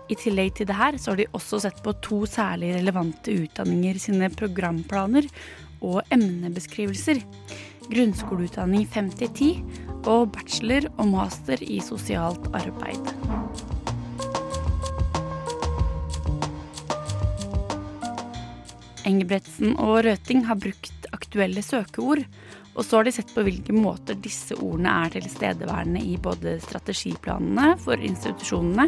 I 0.10 0.18
tillegg 0.18 0.56
til 0.58 0.68
det 0.68 0.76
her 0.76 0.98
så 0.98 1.14
har 1.14 1.20
de 1.22 1.30
også 1.38 1.62
sett 1.64 1.84
på 1.86 1.94
to 2.04 2.24
særlig 2.28 2.74
relevante 2.80 3.36
utdanninger 3.46 4.00
sine 4.02 4.32
programplaner 4.34 5.28
og 5.86 6.02
emnebeskrivelser. 6.12 7.22
Grunnskoleutdanning 7.90 8.86
5-10 8.86 10.06
og 10.10 10.30
bachelor 10.36 10.86
og 10.98 11.08
master 11.10 11.62
i 11.66 11.80
sosialt 11.84 12.46
arbeid. 12.54 13.14
Engebretsen 19.10 19.74
og 19.82 20.04
Røting 20.06 20.46
har 20.46 20.60
brukt 20.62 21.10
aktuelle 21.16 21.64
søkeord, 21.66 22.22
og 22.78 22.86
så 22.86 23.00
har 23.00 23.08
de 23.08 23.14
sett 23.16 23.34
på 23.34 23.44
hvilke 23.44 23.74
måter 23.76 24.16
disse 24.22 24.56
ordene 24.56 24.94
er 25.04 25.16
tilstedeværende 25.18 26.04
i 26.06 26.14
både 26.22 26.60
strategiplanene 26.64 27.74
for 27.82 28.00
institusjonene 28.00 28.86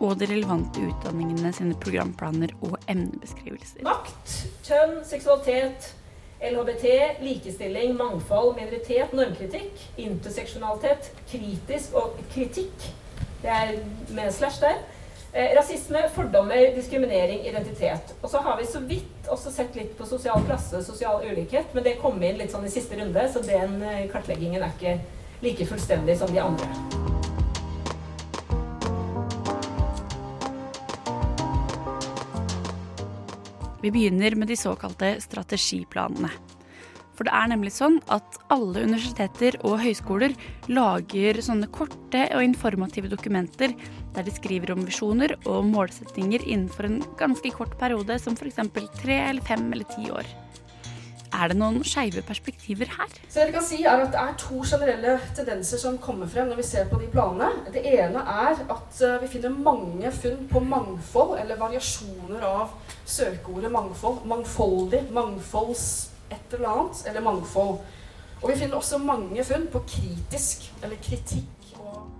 og 0.00 0.16
de 0.18 0.30
relevante 0.30 0.82
utdanningene 0.88 1.52
sine 1.54 1.76
programplaner 1.84 2.56
og 2.64 2.78
emnebeskrivelser. 2.88 3.84
Makt, 3.86 4.34
kjønn, 4.66 5.00
seksualitet, 5.06 5.92
LHBT, 6.40 6.84
likestilling, 7.20 7.96
mangfold, 7.96 8.54
minoritet, 8.56 9.12
normkritikk, 9.12 9.80
interseksjonalitet, 9.98 11.10
kritisk 11.30 11.96
og 11.98 12.14
kritikk. 12.30 12.86
Det 13.42 13.50
er 13.50 13.74
med 14.14 14.30
slash 14.32 14.62
der. 14.62 14.78
Eh, 15.32 15.58
rasisme, 15.58 15.98
fordommer, 16.14 16.74
diskriminering, 16.76 17.48
identitet. 17.48 18.14
Og 18.22 18.30
så 18.30 18.38
har 18.38 18.56
vi 18.60 18.66
så 18.66 18.80
vidt 18.80 19.28
også 19.28 19.52
sett 19.52 19.76
litt 19.76 19.92
på 19.98 20.06
sosial 20.06 20.46
klasse, 20.46 20.80
sosial 20.84 21.26
ulikhet, 21.26 21.74
men 21.74 21.84
det 21.84 21.98
kom 22.00 22.22
inn 22.22 22.40
litt 22.40 22.54
sånn 22.54 22.64
i 22.64 22.72
siste 22.72 22.96
runde, 22.96 23.28
så 23.28 23.44
den 23.44 23.82
eh, 23.82 24.06
kartleggingen 24.12 24.62
er 24.62 24.72
ikke 24.78 24.98
like 25.44 25.68
fullstendig 25.68 26.16
som 26.18 26.32
de 26.32 26.40
andre. 26.40 27.17
Vi 33.88 33.92
begynner 33.92 34.34
med 34.36 34.50
de 34.50 34.56
såkalte 34.56 35.14
strategiplanene. 35.24 36.28
For 37.16 37.24
det 37.24 37.32
er 37.32 37.46
nemlig 37.48 37.70
sånn 37.72 37.94
at 38.12 38.34
alle 38.52 38.82
universiteter 38.84 39.56
og 39.64 39.78
høyskoler 39.80 40.34
lager 40.68 41.40
sånne 41.40 41.70
korte 41.72 42.26
og 42.36 42.44
informative 42.44 43.08
dokumenter 43.08 43.72
der 44.12 44.26
de 44.26 44.34
skriver 44.36 44.74
om 44.74 44.84
visjoner 44.84 45.32
og 45.38 45.64
målsettinger 45.70 46.44
innenfor 46.44 46.90
en 46.90 47.00
ganske 47.16 47.54
kort 47.56 47.78
periode, 47.80 48.18
som 48.20 48.36
f.eks. 48.36 48.60
tre 49.00 49.16
eller 49.30 49.48
fem 49.48 49.64
eller 49.72 49.88
ti 49.88 50.12
år. 50.12 50.28
Er 51.32 51.48
det 51.48 51.58
noen 51.60 51.80
skeive 51.84 52.20
perspektiver 52.28 52.92
her? 52.92 53.16
Så 53.28 53.40
jeg 53.40 53.54
kan 53.56 53.64
si 53.64 53.80
er 53.84 54.04
at 54.04 54.12
Det 54.12 54.20
er 54.20 54.36
to 54.40 54.60
generelle 54.68 55.16
tendenser 55.36 55.80
som 55.80 55.96
kommer 56.00 56.28
frem 56.28 56.48
når 56.52 56.60
vi 56.60 56.68
ser 56.68 56.88
på 56.92 57.00
de 57.00 57.08
planene. 57.12 57.64
Det 57.72 57.84
ene 57.88 58.20
er 58.20 58.62
at 58.68 59.02
eh, 59.04 59.18
vi 59.24 59.32
finner 59.32 59.56
mange 59.56 60.12
funn 60.12 60.44
på 60.52 60.62
mangfold, 60.64 61.38
eller 61.40 61.60
variasjoner 61.60 62.44
av 62.48 62.87
søkeordet 63.08 63.72
mangfold. 63.72 64.24
Mangfoldig, 64.28 65.06
mangfolds 65.14 65.84
et 66.30 66.56
eller 66.56 66.72
annet, 66.74 67.04
eller 67.08 67.24
mangfold. 67.24 67.78
Og 68.38 68.50
vi 68.50 68.58
finner 68.60 68.78
også 68.78 69.00
mange 69.02 69.44
funn 69.46 69.66
på 69.72 69.82
kritisk, 69.88 70.68
eller 70.82 71.00
kritikk. 71.02 71.54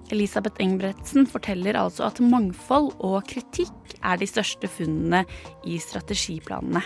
Elisabeth 0.09 0.57
Engbretsen 0.65 1.29
forteller 1.29 1.77
altså 1.77 2.07
at 2.09 2.21
mangfold 2.25 2.95
og 3.05 3.21
kritikk 3.29 3.99
er 4.01 4.17
de 4.17 4.27
største 4.27 4.71
funnene 4.73 5.25
i 5.69 5.77
strategiplanene. 5.83 6.83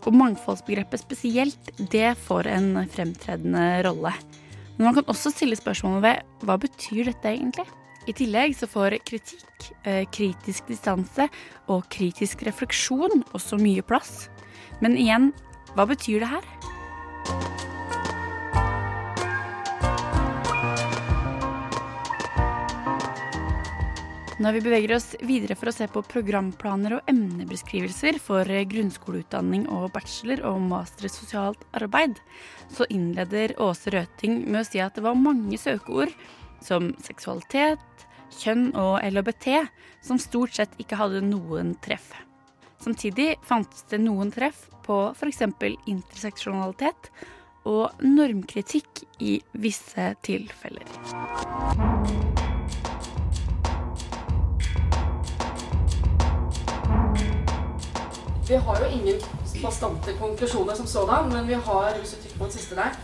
Og 0.00 0.16
mangfoldsbegrepet 0.16 1.04
spesielt, 1.04 1.72
det 1.92 2.16
får 2.24 2.48
en 2.50 2.70
fremtredende 2.90 3.66
rolle. 3.86 4.14
Men 4.76 4.88
man 4.88 4.96
kan 4.96 5.12
også 5.12 5.32
stille 5.34 5.58
spørsmålet 5.58 6.02
ved 6.06 6.46
hva 6.48 6.56
betyr 6.60 7.12
dette 7.12 7.30
egentlig? 7.30 7.68
I 8.10 8.14
tillegg 8.16 8.56
så 8.58 8.66
får 8.66 8.96
kritikk, 9.06 9.68
eh, 9.86 10.02
kritisk 10.10 10.66
distanse 10.66 11.28
og 11.70 11.84
kritisk 11.94 12.42
refleksjon 12.42 13.22
også 13.36 13.58
mye 13.60 13.84
plass. 13.86 14.26
Men 14.82 14.96
igjen, 14.98 15.30
hva 15.76 15.86
betyr 15.86 16.24
det 16.24 16.30
her? 16.32 16.48
Når 24.40 24.56
vi 24.56 24.64
beveger 24.64 24.96
oss 24.96 25.12
videre 25.20 25.54
for 25.54 25.68
å 25.68 25.76
se 25.76 25.86
på 25.92 26.00
programplaner 26.08 26.96
og 26.96 27.10
emnebeskrivelser 27.12 28.16
for 28.24 28.48
grunnskoleutdanning 28.48 29.68
og 29.68 29.90
bachelor 29.92 30.40
og 30.48 30.62
master 30.64 31.06
i 31.06 31.12
sosialt 31.12 31.62
arbeid, 31.76 32.16
så 32.72 32.88
innleder 32.88 33.54
Åse 33.60 33.92
Røting 33.92 34.46
med 34.48 34.62
å 34.62 34.66
si 34.66 34.80
at 34.80 34.96
det 34.96 35.04
var 35.04 35.20
mange 35.20 35.60
søkeord 35.60 36.16
som 36.64 36.92
seksualitet, 37.02 38.06
kjønn 38.40 38.70
og 38.78 39.00
LHBT 39.04 39.48
som 40.06 40.20
stort 40.20 40.56
sett 40.56 40.76
ikke 40.80 40.98
hadde 41.00 41.22
noen 41.26 41.74
treff. 41.84 42.12
Samtidig 42.80 43.34
fantes 43.44 43.84
det 43.90 44.00
noen 44.00 44.30
treff 44.32 44.68
på 44.86 45.02
f.eks. 45.12 45.42
interseksjonalitet 45.90 47.10
og 47.68 48.00
normkritikk 48.00 49.04
i 49.20 49.36
visse 49.60 50.14
tilfeller. 50.24 50.88
Vi 58.50 58.56
har 58.56 58.80
jo 58.82 58.88
ingen 58.90 59.20
bastante 59.62 60.12
konklusjoner 60.18 60.74
som 60.74 60.86
sådan, 60.86 61.28
men 61.32 61.46
vi 61.46 61.54
har 61.54 61.98
hvis 61.98 62.16
du 62.16 62.22
trykker 62.22 62.38
på 62.38 62.48
den 62.48 62.56
siste 62.56 62.78
der, 62.78 62.96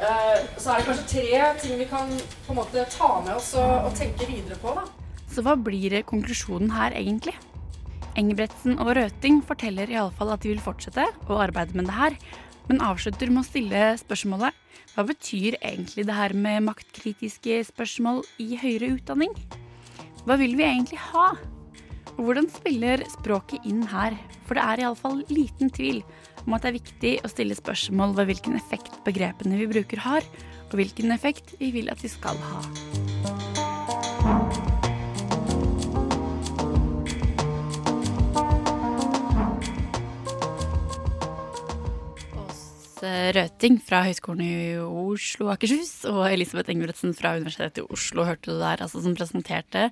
så 0.00 0.72
er 0.72 0.80
det 0.80 0.88
kanskje 0.88 1.08
tre 1.12 1.40
ting 1.60 1.78
vi 1.80 1.86
kan 1.90 2.10
på 2.46 2.54
en 2.54 2.58
måte 2.60 2.84
ta 2.92 3.10
med 3.24 3.34
oss 3.36 3.52
og, 3.60 3.90
og 3.90 3.94
tenke 3.98 4.28
videre 4.28 4.56
på. 4.62 4.72
da. 4.76 4.86
Så 5.30 5.44
hva 5.46 5.54
blir 5.60 5.94
konklusjonen 6.08 6.72
her 6.74 6.96
egentlig? 6.96 7.36
Engebretsen 8.18 8.80
og 8.82 8.94
Røting 8.98 9.38
forteller 9.46 9.90
i 9.92 9.98
alle 10.00 10.14
fall 10.16 10.32
at 10.34 10.42
de 10.42 10.50
vil 10.50 10.62
fortsette 10.62 11.04
å 11.30 11.38
arbeide 11.42 11.76
med 11.78 11.86
det 11.86 11.98
her, 11.98 12.16
men 12.70 12.82
avslutter 12.82 13.30
med 13.30 13.44
å 13.44 13.48
stille 13.48 13.84
spørsmålet 14.00 14.56
hva 14.94 15.04
betyr 15.06 15.54
egentlig 15.60 16.04
det 16.08 16.16
her 16.16 16.34
med 16.34 16.64
maktkritiske 16.66 17.60
spørsmål 17.68 18.24
i 18.42 18.56
høyere 18.58 18.96
utdanning? 18.96 19.36
Hva 20.26 20.36
vil 20.40 20.56
vi 20.58 20.66
egentlig 20.66 20.98
ha? 21.12 21.30
Og 22.16 22.24
hvordan 22.26 22.50
spiller 22.52 23.04
språket 23.12 23.68
inn 23.70 23.84
her? 23.92 24.18
For 24.48 24.58
det 24.58 24.66
er 24.66 24.82
iallfall 24.82 25.22
liten 25.30 25.70
tvil 25.70 26.02
om 26.46 26.56
at 26.56 26.64
det 26.64 26.70
er 26.70 26.78
viktig 26.78 27.12
å 27.24 27.30
stille 27.32 27.58
spørsmål 27.58 28.16
ved 28.18 28.30
hvilken 28.32 28.58
effekt 28.58 29.00
begrepene 29.06 29.60
vi 29.60 29.70
bruker 29.70 30.02
har, 30.06 30.26
og 30.70 30.78
hvilken 30.78 31.14
effekt 31.14 31.56
vi 31.60 31.72
vil 31.74 31.90
at 31.92 32.02
de 32.02 32.10
skal 32.10 32.38
ha. 32.50 32.62
Åse 43.00 43.32
Røting 43.32 43.78
fra 43.80 44.02
Høgskolen 44.04 44.42
i 44.44 44.54
Oslo 44.84 45.46
og 45.48 45.54
Akershus 45.54 46.04
og 46.10 46.26
Elisabeth 46.28 46.68
Engebretsen 46.68 47.14
fra 47.16 47.32
Universitetet 47.38 47.80
i 47.80 47.86
Oslo 47.94 48.26
hørte 48.28 48.52
du 48.52 48.58
der, 48.60 48.82
altså, 48.84 49.00
som 49.00 49.16
presenterte 49.16 49.88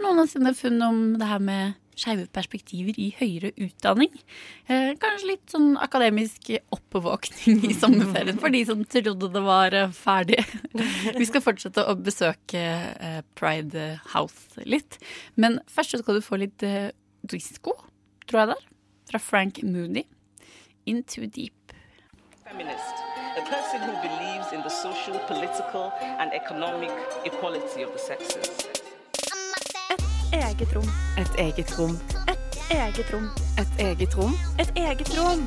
noen 0.00 0.22
av 0.22 0.30
sine 0.30 0.54
funn 0.56 0.80
om 0.86 1.02
det 1.20 1.28
her 1.28 1.42
med 1.42 1.76
skeive 1.96 2.26
perspektiver 2.34 2.98
i 3.00 3.08
høyere 3.16 3.52
utdanning. 3.56 4.12
Eh, 4.68 4.92
kanskje 5.00 5.30
litt 5.32 5.52
sånn 5.52 5.74
akademisk 5.80 6.50
oppvåkning 6.74 7.64
i 7.70 7.74
sommerferien 7.76 8.40
for 8.42 8.52
de 8.52 8.62
som 8.68 8.84
trodde 8.84 9.32
det 9.32 9.44
var 9.46 9.76
eh, 9.76 9.96
ferdig. 9.96 10.42
Vi 11.20 11.28
skal 11.28 11.44
fortsette 11.44 11.86
å 11.88 11.96
besøke 11.98 12.62
eh, 12.62 13.20
Pride 13.38 13.88
House 14.12 14.68
litt. 14.68 15.00
Men 15.40 15.60
først 15.72 15.96
så 15.96 16.02
skal 16.04 16.20
du 16.20 16.24
få 16.24 16.40
litt 16.44 16.66
eh, 16.66 16.92
disco, 17.26 17.78
tror 18.28 18.42
jeg 18.42 18.52
det 18.52 18.58
er, 18.60 18.70
fra 19.12 19.22
Frank 19.32 19.62
Moody. 19.64 20.06
Into 20.86 21.26
Deep. 21.26 21.56
feminist, 22.48 22.94
a 23.36 23.42
person 23.50 23.80
who 23.80 23.92
believes 24.02 24.52
in 24.52 24.60
the 24.62 24.68
social, 24.68 25.18
political, 25.26 25.92
and 26.00 26.32
economic 26.32 26.92
equality 27.24 27.82
of 27.82 27.92
the 27.92 27.98
sexes. 27.98 28.75
Eget 30.32 30.72
rom. 30.74 30.88
Et 31.18 31.34
eget 31.38 31.70
rom. 31.78 31.98
Et 32.28 32.70
eget 32.70 33.12
rom. 33.12 33.26
Et 33.58 33.80
eget 33.80 34.16
rom. 34.16 34.32
Et 34.58 34.70
eget 34.76 35.10
rom. 35.18 35.42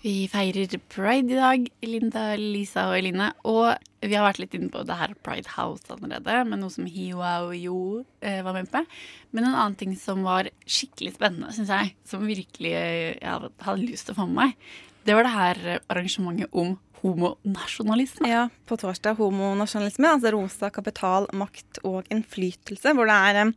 Vi 0.00 0.28
feirer 0.32 0.78
pride 0.88 1.32
i 1.32 1.36
dag, 1.36 1.66
Linda, 1.84 2.34
Lisa 2.36 2.86
og 2.90 2.98
Eline. 2.98 3.30
Og 3.44 3.74
vi 4.00 4.16
har 4.16 4.24
vært 4.24 4.42
litt 4.42 4.54
inne 4.56 4.70
på 4.72 4.84
det 4.88 4.96
her 4.96 5.16
Pride 5.24 5.48
House 5.56 5.88
allerede, 5.92 6.44
med 6.48 6.62
noe 6.62 6.72
som 6.72 6.88
Hiwa 6.88 7.32
og 7.46 7.56
Jo 7.56 7.80
eh, 8.20 8.40
var 8.44 8.56
med 8.56 8.70
på. 8.72 8.84
Men 9.32 9.48
en 9.48 9.56
annen 9.56 9.76
ting 9.80 9.96
som 10.00 10.24
var 10.24 10.48
skikkelig 10.64 11.16
spennende, 11.16 11.52
syns 11.56 11.72
jeg, 11.72 11.96
som 12.08 12.24
virkelig 12.28 12.72
eh, 12.76 13.18
jeg 13.20 13.50
hadde 13.64 13.84
lyst 13.84 14.08
til 14.08 14.16
å 14.16 14.22
få 14.22 14.28
med 14.30 14.40
meg, 14.40 14.72
det 15.04 15.16
var 15.16 15.26
det 15.26 15.34
her 15.34 15.80
arrangementet 15.88 16.52
om 16.52 16.76
homonasjonalisme. 17.00 18.28
Ja, 18.28 18.48
på 18.66 18.76
torsdag 18.76 19.16
homonasjonalisme, 19.20 20.10
altså 20.10 20.32
rosa 20.34 20.70
kapital, 20.74 21.28
makt 21.36 21.80
og 21.86 22.08
innflytelse. 22.12 22.92
Hvor 22.96 23.08
det 23.08 23.16
er, 23.16 23.40
eh, 23.40 23.52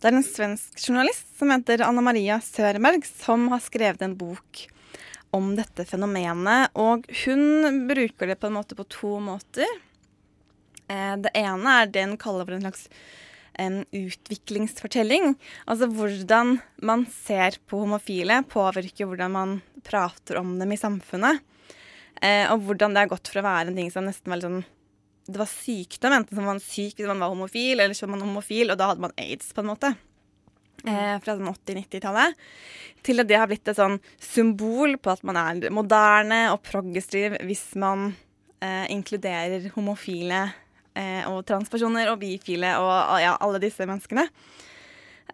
det 0.00 0.10
er 0.10 0.18
en 0.18 0.26
svensk 0.26 0.78
journalist 0.88 1.32
som 1.38 1.50
heter 1.50 1.86
Anna 1.86 2.04
Maria 2.04 2.40
Sørenberg, 2.40 3.04
som 3.06 3.48
har 3.48 3.60
skrevet 3.64 4.02
en 4.02 4.16
bok 4.16 4.66
om 5.34 5.54
dette 5.56 5.86
fenomenet. 5.88 6.70
Og 6.74 7.08
hun 7.24 7.86
bruker 7.88 8.26
det 8.30 8.40
på 8.40 8.50
en 8.50 8.58
måte 8.60 8.76
på 8.76 8.86
to 8.88 9.18
måter. 9.20 9.68
Eh, 10.88 11.16
det 11.16 11.32
ene 11.34 11.80
er 11.80 11.86
det 11.86 12.04
hun 12.04 12.18
kaller 12.20 12.44
for 12.44 12.54
en 12.54 12.66
slags 12.68 12.88
en 13.60 13.82
utviklingsfortelling. 13.94 15.34
Altså 15.70 15.88
hvordan 15.92 16.58
man 16.82 17.04
ser 17.10 17.58
på 17.68 17.82
homofile, 17.82 18.42
påvirker 18.50 19.08
hvordan 19.08 19.34
man 19.34 19.58
prater 19.84 20.40
om 20.40 20.56
dem 20.60 20.74
i 20.74 20.80
samfunnet. 20.80 21.42
Eh, 22.22 22.46
og 22.52 22.64
hvordan 22.66 22.94
det 22.94 23.04
har 23.04 23.12
gått 23.12 23.30
fra 23.30 23.42
å 23.42 23.48
være 23.48 23.72
en 23.72 23.78
ting 23.78 23.92
som 23.92 24.06
nesten 24.06 24.30
var 24.30 24.38
litt 24.40 24.48
sånn 24.48 24.64
Det 25.24 25.40
var 25.40 25.48
sykdom. 25.48 26.12
Enten 26.12 26.36
som 26.36 26.44
man 26.44 26.58
var 26.58 26.66
syk 26.66 26.98
hvis 26.98 27.08
man 27.08 27.22
var 27.22 27.32
homofil, 27.32 27.80
eller 27.80 27.96
så 27.96 28.04
var 28.04 28.14
man 28.14 28.26
homofil, 28.26 28.70
og 28.70 28.76
da 28.76 28.90
hadde 28.90 29.06
man 29.06 29.14
aids, 29.16 29.54
på 29.56 29.62
en 29.62 29.70
måte. 29.70 29.94
Eh, 30.84 31.14
fra 31.24 31.36
sånn 31.38 31.48
80-90-tallet. 31.48 32.42
Til 33.04 33.22
at 33.22 33.30
det 33.30 33.38
har 33.40 33.48
blitt 33.48 33.70
et 33.72 33.78
sånn 33.78 33.96
symbol 34.20 34.98
på 35.00 35.14
at 35.14 35.24
man 35.24 35.38
er 35.40 35.72
moderne 35.72 36.42
og 36.52 36.60
progressiv 36.66 37.38
hvis 37.40 37.70
man 37.80 38.10
eh, 38.60 38.84
inkluderer 38.92 39.70
homofile 39.78 40.42
og 41.26 41.40
transpersoner 41.48 42.12
og 42.12 42.20
bifile 42.20 42.76
og 42.78 43.16
ja, 43.22 43.34
alle 43.42 43.58
disse 43.62 43.86
menneskene. 43.88 44.28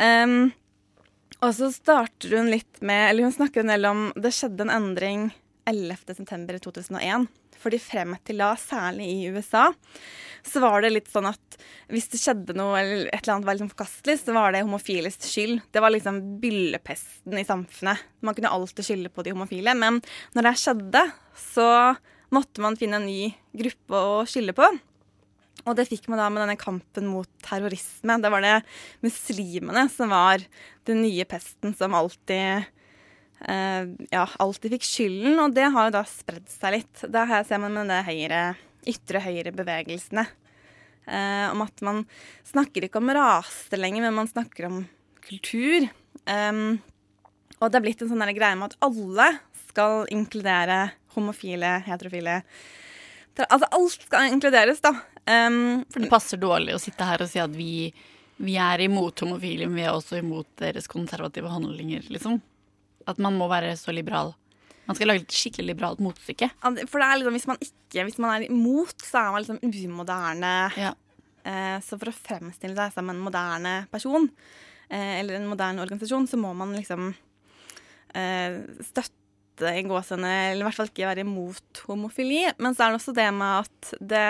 Um, 0.00 0.52
og 1.40 1.52
så 1.56 1.70
starter 1.72 2.36
hun 2.36 2.48
litt 2.52 2.78
med 2.84 3.10
Eller 3.10 3.26
hun 3.26 3.34
snakker 3.34 3.60
en 3.60 3.72
del 3.72 3.88
om 3.88 4.04
Det 4.16 4.30
skjedde 4.32 4.64
en 4.64 4.72
endring 4.72 5.26
11.9.2001. 5.68 7.26
Fordi 7.60 7.78
frem 7.82 8.14
til 8.24 8.40
da, 8.40 8.54
særlig 8.56 9.06
i 9.12 9.28
USA, 9.28 9.66
så 10.46 10.62
var 10.64 10.80
det 10.80 10.94
litt 10.94 11.10
sånn 11.12 11.28
at 11.28 11.58
hvis 11.92 12.08
det 12.08 12.20
skjedde 12.22 12.54
noe 12.56 12.78
eller 12.80 13.10
et 13.10 13.20
eller 13.20 13.34
annet 13.34 13.48
var 13.48 13.58
liksom 13.58 13.72
forkastelig, 13.74 14.16
så 14.22 14.32
var 14.32 14.54
det 14.54 14.62
homofiles 14.64 15.18
skyld. 15.20 15.60
Det 15.68 15.82
var 15.84 15.92
liksom 15.92 16.22
byllepesten 16.40 17.36
i 17.36 17.44
samfunnet. 17.44 18.00
Man 18.24 18.38
kunne 18.38 18.52
alltid 18.56 18.88
skylde 18.88 19.12
på 19.12 19.26
de 19.26 19.34
homofile. 19.36 19.76
Men 19.76 20.00
når 20.32 20.48
det 20.48 20.54
skjedde, 20.62 21.04
så 21.52 21.68
måtte 22.32 22.64
man 22.64 22.80
finne 22.80 23.02
en 23.02 23.08
ny 23.10 23.28
gruppe 23.60 24.00
å 24.08 24.22
skylde 24.30 24.56
på. 24.56 24.70
Og 25.66 25.76
det 25.76 25.86
fikk 25.90 26.08
man 26.08 26.20
da 26.20 26.28
med 26.32 26.42
denne 26.44 26.58
kampen 26.60 27.08
mot 27.10 27.28
terrorisme. 27.44 28.16
Det 28.22 28.30
var 28.32 28.44
det 28.44 28.56
muslimene 29.04 29.86
som 29.92 30.12
var 30.12 30.44
den 30.88 31.02
nye 31.04 31.26
pesten 31.28 31.74
som 31.76 31.96
alltid 31.96 32.64
eh, 33.44 33.84
ja, 34.10 34.24
alltid 34.40 34.76
fikk 34.76 34.88
skylden, 34.88 35.36
og 35.42 35.56
det 35.56 35.68
har 35.74 35.88
jo 35.88 35.96
da 35.98 36.04
spredd 36.08 36.48
seg 36.50 36.78
litt. 36.78 37.04
Det 37.04 37.26
her 37.32 37.44
ser 37.48 37.62
man 37.62 37.76
med 37.76 37.92
det 37.92 38.02
høyre, 38.08 38.44
ytre 38.88 39.24
høyre-bevegelsene. 39.26 40.26
Eh, 41.10 41.46
om 41.50 41.64
at 41.64 41.84
man 41.84 42.04
snakker 42.48 42.86
ikke 42.86 43.00
om 43.02 43.12
raser 43.16 43.80
lenger, 43.80 44.06
men 44.06 44.16
man 44.22 44.30
snakker 44.30 44.70
om 44.70 44.82
kultur. 45.24 45.88
Um, 46.26 46.80
og 47.60 47.70
det 47.70 47.78
er 47.78 47.84
blitt 47.84 48.02
en 48.04 48.10
sånn 48.10 48.24
greie 48.36 48.56
med 48.58 48.72
at 48.72 48.84
alle 48.84 49.26
skal 49.68 50.04
inkludere 50.12 50.90
homofile, 51.14 51.78
heterofile 51.86 52.42
Altså 53.40 53.68
alt 53.72 54.02
skal 54.04 54.34
inkluderes, 54.34 54.82
da. 54.84 54.90
Um, 55.28 55.84
For 55.92 56.02
det 56.02 56.10
passer 56.10 56.40
dårlig 56.40 56.74
å 56.74 56.82
sitte 56.82 57.06
her 57.06 57.22
og 57.22 57.28
si 57.30 57.40
at 57.42 57.52
vi, 57.54 57.90
vi 58.40 58.56
er 58.60 58.82
imot 58.86 59.24
homofile, 59.24 59.68
men 59.68 59.78
vi 59.78 59.86
er 59.86 59.94
også 59.94 60.20
imot 60.20 60.48
deres 60.62 60.88
konservative 60.90 61.50
handlinger, 61.52 62.06
liksom. 62.12 62.40
At 63.10 63.20
man 63.22 63.36
må 63.38 63.48
være 63.50 63.74
så 63.78 63.94
liberal. 63.94 64.34
Man 64.90 64.98
skal 64.98 65.12
lage 65.12 65.22
et 65.22 65.36
skikkelig 65.36 65.74
liberalt 65.74 66.00
motstykke. 66.02 66.48
For 66.90 66.98
det 66.98 67.06
er 67.06 67.20
liksom, 67.20 67.36
hvis 67.36 67.46
man 67.46 67.60
ikke 67.62 68.04
Hvis 68.08 68.18
man 68.22 68.32
er 68.34 68.46
imot, 68.48 69.04
så 69.06 69.20
er 69.20 69.30
man 69.34 69.44
liksom 69.44 69.60
umoderne. 69.62 70.54
Ja. 70.78 70.94
Eh, 71.44 71.78
så 71.84 71.98
for 71.98 72.10
å 72.10 72.16
fremstille 72.16 72.76
seg 72.76 72.96
som 72.96 73.10
en 73.10 73.22
moderne 73.22 73.74
person, 73.92 74.28
eh, 74.88 75.20
eller 75.20 75.38
en 75.38 75.48
moderne 75.50 75.82
organisasjon, 75.82 76.28
så 76.28 76.38
må 76.40 76.52
man 76.54 76.74
liksom 76.76 77.14
eh, 78.14 78.60
støtte 78.84 79.72
i 79.76 79.84
gåsene, 79.86 80.32
eller 80.50 80.64
i 80.64 80.68
hvert 80.68 80.78
fall 80.78 80.90
ikke 80.90 81.08
være 81.08 81.24
imot 81.26 81.82
homofili. 81.86 82.44
Men 82.58 82.74
så 82.74 82.86
er 82.86 82.92
det 82.92 83.00
også 83.00 83.16
det 83.16 83.28
med 83.36 83.64
at 83.64 83.94
det 84.00 84.26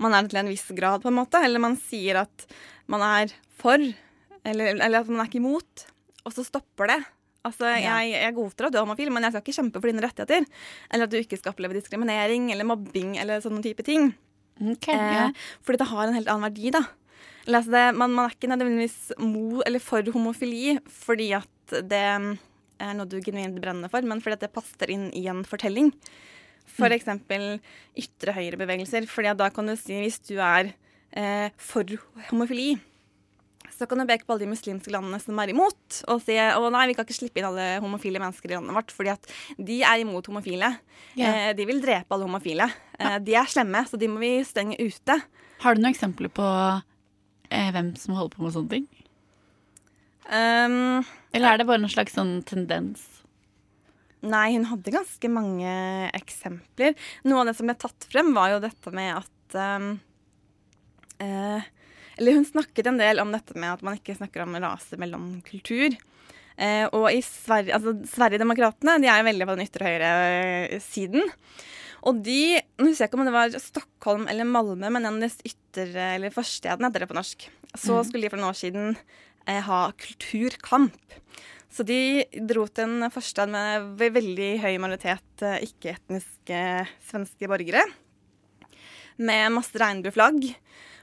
man 0.00 0.14
er 0.16 0.24
det 0.26 0.32
til 0.32 0.40
en 0.42 0.50
viss 0.50 0.66
grad, 0.76 1.02
på 1.04 1.10
en 1.12 1.18
måte. 1.20 1.40
Eller 1.44 1.62
man 1.62 1.76
sier 1.78 2.22
at 2.24 2.46
man 2.90 3.04
er 3.04 3.32
for, 3.60 3.76
eller, 3.78 4.74
eller 4.80 5.02
at 5.02 5.08
man 5.12 5.22
er 5.22 5.28
ikke 5.30 5.40
imot, 5.42 5.86
og 6.24 6.34
så 6.36 6.44
stopper 6.46 6.90
det. 6.94 7.00
Altså, 7.46 7.64
Ja. 7.72 8.00
jeg, 8.02 8.16
jeg 8.20 8.34
godtar 8.36 8.66
at 8.68 8.74
du 8.74 8.78
er 8.80 8.84
homofil, 8.84 9.08
men 9.12 9.24
jeg 9.24 9.32
skal 9.32 9.44
ikke 9.46 9.56
kjempe 9.56 9.80
for 9.80 9.88
dine 9.88 10.02
rettigheter. 10.04 10.44
Eller 10.92 11.06
at 11.08 11.12
du 11.12 11.16
ikke 11.20 11.38
skal 11.40 11.54
oppleve 11.54 11.76
diskriminering 11.78 12.50
eller 12.52 12.68
mobbing 12.68 13.14
eller 13.20 13.40
sånne 13.44 13.62
type 13.64 13.84
ting. 13.86 14.10
Ok, 14.60 14.90
ja. 14.92 15.30
eh, 15.30 15.44
fordi 15.64 15.80
det 15.80 15.88
har 15.88 16.02
en 16.10 16.18
helt 16.18 16.28
annen 16.28 16.44
verdi, 16.50 16.72
da. 16.74 16.82
Eller, 17.46 17.62
altså 17.62 17.72
det, 17.72 17.84
man, 17.96 18.12
man 18.12 18.26
er 18.28 18.34
ikke 18.36 18.50
nødvendigvis 18.52 18.98
mo 19.24 19.62
eller 19.64 19.80
for 19.80 20.04
homofili 20.12 20.74
fordi 20.92 21.30
at 21.38 21.78
det 21.88 22.02
er 22.04 22.92
noe 22.98 23.08
du 23.08 23.16
genuint 23.24 23.56
brenner 23.60 23.88
for, 23.92 24.04
men 24.04 24.20
fordi 24.20 24.36
at 24.36 24.44
det 24.44 24.52
passer 24.52 24.92
inn 24.92 25.08
i 25.16 25.24
en 25.32 25.40
fortelling. 25.48 25.88
For 26.70 26.92
eksempel 26.94 27.58
ytre 27.98 28.34
høyre-bevegelser. 28.36 29.08
fordi 29.10 29.34
da 29.36 29.50
kan 29.52 29.66
du 29.66 29.76
si, 29.76 29.98
hvis 30.00 30.20
du 30.28 30.38
er 30.38 30.72
eh, 31.12 31.50
for 31.58 31.84
homofili, 32.30 32.78
så 33.80 33.86
kan 33.88 34.00
du 34.00 34.04
peke 34.08 34.26
på 34.26 34.34
alle 34.34 34.44
de 34.44 34.50
muslimske 34.50 34.92
landene 34.92 35.18
som 35.22 35.38
er 35.40 35.52
imot, 35.54 36.00
og 36.12 36.20
si 36.20 36.36
å 36.36 36.70
nei, 36.72 36.86
vi 36.90 36.96
kan 36.98 37.06
ikke 37.06 37.16
slippe 37.16 37.40
inn 37.40 37.48
alle 37.48 37.66
homofile 37.80 38.20
mennesker 38.20 38.52
i 38.52 38.58
landet 38.58 38.76
vårt, 38.76 38.92
fordi 38.92 39.12
at 39.14 39.30
de 39.56 39.78
er 39.80 40.02
imot 40.02 40.28
homofile. 40.28 40.74
Yeah. 41.14 41.50
Eh, 41.50 41.52
de 41.56 41.64
vil 41.68 41.80
drepe 41.80 42.12
alle 42.12 42.28
homofile. 42.28 42.68
Eh, 42.98 43.16
de 43.24 43.36
er 43.40 43.48
slemme, 43.48 43.80
så 43.88 44.00
de 44.00 44.10
må 44.12 44.20
vi 44.20 44.34
stenge 44.44 44.76
ute. 44.80 45.16
Har 45.64 45.76
du 45.76 45.80
noen 45.80 45.94
eksempler 45.94 46.32
på 46.32 46.48
eh, 47.48 47.70
hvem 47.72 47.94
som 48.00 48.18
holder 48.18 48.36
på 48.36 48.44
med 48.44 48.56
sånne 48.56 48.74
ting? 48.76 48.88
Um, 50.30 51.00
Eller 51.34 51.54
er 51.54 51.58
det 51.58 51.66
bare 51.66 51.80
en 51.82 51.90
slags 51.90 52.14
sånn 52.14 52.36
tendens? 52.46 53.02
Nei, 54.22 54.52
hun 54.52 54.66
hadde 54.68 54.92
ganske 54.92 55.30
mange 55.32 55.70
eksempler. 56.12 56.94
Noe 57.24 57.40
av 57.40 57.46
det 57.50 57.56
som 57.56 57.66
ble 57.70 57.76
tatt 57.80 58.04
frem, 58.10 58.34
var 58.36 58.50
jo 58.52 58.58
dette 58.60 58.92
med 58.92 59.14
at 59.22 59.56
um, 59.56 59.94
eh, 61.18 61.62
Eller 62.18 62.36
hun 62.36 62.44
snakket 62.44 62.90
en 62.90 63.00
del 63.00 63.22
om 63.22 63.32
dette 63.32 63.56
med 63.56 63.72
at 63.72 63.82
man 63.86 63.96
ikke 63.96 64.18
snakker 64.18 64.44
om 64.44 64.58
rase 64.60 64.98
mellom 65.00 65.38
kultur. 65.46 65.96
Eh, 66.60 66.84
og 66.92 67.06
i 67.08 67.22
Sverige, 67.24 67.72
altså 67.72 67.94
Sverigedemokraterna 68.12 68.98
de 69.00 69.08
er 69.08 69.22
jo 69.22 69.28
veldig 69.30 69.46
på 69.48 69.54
den 69.56 69.64
ytre 69.64 69.88
høyre-siden. 69.88 71.30
Og 72.08 72.20
de 72.24 72.60
Nå 72.80 72.90
husker 72.90 73.04
jeg 73.06 73.10
ikke 73.10 73.20
om 73.20 73.26
det 73.28 73.32
var 73.36 73.56
Stockholm 73.60 74.28
eller 74.28 74.48
Malmö, 74.48 74.88
men 74.92 75.04
en 75.04 75.16
av 75.16 75.24
de 75.24 75.48
ytre, 75.48 76.14
eller 76.18 76.32
forstedene 76.34 76.88
heter 76.88 77.04
det 77.04 77.08
på 77.08 77.16
norsk. 77.16 77.48
Så 77.76 77.96
Mhm. 77.96 78.04
skulle 78.08 78.22
de 78.22 78.30
for 78.30 78.36
noen 78.40 78.52
år 78.52 78.60
siden 78.60 78.96
eh, 79.46 79.60
ha 79.60 79.92
kulturkamp. 79.92 80.92
Så 81.70 81.84
de 81.86 82.24
dro 82.50 82.64
til 82.66 82.88
en 82.88 83.12
forstad 83.14 83.50
med 83.52 83.92
veldig 84.00 84.50
høy 84.62 84.72
majoritet 84.82 85.44
eh, 85.46 85.60
ikke-etniske 85.68 86.62
svenske 87.06 87.50
borgere. 87.50 87.84
Med 89.20 89.52
masse 89.54 89.78
regnbueflagg. 89.78 90.48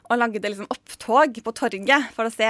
Og 0.08 0.20
lagde 0.20 0.44
liksom 0.44 0.68
opptog 0.72 1.40
på 1.44 1.54
torget 1.56 2.12
for 2.16 2.28
å 2.28 2.34
se 2.34 2.50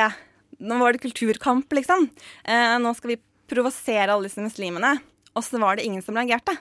Nå 0.57 0.77
var 0.79 0.95
det 0.95 1.03
kulturkamp, 1.03 1.69
liksom. 1.77 2.07
Eh, 2.41 2.77
nå 2.81 2.89
skal 2.97 3.11
vi 3.11 3.19
provosere 3.51 4.09
alle 4.09 4.25
disse 4.25 4.41
muslimene. 4.41 4.95
Og 5.37 5.43
så 5.45 5.59
var 5.61 5.77
det 5.77 5.85
ingen 5.85 6.01
som 6.01 6.17
reagerte. 6.17 6.55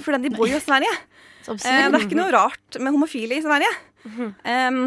For 0.00 0.16
de 0.16 0.30
bor 0.32 0.48
jo 0.48 0.56
i 0.56 0.64
Sverige. 0.64 0.92
Eh, 1.44 1.58
det 1.60 1.98
er 1.98 2.06
ikke 2.06 2.16
noe 2.16 2.32
rart 2.32 2.78
med 2.80 2.94
homofile 2.94 3.36
i 3.36 3.44
Sverige. 3.44 3.68
Em, 4.48 4.86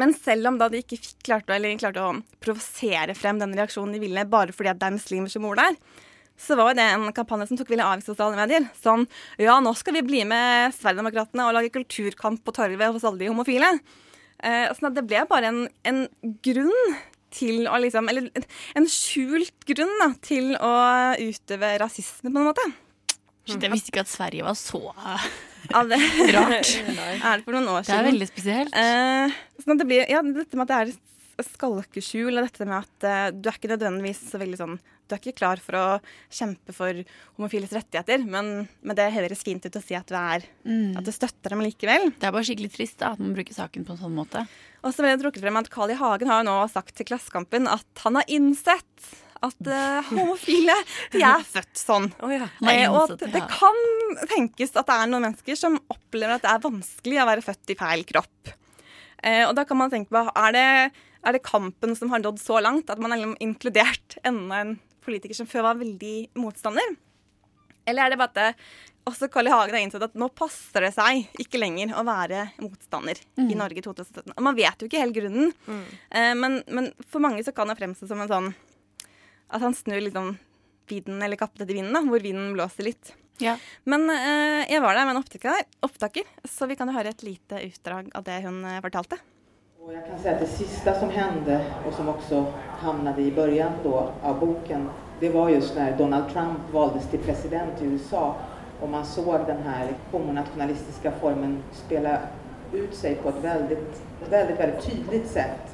men 0.00 0.14
selv 0.16 0.50
om 0.50 0.58
da 0.58 0.68
de 0.72 0.80
ikke 0.82 0.98
klarte, 1.22 1.58
klarte 1.78 2.02
å 2.02 2.16
provosere 2.42 3.14
frem 3.18 3.38
den 3.42 3.54
reaksjonen 3.56 3.94
de 3.94 4.02
ville 4.02 4.26
bare 4.26 4.54
fordi 4.54 4.72
at 4.72 4.80
det 4.80 4.88
er 4.88 4.96
muslimer 4.96 5.32
som 5.32 5.46
bor 5.46 5.58
der, 5.60 5.76
så 6.34 6.56
var 6.58 6.74
det 6.74 6.82
en 6.90 7.06
kampanje 7.14 7.46
som 7.50 7.58
tok 7.60 7.70
veldig 7.70 7.86
av 7.86 8.00
i 8.00 8.06
sosiale 8.06 8.38
medier. 8.38 8.66
Sånn 8.82 9.06
ja, 9.38 9.60
nå 9.62 9.70
skal 9.78 9.98
vi 10.00 10.06
bli 10.06 10.24
med 10.26 10.74
Sverigedemokraterna 10.74 11.46
og 11.46 11.54
lage 11.54 11.70
kulturkamp 11.76 12.42
på 12.42 12.54
torvet 12.56 12.96
hos 12.96 13.06
alle 13.06 13.22
de 13.22 13.30
homofile. 13.30 13.70
Eh, 14.42 14.66
sånn 14.74 14.90
at 14.90 14.96
det 14.98 15.06
ble 15.06 15.22
bare 15.30 15.52
en, 15.52 15.60
en 15.86 16.04
grunn 16.44 16.96
til 17.34 17.66
å 17.66 17.80
liksom 17.82 18.06
Eller 18.10 18.28
en 18.78 18.84
skjult 18.90 19.64
grunn 19.66 19.90
da, 19.98 20.12
til 20.22 20.52
å 20.54 20.74
utøve 21.18 21.72
rasisme, 21.82 22.30
på 22.30 22.42
en 22.42 22.46
måte. 22.50 22.66
Jeg 23.48 23.72
visste 23.72 23.90
ikke 23.90 24.04
at 24.04 24.12
Sverige 24.12 24.46
var 24.46 24.54
så 24.58 24.80
Det 25.90 25.98
Rart. 26.34 26.70
er 27.24 27.40
det 27.40 27.44
for 27.46 27.56
noen 27.56 27.70
år 27.72 27.86
Det 27.86 27.96
er 27.96 28.08
veldig 28.10 28.30
spesielt. 28.30 28.78
Eh, 28.78 29.36
sånn 29.64 29.80
det 29.80 29.86
blir, 29.88 30.06
ja, 30.10 30.20
dette 30.22 30.58
med 30.58 30.68
at 30.68 30.72
det 30.72 30.80
er 31.42 31.46
skalkeskjul, 31.48 32.36
og 32.36 32.44
dette 32.46 32.66
med 32.68 32.76
at 32.84 33.06
eh, 33.08 33.28
du 33.34 33.48
er 33.50 33.56
ikke 33.58 33.72
nødvendigvis 33.72 34.20
så 34.30 34.38
veldig 34.38 34.58
sånn 34.60 34.76
Du 34.78 35.14
er 35.16 35.18
ikke 35.20 35.34
klar 35.40 35.60
for 35.60 35.76
å 35.76 35.86
kjempe 36.32 36.72
for 36.76 37.00
homofiles 37.36 37.74
rettigheter, 37.74 38.22
men, 38.24 38.68
men 38.80 38.96
det 38.96 39.10
høres 39.16 39.42
fint 39.44 39.64
ut 39.66 39.76
å 39.76 39.82
si 39.82 39.96
at 39.98 40.08
du 40.08 40.16
er 40.18 40.46
Mm. 40.64 40.94
At 40.96 41.04
du 41.04 41.10
støtter 41.12 41.52
dem 41.52 41.60
likevel. 41.60 42.06
Det 42.16 42.24
er 42.24 42.32
bare 42.32 42.46
skikkelig 42.48 42.70
trist 42.72 42.96
da, 43.02 43.10
at 43.12 43.20
man 43.20 43.34
bruker 43.36 43.52
saken 43.52 43.84
på 43.84 43.92
en 43.92 43.98
sånn 44.00 44.14
måte. 44.16 44.46
Og 44.80 44.94
så 44.94 45.04
ble 45.04 45.10
det 45.12 45.20
trukket 45.20 45.44
frem 45.44 45.58
at 45.60 45.68
Carl 45.72 45.92
I. 45.92 45.96
Hagen 46.00 46.30
har 46.30 46.40
jo 46.40 46.46
nå 46.48 46.54
sagt 46.72 46.94
til 46.96 47.04
Klassekampen 47.10 47.68
at 47.68 48.00
han 48.04 48.16
har 48.16 48.24
innsett 48.32 49.10
at 49.44 49.68
uh, 49.68 50.10
homofile 50.10 50.74
de 51.12 51.22
er 51.24 51.44
født 51.54 51.80
sånn. 51.80 52.08
Oh, 52.24 52.32
ja. 52.32 52.48
Eh, 52.70 52.86
og 52.90 53.14
at 53.14 53.24
det, 53.34 53.42
kan 53.52 53.80
tenkes 54.32 54.74
at 54.74 54.88
det 54.88 54.96
er 54.96 55.10
noen 55.12 55.28
mennesker 55.28 55.58
som 55.58 55.78
opplever 55.92 56.36
at 56.38 56.44
det 56.46 56.52
er 56.54 56.64
vanskelig 56.64 57.20
å 57.22 57.28
være 57.30 57.44
født 57.46 57.74
i 57.74 57.78
feil 57.80 58.04
kropp. 58.08 58.54
Eh, 59.24 59.42
og 59.48 59.54
da 59.58 59.64
kan 59.68 59.80
man 59.80 59.92
tenke 59.92 60.12
på, 60.14 60.24
er 60.36 60.56
det, 60.56 60.66
er 61.24 61.36
det 61.36 61.44
kampen 61.46 61.94
som 61.96 62.10
har 62.12 62.24
nådd 62.24 62.40
så 62.42 62.58
langt 62.64 62.90
at 62.92 63.00
man 63.00 63.14
har 63.14 63.20
liksom 63.22 63.38
inkludert 63.44 64.18
enda 64.24 64.64
en 64.64 64.74
politiker 65.04 65.36
som 65.36 65.48
før 65.48 65.68
var 65.70 65.80
veldig 65.80 66.16
motstander? 66.40 66.96
Eller 67.84 68.06
er 68.06 68.12
det 68.14 68.18
bare 68.20 68.32
at 68.32 68.36
det, 68.40 68.66
også 69.04 69.28
Carl 69.28 69.50
I. 69.50 69.52
Hagen 69.52 69.74
har 69.76 69.82
innsett 69.84 70.04
at 70.06 70.14
nå 70.16 70.30
passer 70.32 70.86
det 70.86 70.94
seg 70.96 71.26
ikke 71.42 71.60
lenger 71.60 71.90
å 72.00 72.04
være 72.08 72.46
motstander 72.64 73.18
Mm. 73.36 73.50
i 73.52 73.56
Norge 73.58 73.80
i 73.82 73.84
2017? 73.84 74.32
Og 74.32 74.44
man 74.46 74.56
vet 74.56 74.80
jo 74.80 74.88
ikke 74.88 75.02
helt 75.02 75.16
grunnen, 75.16 75.50
eh, 75.68 76.32
men, 76.38 76.62
men 76.72 76.88
for 77.10 77.20
mange 77.20 77.44
så 77.44 77.52
kan 77.52 77.68
det 77.68 77.76
fremstå 77.80 78.08
som 78.08 78.22
en 78.24 78.30
sånn 78.30 78.48
at 79.48 79.62
han 79.62 79.76
snur 79.76 80.00
liksom 80.00 80.34
vinden 80.88 81.22
eller 81.22 81.40
kappet 81.40 81.64
etter 81.64 81.74
vinden, 81.74 81.94
da, 81.96 82.02
hvor 82.04 82.22
vinden 82.22 82.52
blåser 82.56 82.88
litt. 82.90 83.14
Ja. 83.42 83.56
Men 83.88 84.06
eh, 84.12 84.64
jeg 84.70 84.82
var 84.84 84.94
der 84.94 85.06
med 85.06 85.16
en 85.16 85.22
opptaker, 85.22 85.64
opptaker, 85.82 86.28
så 86.46 86.68
vi 86.70 86.76
kan 86.78 86.90
jo 86.90 86.96
høre 86.96 87.14
et 87.14 87.24
lite 87.26 87.62
utdrag 87.66 88.10
av 88.14 88.26
det 88.26 88.40
hun 88.44 88.60
eh, 88.68 88.82
fortalte. 88.84 89.18
Og 89.84 89.92
jeg 89.92 90.04
kan 90.06 90.20
si 90.20 90.30
at 90.30 90.40
det 90.40 90.48
siste 90.48 90.94
som 90.96 91.10
hendte, 91.12 91.58
og 91.84 91.92
som 91.96 92.08
også 92.12 92.44
havnet 92.80 93.18
i 93.20 93.28
begynnelsen 93.34 94.20
av 94.24 94.38
boken, 94.40 94.88
det 95.20 95.30
var 95.34 95.52
just 95.52 95.76
når 95.76 95.96
Donald 95.98 96.30
Trump 96.32 96.72
valdes 96.72 97.06
til 97.12 97.20
president 97.24 97.82
i 97.84 97.92
USA 97.92 98.32
og 98.84 98.90
man 98.90 99.04
så 99.06 99.38
denne 99.48 99.74
homonasjonalistiske 100.12 101.12
formen 101.20 101.56
spille 101.72 102.18
ut 102.74 102.96
seg 102.96 103.20
på 103.22 103.30
et 103.30 103.42
veldig, 103.44 103.78
veldig, 104.30 104.58
veldig 104.58 104.82
tydelig 104.82 105.26
sätt. 105.26 105.73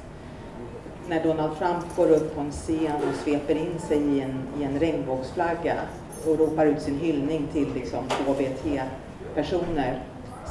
När 1.11 1.23
Donald 1.23 1.57
Trump 1.57 1.95
går 1.95 2.09
upp 2.09 2.35
på 2.35 2.41
en 2.41 2.51
scen 2.51 2.95
och 2.95 3.15
sveper 3.23 3.55
in 3.55 3.79
sig 3.79 3.97
i 3.97 4.21
en, 4.21 4.47
i 4.59 4.63
en 4.63 4.79
regnbågsflagga 4.79 5.75
och 6.27 6.39
ropar 6.39 6.65
ut 6.65 6.81
sin 6.81 6.99
hyllning 6.99 7.47
till 7.53 7.73
liksom 7.73 8.03
HBT-personer 8.27 10.03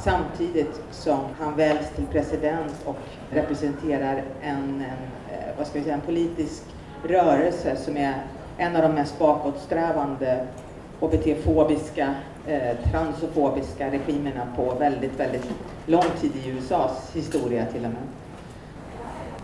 samtidigt 0.03 0.81
som 0.91 1.19
han 1.39 1.55
väljs 1.55 1.89
till 1.95 2.05
president 2.05 2.73
och 2.85 2.97
representerar 3.31 4.23
en, 4.41 4.57
en, 4.57 4.81
eh, 4.81 5.57
vad 5.57 5.67
ska 5.67 5.79
vi 5.79 5.83
säga, 5.83 5.95
en 5.95 6.01
politisk 6.01 6.63
rörelse 7.03 7.75
som 7.75 7.97
är 7.97 8.13
en 8.57 8.75
av 8.75 8.81
de 8.81 8.91
mest 8.91 9.19
bakåtsträvande 9.19 10.47
HBT-fobiska, 10.99 12.15
eh, 12.47 12.91
transofobiska 12.91 13.91
regimerna 13.91 14.47
på 14.55 14.75
väldigt, 14.79 15.19
väldigt 15.19 15.49
lång 15.85 16.09
tid 16.21 16.31
i 16.45 16.49
USAs 16.49 17.11
historia 17.15 17.65
till 17.65 17.85
och 17.85 17.91
med. 17.91 18.20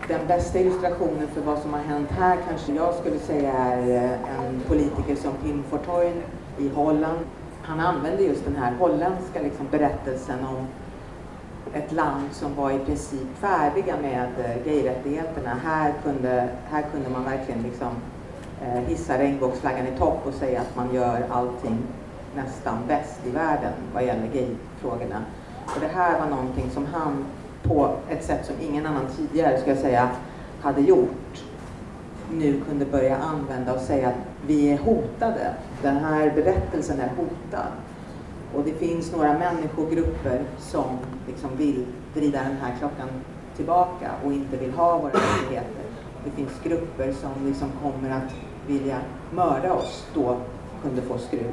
Den 0.08 0.26
bästa 0.26 0.58
illustrationen 0.58 1.28
för 1.34 1.40
vad 1.40 1.58
som 1.58 1.72
har 1.72 1.80
hänt 1.80 2.10
här 2.10 2.38
kanske 2.48 2.72
jag 2.72 2.94
skulle 2.94 3.18
säga 3.18 3.52
är 3.52 3.78
eh, 3.90 4.12
en 4.12 4.60
politiker 4.68 5.16
som 5.16 5.32
Pim 5.42 5.62
Fortuyn 5.70 6.22
i 6.58 6.68
Holland. 6.68 7.18
Han 7.62 7.80
använde 7.80 8.22
just 8.22 8.44
den 8.44 8.56
här 8.56 8.72
holländska 8.78 9.42
liksom 9.42 9.66
berättelsen 9.70 10.38
om 10.44 10.66
ett 11.74 11.92
land 11.92 12.28
som 12.32 12.54
var 12.54 12.70
i 12.70 12.78
princip 12.78 13.28
färdiga 13.40 13.96
med 14.02 14.28
eh, 14.38 14.64
gayrättigheterna. 14.64 15.54
Här 15.64 15.94
kunde, 16.02 16.48
här 16.70 16.84
kunde 16.92 17.10
man 17.10 17.24
verkligen 17.24 17.62
liksom 17.62 17.90
eh, 18.62 18.80
hissa 18.80 19.18
regnbågsflaggan 19.18 19.86
i 19.86 19.98
topp 19.98 20.26
och 20.26 20.34
säga 20.34 20.60
att 20.60 20.76
man 20.76 20.94
gör 20.94 21.26
allting 21.30 21.78
nästan 22.36 22.78
bäst 22.88 23.26
i 23.26 23.30
världen 23.30 23.72
vad 23.94 24.04
gäller 24.04 24.26
gayfrågorna. 24.26 25.24
Och 25.66 25.80
det 25.80 25.90
här 25.94 26.20
var 26.20 26.26
någonting 26.26 26.70
som 26.70 26.86
han 26.86 27.24
på 27.68 27.96
ett 28.08 28.24
sätt 28.24 28.46
som 28.46 28.54
ingen 28.60 28.86
annan 28.86 29.06
tidigare, 29.16 29.60
ska 29.60 29.70
jag 29.70 29.78
säga, 29.78 30.10
hade 30.60 30.80
gjort 30.80 31.44
nu 32.32 32.60
kunde 32.68 32.84
börja 32.84 33.16
använda 33.16 33.74
och 33.74 33.80
säga 33.80 34.08
att 34.08 34.14
vi 34.46 34.70
är 34.70 34.78
hotade. 34.78 35.54
Den 35.82 35.96
här 35.96 36.32
berättelsen 36.34 37.00
är 37.00 37.08
hotad. 37.08 37.72
Och 38.54 38.64
det 38.64 38.72
finns 38.72 39.12
några 39.12 39.38
människogrupper 39.38 40.42
som 40.58 40.98
liksom 41.26 41.56
vill 41.56 41.86
vrida 42.14 42.42
den 42.42 42.56
här 42.56 42.74
klockan 42.78 43.08
tillbaka 43.56 44.10
och 44.24 44.32
inte 44.32 44.56
vill 44.56 44.72
ha 44.72 44.98
våra 44.98 45.12
rättigheter. 45.12 45.82
det 46.24 46.30
finns 46.30 46.62
grupper 46.62 47.12
som 47.12 47.46
liksom 47.46 47.68
kommer 47.82 48.10
att 48.10 48.34
vilja 48.66 48.98
mörda 49.30 49.72
oss, 49.72 50.06
då 50.14 50.36
kunde 50.82 51.02
få 51.02 51.18
skruv. 51.18 51.50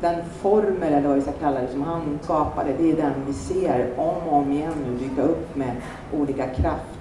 Den 0.00 0.24
formel, 0.40 0.92
eller 0.92 1.08
vad 1.08 1.16
vi 1.16 1.22
ska 1.22 1.32
kalla 1.32 1.60
det, 1.60 1.68
som 1.68 1.82
han 1.82 2.18
skapade, 2.22 2.72
det 2.78 2.90
är 2.90 2.96
den 2.96 3.12
vi 3.26 3.32
ser 3.32 3.90
om 3.96 4.28
och 4.28 4.32
om 4.32 4.52
igen 4.52 4.72
nu 4.86 4.98
dyka 4.98 5.22
upp 5.22 5.56
med 5.56 5.76
olika 6.12 6.46
kraft. 6.46 6.96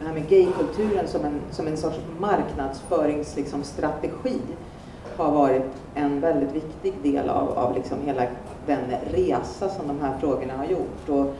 Det 0.00 0.06
här 0.06 0.14
med 0.14 0.28
gaykulturen 0.28 1.08
som 1.08 1.24
en, 1.24 1.40
som 1.50 1.66
en 1.66 1.76
sorts 1.76 1.98
marknadsföringsstrategi 2.18 4.10
liksom, 4.24 4.56
har 5.16 5.32
varit 5.32 5.72
en 5.94 6.20
väldigt 6.20 6.54
viktig 6.54 6.94
del 7.02 7.28
av, 7.28 7.58
av 7.58 7.74
liksom 7.74 7.98
hela 8.04 8.22
den 8.66 8.80
resa 9.10 9.68
som 9.68 9.88
de 9.88 10.00
här 10.00 10.18
frågorna 10.18 10.56
har 10.56 10.64
gjort. 10.64 11.08
Och 11.08 11.34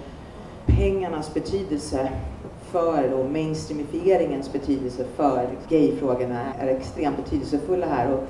pengarnas 0.67 1.35
betydelse 1.35 2.09
för 2.71 3.09
då 3.11 3.25
mainstreamifieringens 3.25 4.53
betydelse 4.53 5.05
för 5.17 5.49
gayfrågorna 5.69 6.41
är 6.59 6.67
extremt 6.67 7.17
betydelsefulla 7.17 7.87
här. 7.87 8.13
Och 8.13 8.25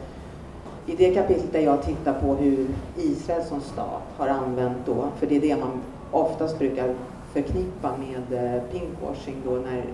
I 0.89 0.97
det 0.97 1.14
kapitlet 1.14 1.53
där 1.53 1.61
jag 1.61 1.82
tittar 1.82 2.12
på 2.20 2.34
hur 2.34 2.66
Israel 2.97 3.45
som 3.45 3.61
stat 3.61 4.03
har 4.16 4.28
använt 4.28 4.87
då, 4.87 5.09
för 5.18 5.26
det 5.26 5.37
är 5.37 5.41
det 5.41 5.57
man 5.57 5.80
oftast 6.11 6.59
brukar 6.59 6.95
förknippa 7.32 7.95
med 7.97 8.55
eh, 8.55 8.62
pinkwashing 8.62 9.37
då 9.45 9.51
när 9.51 9.84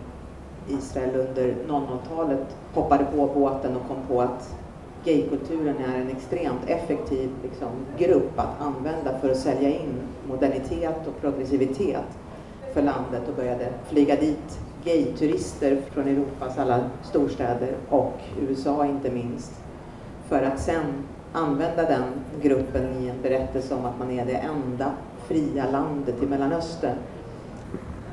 Israel 0.68 1.16
under 1.16 1.55
00-talet 1.68 2.57
hoppade 2.74 3.05
på 3.05 3.26
båten 3.34 3.76
och 3.76 3.88
kom 3.88 3.97
på 4.09 4.20
att 4.20 4.55
gaykulturen 5.05 5.76
är 5.76 6.01
en 6.01 6.11
extremt 6.11 6.66
effektiv 6.66 7.30
liksom, 7.43 7.68
grupp 7.99 8.38
att 8.38 8.61
använda 8.61 9.18
för 9.18 9.30
att 9.30 9.36
sälja 9.36 9.68
in 9.68 9.95
modernitet 10.28 11.07
och 11.07 11.20
progressivitet 11.20 12.18
för 12.74 12.82
landet 12.82 13.28
och 13.28 13.34
började 13.34 13.68
flyga 13.88 14.16
dit 14.16 14.59
gayturister 14.84 15.80
från 15.90 16.09
Europas 16.09 16.59
alla 16.59 16.80
storstäder 17.03 17.74
och 17.88 18.18
USA 18.40 18.86
inte 18.86 19.11
minst 19.11 19.61
för 20.28 20.42
att 20.42 20.60
sen 20.60 20.84
använda 21.32 21.82
den 21.82 22.04
gruppen 22.42 22.82
i 23.00 23.08
en 23.08 23.22
berättelse 23.22 23.74
om 23.74 23.84
att 23.84 23.98
man 23.98 24.10
är 24.10 24.26
det 24.26 24.36
enda 24.36 24.92
fria 25.26 25.70
landet 25.70 26.22
i 26.22 26.26
Mellanöstern. 26.26 26.96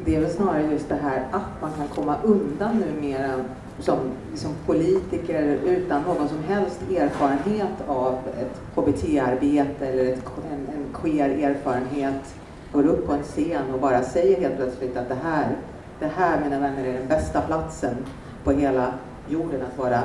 Det 0.06 0.16
är 0.16 0.22
väl 0.22 0.30
snarare 0.30 0.72
just 0.72 0.90
det 0.90 0.96
här 0.96 1.28
att 1.32 1.62
man 1.62 1.72
kan 1.74 1.88
komma 1.88 2.16
undan 2.24 2.78
numera 2.78 3.32
som, 3.80 3.98
som 4.36 4.52
politiker 4.66 5.44
utan 5.66 6.02
någon 6.02 6.30
som 6.30 6.44
helst 6.44 6.82
erfarenhet 6.82 7.88
av 7.88 8.14
ett 8.14 8.62
HBT-arbete 8.76 9.88
eller 9.88 10.14
ett, 10.14 10.24
en, 10.52 10.68
en 10.76 10.94
queer 10.94 11.30
erfarenhet 11.30 12.36
går 12.74 12.86
upp 12.86 13.08
på 13.08 13.14
en 13.14 13.24
scen 13.24 13.74
och 13.74 13.80
bara 13.80 14.04
säger 14.04 14.42
helt 14.42 14.56
plötsligt 14.56 14.98
att 14.98 15.10
det 15.10 15.18
här, 15.24 15.56
det 16.00 16.12
här 16.16 16.40
mina 16.44 16.60
vänner 16.60 16.86
är 16.86 16.94
den 16.94 17.08
bästa 17.08 17.42
platsen 17.42 17.96
på 18.44 18.52
hela 18.52 18.94
jorden 19.30 19.62
att 19.62 19.78
vara 19.78 20.02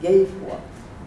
gay 0.00 0.26
på. 0.26 0.56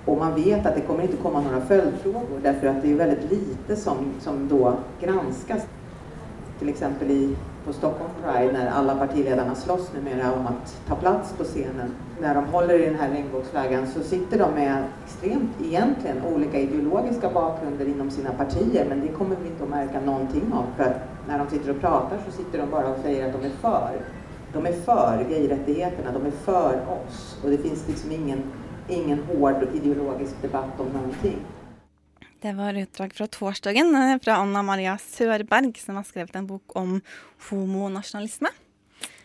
Och 0.07 0.17
man 0.17 0.35
vet 0.35 0.65
att 0.65 0.75
det 0.75 0.81
kommer 0.81 1.03
inte 1.03 1.17
komma 1.17 1.41
några 1.41 1.61
följdfrågor 1.61 2.39
därför 2.43 2.67
att 2.67 2.81
det 2.81 2.91
är 2.91 2.95
väldigt 2.95 3.31
lite 3.31 3.75
som, 3.75 3.97
som 4.19 4.47
då 4.47 4.73
granskas. 5.01 5.67
Till 6.59 6.69
exempel 6.69 7.11
i, 7.11 7.35
på 7.65 7.73
Stockholm 7.73 8.09
Pride 8.23 8.51
när 8.53 8.69
alla 8.69 8.95
partiledarna 8.95 9.55
slåss 9.55 9.91
numera 9.93 10.33
om 10.33 10.47
att 10.47 10.81
ta 10.87 10.95
plats 10.95 11.33
på 11.37 11.43
scenen. 11.43 11.95
När 12.21 12.35
de 12.35 12.45
håller 12.45 12.79
i 12.79 12.85
den 12.85 12.95
här 12.95 13.09
regnbågsflaggan 13.09 13.87
så 13.87 14.03
sitter 14.03 14.39
de 14.39 14.51
med 14.53 14.83
extremt, 15.05 15.51
egentligen, 15.63 16.21
olika 16.35 16.59
ideologiska 16.59 17.29
bakgrunder 17.29 17.85
inom 17.85 18.11
sina 18.11 18.33
partier 18.33 18.85
men 18.89 19.01
det 19.01 19.07
kommer 19.07 19.35
vi 19.43 19.49
inte 19.49 19.63
att 19.63 19.69
märka 19.69 19.99
någonting 19.99 20.53
av 20.53 20.65
för 20.77 20.83
att 20.83 21.01
när 21.27 21.39
de 21.39 21.49
sitter 21.49 21.71
och 21.71 21.79
pratar 21.79 22.17
så 22.25 22.31
sitter 22.31 22.57
de 22.57 22.69
bara 22.71 22.87
och 22.87 22.97
säger 23.03 23.27
att 23.27 23.41
de 23.41 23.47
är 23.47 23.51
för. 23.61 23.91
De 24.53 24.65
är 24.65 24.71
för 24.71 25.25
gayrättigheterna, 25.29 26.11
de 26.11 26.25
är 26.25 26.31
för 26.31 26.75
oss 26.75 27.39
och 27.43 27.49
det 27.49 27.57
finns 27.57 27.87
liksom 27.87 28.11
ingen 28.11 28.43
ingen 28.89 29.23
hård 29.29 29.63
ideologisk 29.75 30.41
debatt 30.41 30.79
om 30.79 30.89
någonting. 30.93 31.39
Det 32.41 32.53
var 32.53 32.77
utdrag 32.77 33.13
fra 33.13 33.27
torsdagen 33.27 33.95
eh, 33.95 34.19
fra 34.21 34.37
Anna 34.43 34.61
Maria 34.63 34.97
Sørberg, 35.01 35.77
som 35.81 35.97
har 35.97 36.05
skrevet 36.05 36.35
en 36.37 36.47
bok 36.47 36.75
om 36.77 36.99
homonasjonalisme. 37.49 38.51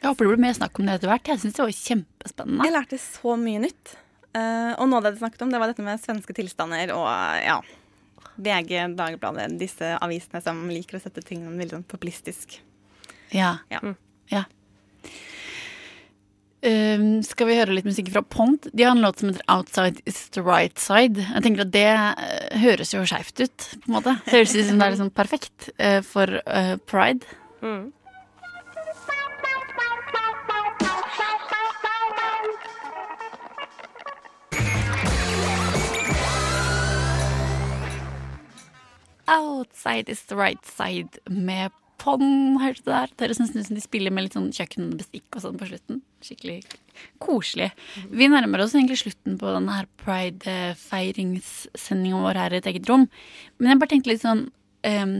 Jeg 0.00 0.08
håper 0.08 0.24
det 0.24 0.32
blir 0.32 0.42
mer 0.46 0.56
snakk 0.56 0.80
om 0.80 0.88
det 0.88 0.96
etter 0.96 1.12
hvert. 1.12 1.28
Jeg 1.28 1.42
syns 1.42 1.58
det 1.58 1.66
var 1.66 1.76
kjempespennende. 1.76 2.64
Jeg 2.66 2.74
lærte 2.74 2.98
så 3.02 3.36
mye 3.38 3.60
nytt. 3.62 3.94
Uh, 4.32 4.72
og 4.80 4.88
noe 4.88 4.98
av 4.98 5.06
det 5.06 5.12
de 5.14 5.20
snakket 5.20 5.44
om, 5.44 5.52
det 5.52 5.60
var 5.60 5.68
dette 5.68 5.84
med 5.84 6.00
svenske 6.00 6.34
tilstander 6.34 6.94
og 6.96 7.04
ja, 7.44 7.58
VG, 8.40 8.72
Dagbladet, 8.96 9.58
disse 9.60 9.92
avisene 10.00 10.40
som 10.44 10.64
liker 10.72 10.96
å 10.96 11.02
sette 11.04 11.24
ting 11.26 11.44
veldig 11.44 11.76
sånn 11.76 11.88
populistisk. 11.88 12.56
Ja. 13.32 13.58
ja. 13.72 13.82
Mm. 13.84 13.94
ja. 14.32 14.44
Um, 16.62 17.24
skal 17.26 17.48
vi 17.48 17.56
høre 17.58 17.74
litt 17.74 17.86
musikk 17.88 18.12
fra 18.14 18.20
Pont? 18.22 18.68
De 18.70 18.84
har 18.86 18.92
en 18.94 19.02
låt 19.02 19.18
som 19.18 19.32
heter 19.32 19.42
'Outside 19.50 19.98
Is 20.06 20.28
The 20.30 20.42
Right 20.46 20.78
Side'. 20.78 21.18
Jeg 21.18 21.42
tenker 21.42 21.64
at 21.66 21.72
Det 21.72 21.90
uh, 21.90 22.58
høres 22.62 22.94
jo 22.94 23.02
skeivt 23.02 23.40
ut, 23.40 23.58
på 23.82 23.90
en 23.90 23.94
måte. 23.96 24.14
Det 24.24 24.32
høres 24.36 24.54
ut 24.54 24.68
som 24.68 24.78
det 24.78 24.86
er 24.86 24.94
liksom 24.94 25.10
perfekt 25.10 25.70
uh, 25.82 26.00
for 26.06 26.38
uh, 26.46 26.76
pride. 26.86 27.26
Mm. 27.62 27.92
Outside 39.26 40.08
is 40.08 40.22
the 40.26 40.36
right 40.36 40.64
side 40.66 41.18
med 41.26 41.70
Pond, 42.02 42.58
hørte 42.58 42.82
der? 42.88 43.06
Det 43.14 43.28
nesten 43.30 43.60
ut 43.60 43.68
som 43.68 43.76
de 43.78 43.84
spiller 43.84 44.10
med 44.14 44.24
litt 44.26 44.34
sånn 44.34 44.54
kjøkkenbestikk 44.54 45.28
og 45.36 45.40
sånn 45.44 45.58
på 45.60 45.68
slutten. 45.68 45.96
Skikkelig 46.24 46.58
koselig. 47.22 47.70
Vi 48.10 48.26
nærmer 48.30 48.62
oss 48.64 48.74
egentlig 48.74 49.02
slutten 49.04 49.34
på 49.38 49.46
denne 49.54 49.72
her 49.76 49.86
pride-feiringssendinga 50.02 52.18
vår 52.24 52.36
her 52.40 52.52
i 52.52 52.58
et 52.58 52.68
eget 52.72 52.88
rom. 52.90 53.04
Men 53.58 53.68
jeg 53.70 53.80
bare 53.82 53.92
tenkte 53.94 54.10
litt 54.10 54.24
sånn 54.24 54.42
um, 54.50 55.16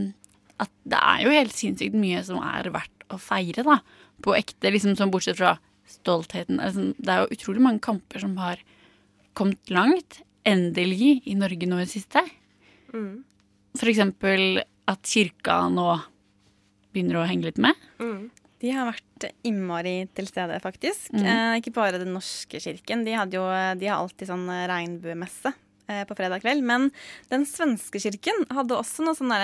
at 0.63 0.71
det 0.83 0.99
er 0.99 1.19
jo 1.23 1.37
helt 1.37 1.55
sinnssykt 1.55 1.95
mye 1.97 2.19
som 2.27 2.37
er 2.43 2.73
verdt 2.75 3.03
å 3.13 3.17
feire, 3.21 3.61
da. 3.65 3.77
På 4.23 4.35
ekte, 4.37 4.71
liksom 4.73 4.95
sånn 4.99 5.13
bortsett 5.13 5.39
fra 5.39 5.57
stoltheten. 5.89 6.59
Altså, 6.63 6.79
det 6.97 7.11
er 7.11 7.19
jo 7.23 7.33
utrolig 7.37 7.61
mange 7.63 7.83
kamper 7.83 8.19
som 8.23 8.33
har 8.41 8.57
kommet 9.37 9.63
langt. 9.73 10.11
Endelig 10.47 11.21
i 11.29 11.33
Norge 11.39 11.65
nå 11.69 11.75
i 11.79 11.85
det 11.85 11.93
siste. 11.93 12.21
Mm. 12.91 13.23
For 13.79 13.87
eksempel 13.91 14.41
at 14.89 15.01
kirka 15.07 15.55
nå 15.71 15.87
begynner 16.93 17.21
å 17.21 17.27
henge 17.27 17.49
litt 17.49 17.61
med. 17.61 17.83
Mm. 18.01 18.29
De 18.63 18.71
har 18.71 18.87
vært 18.87 19.27
innmari 19.43 19.95
til 20.15 20.29
stede, 20.29 20.59
faktisk. 20.63 21.11
Mm. 21.11 21.25
Eh, 21.25 21.57
ikke 21.59 21.75
bare 21.75 21.99
Den 21.99 22.13
norske 22.15 22.61
kirken. 22.63 23.03
De, 23.03 23.17
jo, 23.35 23.43
de 23.79 23.89
har 23.89 23.99
alltid 23.99 24.29
sånn 24.29 24.47
regnbuemesse 24.71 25.51
eh, 25.91 26.05
på 26.07 26.15
fredag 26.15 26.45
kveld. 26.45 26.63
Men 26.63 26.89
den 27.33 27.43
svenske 27.49 27.99
kirken 27.99 28.45
hadde 28.53 28.79
også 28.79 29.03
noe 29.03 29.19
sånn 29.19 29.35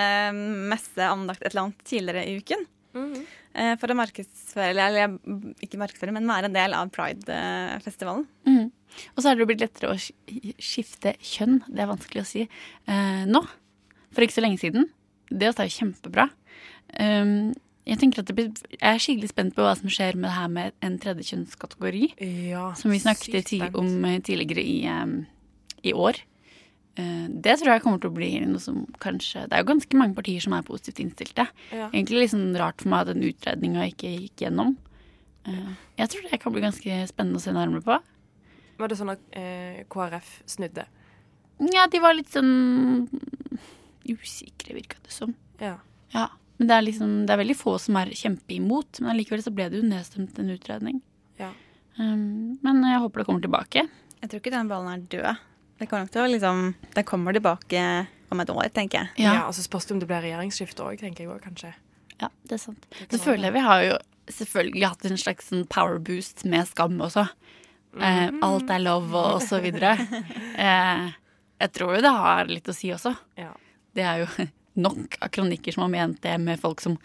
messe 0.71 1.03
andakt 1.03 1.43
et 1.43 1.51
eller 1.51 1.67
annet 1.67 1.87
tidligere 1.89 2.27
i 2.29 2.39
uken. 2.39 2.67
Mm. 2.95 3.25
Eh, 3.59 3.75
for 3.81 3.91
å 3.91 3.97
markedsføre, 3.97 4.71
eller 4.71 5.17
ikke 5.63 5.79
markedsføre, 5.81 6.13
men 6.15 6.29
være 6.29 6.49
en 6.49 6.55
del 6.55 6.75
av 6.77 6.91
Pride-festivalen. 6.93 8.27
Mm. 8.47 8.69
Og 9.15 9.21
så 9.21 9.29
har 9.29 9.37
det 9.37 9.47
blitt 9.49 9.63
lettere 9.63 9.93
å 9.93 9.99
skifte 9.99 11.15
kjønn. 11.17 11.59
Det 11.67 11.83
er 11.83 11.91
vanskelig 11.91 12.23
å 12.23 12.29
si 12.29 12.45
eh, 12.45 13.23
nå. 13.29 13.43
For 14.13 14.25
ikke 14.25 14.39
så 14.39 14.45
lenge 14.45 14.61
siden. 14.61 14.89
Det 15.29 15.49
er 15.49 15.67
jo 15.67 15.77
kjempebra. 15.77 16.29
Um, 16.97 17.51
jeg 17.89 17.97
tenker 18.01 18.21
at 18.21 18.31
blir, 18.37 18.49
jeg 18.75 18.79
er 18.85 19.01
skikkelig 19.01 19.31
spent 19.31 19.55
på 19.57 19.65
hva 19.65 19.73
som 19.77 19.89
skjer 19.91 20.17
med 20.19 20.29
det 20.29 20.35
her 20.35 20.49
med 20.53 20.75
en 20.85 20.97
tredje 21.01 21.31
kjønnskategori. 21.31 22.09
Ja, 22.51 22.69
som 22.77 22.93
vi 22.93 22.99
snakket 23.01 23.53
om 23.77 24.05
eh, 24.05 24.19
tidligere 24.25 24.61
i, 24.61 24.83
um, 24.89 25.23
i 25.81 25.95
år. 25.97 26.19
Uh, 26.99 27.25
det 27.31 27.57
tror 27.61 27.73
jeg 27.73 27.83
kommer 27.85 28.01
til 28.03 28.11
å 28.11 28.17
bli 28.17 28.29
noe 28.43 28.59
som 28.61 28.81
kanskje 28.99 29.45
Det 29.47 29.55
er 29.55 29.61
jo 29.63 29.69
ganske 29.69 29.97
mange 29.97 30.17
partier 30.17 30.43
som 30.43 30.53
er 30.57 30.67
positivt 30.67 31.01
innstilte. 31.01 31.47
Ja. 31.73 31.87
Egentlig 31.89 32.25
litt 32.25 32.33
sånn 32.35 32.53
rart 32.59 32.83
for 32.83 32.91
meg 32.93 33.05
at 33.05 33.13
den 33.13 33.25
utredninga 33.25 33.87
ikke 33.89 34.13
gikk 34.13 34.45
gjennom. 34.45 34.75
Uh, 35.47 35.73
jeg 35.97 36.13
tror 36.13 36.29
det 36.29 36.41
kan 36.43 36.53
bli 36.53 36.65
ganske 36.65 37.01
spennende 37.09 37.41
å 37.41 37.43
se 37.43 37.55
nærmere 37.55 37.85
på. 37.85 37.97
Var 38.79 38.91
det 38.91 38.99
sånn 38.99 39.13
at 39.15 39.23
uh, 39.33 39.81
KrF 39.91 40.35
snudde? 40.49 40.85
Ja, 41.73 41.87
de 41.91 41.99
var 41.99 42.13
litt 42.15 42.29
sånn 42.31 43.09
usikre, 44.07 44.77
virka 44.77 45.01
det 45.03 45.11
som. 45.11 45.33
Ja. 45.59 45.75
ja. 46.13 46.29
Men 46.59 46.67
det 46.67 46.75
er, 46.75 46.83
liksom, 46.83 47.11
det 47.23 47.33
er 47.33 47.39
veldig 47.39 47.55
få 47.55 47.77
som 47.79 47.97
er 48.01 48.11
kjempeimot. 48.19 48.99
Men 48.99 49.13
allikevel 49.13 49.43
så 49.45 49.53
ble 49.55 49.69
det 49.71 49.79
jo 49.79 49.87
nedstemt 49.87 50.39
en 50.41 50.51
utredning. 50.51 50.97
Ja. 51.39 51.53
Um, 51.95 52.57
men 52.65 52.81
jeg 52.83 52.99
håper 52.99 53.21
det 53.21 53.27
kommer 53.29 53.45
tilbake. 53.45 53.85
Jeg 54.19 54.31
tror 54.31 54.41
ikke 54.41 54.51
den 54.51 54.71
ballen 54.71 54.91
er 54.91 55.05
død. 55.13 55.45
Det 55.79 55.87
kommer 55.87 56.03
nok 56.03 56.11
til 56.11 56.25
å 56.25 56.27
liksom 56.27 56.63
Den 56.97 57.05
kommer 57.07 57.35
tilbake 57.35 57.83
om 58.29 58.43
et 58.43 58.51
år, 58.51 58.67
tenker 58.75 58.99
jeg. 58.99 59.23
Ja, 59.23 59.37
ja 59.39 59.45
og 59.47 59.55
så 59.55 59.63
spørs 59.63 59.87
det 59.87 59.95
om 59.95 60.01
det 60.03 60.09
blir 60.09 60.19
regjeringsskifte 60.25 60.83
òg, 60.83 60.99
tenker 60.99 61.23
jeg 61.23 61.31
òg, 61.31 61.39
kanskje. 61.47 61.71
Ja, 62.19 62.27
det 62.49 62.57
er 62.57 62.61
sant. 62.61 62.89
Det 63.09 63.21
føler 63.23 63.47
jeg 63.47 63.55
vi 63.55 63.63
har 63.63 63.85
jo 63.85 63.95
selvfølgelig 64.35 64.91
hatt 64.91 65.07
en 65.07 65.21
slags 65.23 65.49
sånn 65.49 65.63
power 65.71 65.97
boost 66.03 66.43
med 66.43 66.67
Skam 66.69 66.99
også. 67.01 67.23
Mm. 67.95 68.03
Eh, 68.05 68.27
alt 68.45 68.69
er 68.75 68.83
lov 68.83 69.15
og 69.17 69.39
så 69.47 69.63
videre. 69.63 69.95
eh, 70.67 71.07
jeg 71.63 71.73
tror 71.75 71.95
jo 71.95 72.03
det 72.05 72.15
har 72.19 72.51
litt 72.51 72.69
å 72.69 72.75
si 72.75 72.91
også. 72.93 73.15
Ja. 73.39 73.53
Det 73.95 74.05
er 74.05 74.25
jo 74.25 74.49
nok 74.79 75.17
av 75.23 75.31
kronikker 75.33 75.75
som 75.75 75.85
har 75.85 75.93
ment 75.93 76.21
det 76.23 76.35
med 76.41 76.59
folk 76.61 76.81
som 76.83 76.97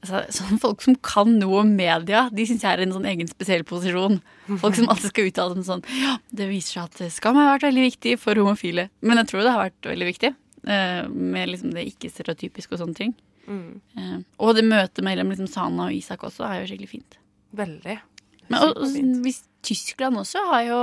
altså, 0.00 0.22
sånn 0.34 0.60
Folk 0.62 0.84
som 0.84 0.96
kan 1.04 1.36
noe 1.38 1.62
om 1.62 1.72
media, 1.76 2.28
de 2.32 2.46
syns 2.48 2.64
jeg 2.64 2.72
er 2.72 2.82
i 2.82 2.88
en 2.88 2.94
sånn 2.96 3.08
egen 3.10 3.30
spesiell 3.30 3.64
posisjon. 3.68 4.20
Folk 4.62 4.78
som 4.78 4.90
alltid 4.90 5.12
skal 5.12 5.30
uttale 5.30 5.58
seg 5.58 5.68
sånn 5.68 5.84
Ja, 6.00 6.18
det 6.36 6.50
viser 6.50 6.78
seg 6.80 6.88
at 6.88 7.16
skam 7.16 7.38
har 7.38 7.52
vært 7.54 7.68
veldig 7.68 7.88
viktig 7.88 8.14
for 8.22 8.38
homofile. 8.40 8.88
Men 9.04 9.22
jeg 9.22 9.32
tror 9.32 9.44
det 9.44 9.56
har 9.56 9.66
vært 9.68 9.90
veldig 9.92 10.12
viktig. 10.12 10.34
eh, 10.68 11.08
med 11.08 11.48
liksom 11.48 11.74
det 11.74 11.86
ikke-stereotypiske 11.88 12.76
og 12.76 12.82
sånne 12.82 12.98
ting. 12.98 13.14
Mm. 13.48 13.80
Eh, 13.96 14.16
og 14.38 14.54
det 14.58 14.66
møtet 14.68 15.04
mellom 15.04 15.32
liksom 15.32 15.48
Sana 15.50 15.88
og 15.88 15.96
Isak 15.96 16.24
også 16.26 16.44
er 16.46 16.60
jo 16.60 16.70
skikkelig 16.70 16.90
fint. 16.90 17.18
Veldig. 17.56 17.96
Men 18.50 18.66
og, 18.66 18.82
og, 18.82 19.30
Tyskland 19.60 20.16
også 20.16 20.42
har 20.48 20.62
jo 20.64 20.80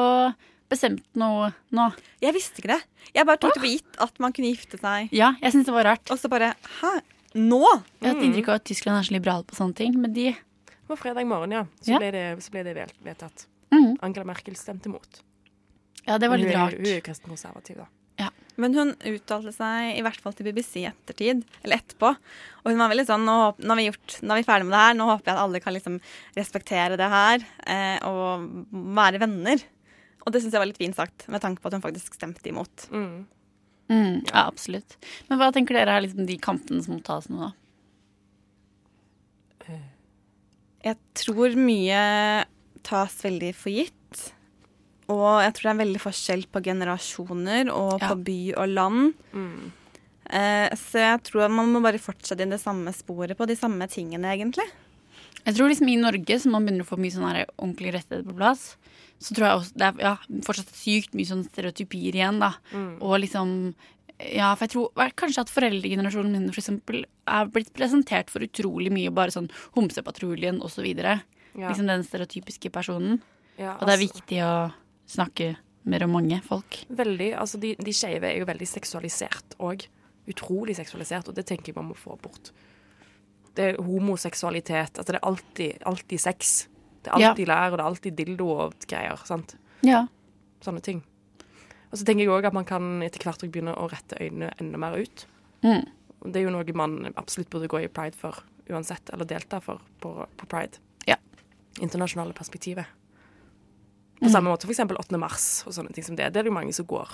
bestemt 0.71 1.05
noe 1.17 1.51
nå. 1.75 1.89
Jeg 2.23 2.35
visste 2.35 2.61
ikke 2.61 2.73
det. 2.75 2.79
Jeg 3.15 3.27
bare 3.27 3.41
tok 3.41 3.55
det 3.55 3.63
for 3.63 3.71
gitt 3.71 3.99
at 4.07 4.23
man 4.23 4.35
kunne 4.35 4.51
gifte 4.51 4.79
seg. 4.81 5.13
Ja, 5.15 5.33
jeg 5.41 5.55
synes 5.55 5.69
det 5.69 5.75
var 5.75 5.89
rart. 5.93 6.11
Og 6.13 6.19
så 6.21 6.31
bare 6.31 6.53
Hæ? 6.79 6.93
Nå? 7.37 7.61
Jeg 7.99 8.07
har 8.07 8.15
hatt 8.15 8.25
inntrykk 8.25 8.49
av 8.49 8.59
at 8.61 8.65
Tyskland 8.67 8.99
er 8.99 9.07
så 9.07 9.13
liberale 9.13 9.45
på 9.47 9.57
sånne 9.57 9.77
ting, 9.77 9.97
men 9.99 10.15
de 10.15 10.31
Det 10.31 10.89
var 10.89 10.99
fredag 10.99 11.27
morgen, 11.27 11.51
ja. 11.51 11.65
Så, 11.81 11.91
Ja. 11.91 11.99
Ble, 11.99 12.11
det, 12.15 12.25
så 12.43 12.53
ble 12.53 12.63
det 12.63 12.75
vedtatt. 13.03 13.47
Mm. 13.75 13.97
Angela 14.01 14.25
Merkel 14.25 14.55
stemte 14.55 14.87
imot. 14.87 15.21
Ja, 16.07 16.17
det 16.17 16.29
var 16.31 16.39
litt 16.39 16.53
hun 16.53 16.55
rart. 16.55 16.79
Hun 16.79 16.87
er 16.87 17.01
jo 17.01 17.05
kristen 17.09 17.33
konservativ, 17.35 17.83
da. 17.83 17.89
Men 18.57 18.73
hun 18.73 18.93
uttalte 19.05 19.53
seg 19.53 19.99
i 19.99 20.03
hvert 20.05 20.21
fall 20.21 20.33
til 20.35 20.47
BBC 20.49 20.81
i 20.81 20.87
ettertid, 20.89 21.43
eller 21.61 21.77
etterpå. 21.77 22.09
Og 22.63 22.71
hun 22.71 22.81
var 22.81 22.89
veldig 22.89 23.05
sånn 23.05 23.25
nå, 23.27 23.37
nå, 23.61 23.69
har 23.69 23.79
vi 23.79 23.87
gjort, 23.91 24.15
nå 24.23 24.33
er 24.33 24.41
vi 24.41 24.47
ferdig 24.47 24.67
med 24.67 24.73
det 24.73 24.83
her, 24.83 24.95
nå 24.97 25.09
håper 25.11 25.29
jeg 25.29 25.35
at 25.35 25.41
alle 25.43 25.61
kan 25.61 25.75
liksom 25.77 25.99
respektere 26.37 26.97
det 26.97 27.09
her 27.13 27.45
eh, 27.69 28.07
og 28.09 28.47
være 28.97 29.21
venner. 29.21 29.61
Og 30.27 30.33
det 30.35 30.41
syns 30.43 30.51
jeg 30.57 30.59
var 30.59 30.67
litt 30.67 30.81
fint 30.81 30.97
sagt, 30.97 31.23
med 31.31 31.39
tanke 31.43 31.63
på 31.63 31.69
at 31.71 31.77
hun 31.77 31.83
faktisk 31.85 32.17
stemte 32.19 32.51
imot. 32.51 32.89
Mm. 32.91 33.23
Mm, 33.87 34.15
ja, 34.27 34.41
absolutt. 34.43 34.97
Men 35.29 35.39
hva 35.39 35.47
tenker 35.55 35.77
dere 35.79 35.93
er 35.95 36.03
liksom 36.03 36.27
de 36.27 36.35
kampene 36.43 36.83
som 36.83 36.97
må 36.97 37.03
tas 37.07 37.29
nå, 37.31 37.39
da? 37.47 37.53
Jeg 40.87 40.95
tror 41.17 41.55
mye 41.59 42.01
tas 42.87 43.15
veldig 43.25 43.49
for 43.57 43.73
gitt. 43.73 44.21
Og 45.11 45.39
jeg 45.43 45.53
tror 45.55 45.65
det 45.67 45.73
er 45.73 45.81
veldig 45.81 46.01
forskjell 46.03 46.45
på 46.51 46.61
generasjoner 46.63 47.71
og 47.73 47.99
Ja. 48.01 48.09
på 48.11 48.23
by 48.27 48.39
og 48.55 48.67
land. 48.69 49.13
Mm. 49.33 49.71
Eh, 50.29 50.69
så 50.75 50.99
jeg 50.99 51.23
tror 51.23 51.49
man 51.49 51.71
må 51.71 51.81
bare 51.81 51.99
fortsette 51.99 52.41
i 52.43 52.49
det 52.51 52.59
samme 52.59 52.91
sporet 52.93 53.37
på 53.37 53.47
de 53.47 53.55
samme 53.55 53.87
tingene, 53.87 54.27
egentlig. 54.35 54.67
Jeg 55.45 55.55
tror 55.55 55.69
liksom 55.71 55.89
i 55.91 55.99
Norge, 55.99 56.39
som 56.39 56.55
man 56.55 56.65
begynner 56.65 56.85
å 56.85 56.89
få 56.89 56.97
mye 56.99 57.13
sånne 57.13 57.43
ordentlige 57.55 57.93
rettigheter 57.95 58.25
på 58.27 58.35
plass, 58.37 58.63
så 59.23 59.35
tror 59.35 59.47
jeg 59.47 59.59
også 59.59 59.77
det 59.79 59.87
er 59.87 60.01
ja, 60.03 60.15
fortsatt 60.45 60.73
sykt 60.75 61.15
mye 61.17 61.29
sånn 61.29 61.45
stereotypier 61.47 62.17
igjen, 62.19 62.41
da. 62.43 62.53
Mm. 62.73 62.97
Og 63.01 63.21
liksom 63.25 63.53
Ja, 64.17 64.55
for 64.57 64.65
jeg 64.65 64.73
tror 64.73 65.11
kanskje 65.13 65.43
at 65.43 65.51
foreldregenerasjonen 65.53 66.33
min 66.33 66.47
for 66.49 66.57
eksempel 66.63 67.03
er 67.29 67.51
blitt 67.53 67.69
presentert 67.77 68.31
for 68.33 68.41
utrolig 68.41 68.89
mye, 68.89 69.11
bare 69.13 69.29
sånn 69.29 69.51
Homsepatruljen 69.75 70.57
og 70.57 70.71
så. 70.73 70.81
Ja. 70.87 71.69
Liksom 71.69 71.85
den 71.85 72.01
stereotypiske 72.03 72.71
personen. 72.73 73.21
Ja, 73.57 73.75
Og 73.77 73.85
det 73.85 73.93
er 73.93 73.97
altså- 73.97 74.13
viktig 74.13 74.39
å 74.41 74.73
snakke 75.07 75.57
mer 75.85 76.03
om 76.03 76.11
mange 76.11 76.41
folk. 76.43 76.85
Veldig. 76.89 77.31
Altså, 77.37 77.59
de, 77.59 77.75
de 77.75 77.93
skeive 77.93 78.23
er 78.23 78.39
jo 78.39 78.45
veldig 78.49 78.67
seksualisert 78.67 79.55
òg. 79.59 79.85
Utrolig 80.27 80.75
seksualisert, 80.75 81.29
og 81.29 81.35
det 81.35 81.45
tenker 81.45 81.71
jeg 81.71 81.75
man 81.75 81.89
må 81.89 81.95
få 81.95 82.17
bort. 82.19 82.51
Det 83.57 83.65
er 83.73 83.79
homoseksualitet. 83.81 84.97
Altså, 84.99 85.11
det 85.15 85.19
er 85.19 85.25
alltid, 85.27 85.79
alltid 85.89 86.19
sex. 86.21 86.67
Det 87.03 87.11
er 87.13 87.19
Ja. 87.19 87.29
alltid 87.31 87.47
lær, 87.49 87.71
og 87.71 87.77
det 87.79 87.83
er 87.85 87.89
alltid 87.89 88.15
dildo 88.17 88.47
og 88.53 88.73
greier. 88.87 89.17
sant? 89.25 89.55
Ja. 89.81 90.03
Sånne 90.61 90.81
ting. 90.81 91.01
Og 91.91 91.97
så 91.97 92.05
tenker 92.05 92.19
jeg 92.25 92.29
òg 92.29 92.45
at 92.45 92.53
man 92.53 92.65
kan 92.65 93.01
etter 93.01 93.23
hvert 93.23 93.39
begynne 93.51 93.73
å 93.75 93.89
rette 93.89 94.17
øynene 94.19 94.51
enda 94.59 94.77
mer 94.77 94.97
ut. 94.99 95.25
Mm. 95.63 95.85
Det 96.25 96.35
er 96.35 96.43
jo 96.43 96.49
noe 96.51 96.73
man 96.75 97.13
absolutt 97.15 97.49
burde 97.49 97.67
gå 97.69 97.81
i 97.83 97.87
pride 97.87 98.15
for 98.15 98.43
uansett, 98.69 99.09
eller 99.13 99.25
delta 99.25 99.59
for 99.61 99.79
på, 100.01 100.27
på 100.37 100.45
pride. 100.47 100.77
Ja. 101.07 101.15
Internasjonale 101.79 102.33
perspektivet. 102.33 102.85
På 104.19 104.25
Mm. 104.25 104.31
samme 104.31 104.49
måte 104.49 104.67
eksempel 104.67 104.97
8. 104.97 105.17
mars 105.17 105.63
og 105.67 105.73
sånne 105.73 105.93
ting 105.93 106.03
som 106.03 106.15
det. 106.15 106.33
Det 106.33 106.39
er 106.39 106.43
det 106.43 106.51
jo 106.51 106.59
mange 106.59 106.73
som 106.73 106.85
går 106.85 107.07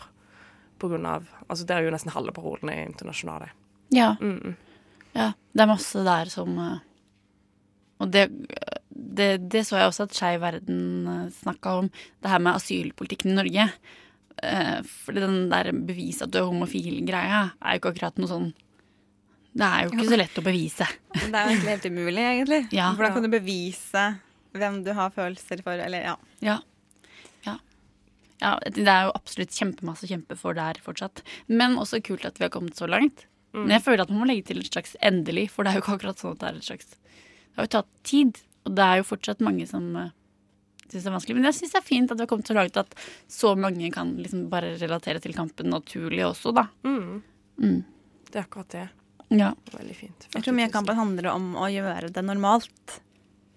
på 0.79 0.89
grunn 0.89 1.05
av 1.05 1.25
Altså 1.49 1.65
det 1.67 1.75
er 1.77 1.83
jo 1.83 1.91
nesten 1.91 2.11
halve 2.11 2.31
parolene 2.33 2.85
internasjonale. 2.87 3.49
Ja. 3.91 4.15
Mm. 4.21 4.55
Ja. 5.13 5.31
Det 5.53 5.61
er 5.63 5.69
masse 5.69 6.03
der 6.05 6.29
som 6.33 6.55
eh, 6.57 6.79
Og 8.01 8.09
det, 8.13 8.23
det, 8.89 9.29
det 9.53 9.61
så 9.67 9.77
jeg 9.77 9.91
også 9.91 10.07
at 10.07 10.15
Skeiv 10.17 10.41
Verden 10.41 11.29
snakka 11.37 11.77
om, 11.83 11.91
det 12.23 12.31
her 12.31 12.41
med 12.41 12.57
asylpolitikken 12.57 13.33
i 13.33 13.37
Norge. 13.37 13.67
Eh, 14.43 14.79
Fordi 15.05 15.23
den 15.23 15.47
der 15.51 15.71
bevis 15.71 16.21
at 16.25 16.33
du 16.33 16.41
er 16.41 16.49
homofil-greia 16.49 17.41
er 17.61 17.75
jo 17.75 17.81
ikke 17.81 17.93
akkurat 17.93 18.19
noe 18.19 18.31
sånn 18.31 18.49
Det 19.53 19.67
er 19.67 19.85
jo 19.85 19.93
ikke 19.93 20.09
så 20.09 20.19
lett 20.19 20.39
å 20.41 20.45
bevise. 20.45 20.87
Det 21.13 21.29
er 21.29 21.43
jo 21.45 21.53
egentlig 21.53 21.73
helt 21.75 21.89
umulig, 21.93 22.27
egentlig. 22.33 22.61
Ja. 22.73 22.91
Hvordan 22.97 23.17
kan 23.17 23.27
du 23.27 23.33
bevise 23.33 24.05
hvem 24.53 24.79
du 24.85 24.91
har 24.97 25.13
følelser 25.13 25.61
for, 25.65 25.77
eller 25.77 26.07
ja. 26.09 26.15
Ja. 26.45 26.57
ja. 27.45 27.57
Ja, 28.41 28.55
det 28.65 28.89
er 28.89 29.07
jo 29.07 29.13
absolutt 29.15 29.53
kjempemasse 29.55 30.07
å 30.07 30.11
kjempe 30.11 30.37
for 30.37 30.57
der 30.57 30.81
fortsatt. 30.83 31.23
Men 31.47 31.77
også 31.81 32.01
kult 32.05 32.25
at 32.27 32.41
vi 32.41 32.47
har 32.47 32.53
kommet 32.53 32.77
så 32.77 32.89
langt. 32.89 33.27
Mm. 33.53 33.61
Men 33.67 33.75
jeg 33.75 33.85
føler 33.85 34.03
at 34.03 34.11
man 34.11 34.23
må 34.23 34.27
legge 34.29 34.47
til 34.49 34.63
et 34.63 34.71
slags 34.71 34.97
endelig, 35.01 35.47
for 35.53 35.63
det 35.63 35.71
er 35.71 35.77
jo 35.77 35.83
ikke 35.85 35.95
akkurat 35.99 36.21
sånn 36.21 36.35
at 36.35 36.41
det 36.41 36.49
er 36.49 36.59
et 36.59 36.67
slags 36.67 36.91
Det 36.93 37.59
har 37.59 37.67
jo 37.67 37.73
tatt 37.75 37.89
tid, 38.09 38.39
og 38.65 38.75
det 38.79 38.85
er 38.85 38.99
jo 38.99 39.05
fortsatt 39.05 39.43
mange 39.45 39.67
som 39.69 39.85
uh, 39.93 40.09
syns 40.87 41.03
det 41.03 41.11
er 41.11 41.15
vanskelig. 41.17 41.37
Men 41.37 41.49
jeg 41.49 41.57
syns 41.59 41.75
det 41.75 41.79
er 41.81 41.85
fint 41.85 42.11
at 42.13 42.17
vi 42.17 42.25
har 42.25 42.31
kommet 42.31 42.49
så 42.49 42.57
langt 42.57 42.79
at 42.81 42.97
så 43.29 43.53
mange 43.59 43.91
kan 43.93 44.15
liksom 44.17 44.47
bare 44.49 44.73
relatere 44.81 45.21
til 45.21 45.37
kampen 45.37 45.69
naturlig 45.73 46.23
også, 46.25 46.53
da. 46.55 46.67
Mm. 46.87 47.21
Mm. 47.61 47.79
Det 48.29 48.39
er 48.39 48.47
akkurat 48.47 48.73
det. 48.73 48.87
Ja. 49.33 49.53
Veldig 49.73 49.95
fint. 49.97 50.27
Jeg 50.33 50.45
tror 50.45 50.57
mye 50.57 50.69
av 50.69 50.75
kampen 50.75 50.97
handler 50.97 51.29
om 51.33 51.53
å 51.57 51.69
gjøre 51.71 52.09
det 52.13 52.25
normalt. 52.25 52.99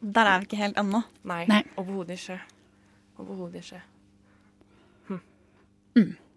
Der 0.01 0.29
er 0.29 0.41
vi 0.41 0.51
ikke 0.51 0.61
helt 0.61 0.81
ennå. 0.81 1.03
Nei, 1.29 1.43
Nei. 1.51 1.63
overhodet 1.81 2.21
ikke. 2.21 2.41
Overhodet 3.21 3.65
ikke. 3.65 3.85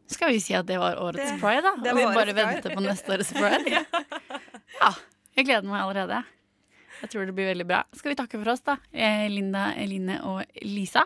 Skal 0.10 0.34
vi 0.34 0.40
si 0.42 0.56
at 0.58 0.66
det 0.66 0.80
var 0.82 0.98
årets 0.98 1.22
Det- 1.22 1.40
pride, 1.42 1.62
da? 1.66 1.76
det 1.84 1.92
Og 1.94 2.00
vi 2.00 2.06
bare 2.18 2.34
venter 2.34 2.74
på 2.76 2.82
neste 2.82 3.14
årets 3.14 3.32
pride? 3.36 3.86
ja. 4.82 4.92
Jeg 5.38 5.46
gleder 5.46 5.70
meg 5.70 5.84
allerede. 5.84 6.24
Jeg 7.00 7.12
tror 7.14 7.26
det 7.30 7.36
blir 7.38 7.48
veldig 7.54 7.68
bra. 7.70 7.84
Skal 7.96 8.12
vi 8.12 8.18
takke 8.20 8.40
for 8.42 8.52
oss, 8.52 8.64
da? 8.66 8.76
Eh, 8.92 9.28
Linda, 9.32 9.70
Eline 9.80 10.18
og 10.28 10.42
Lisa. 10.66 11.06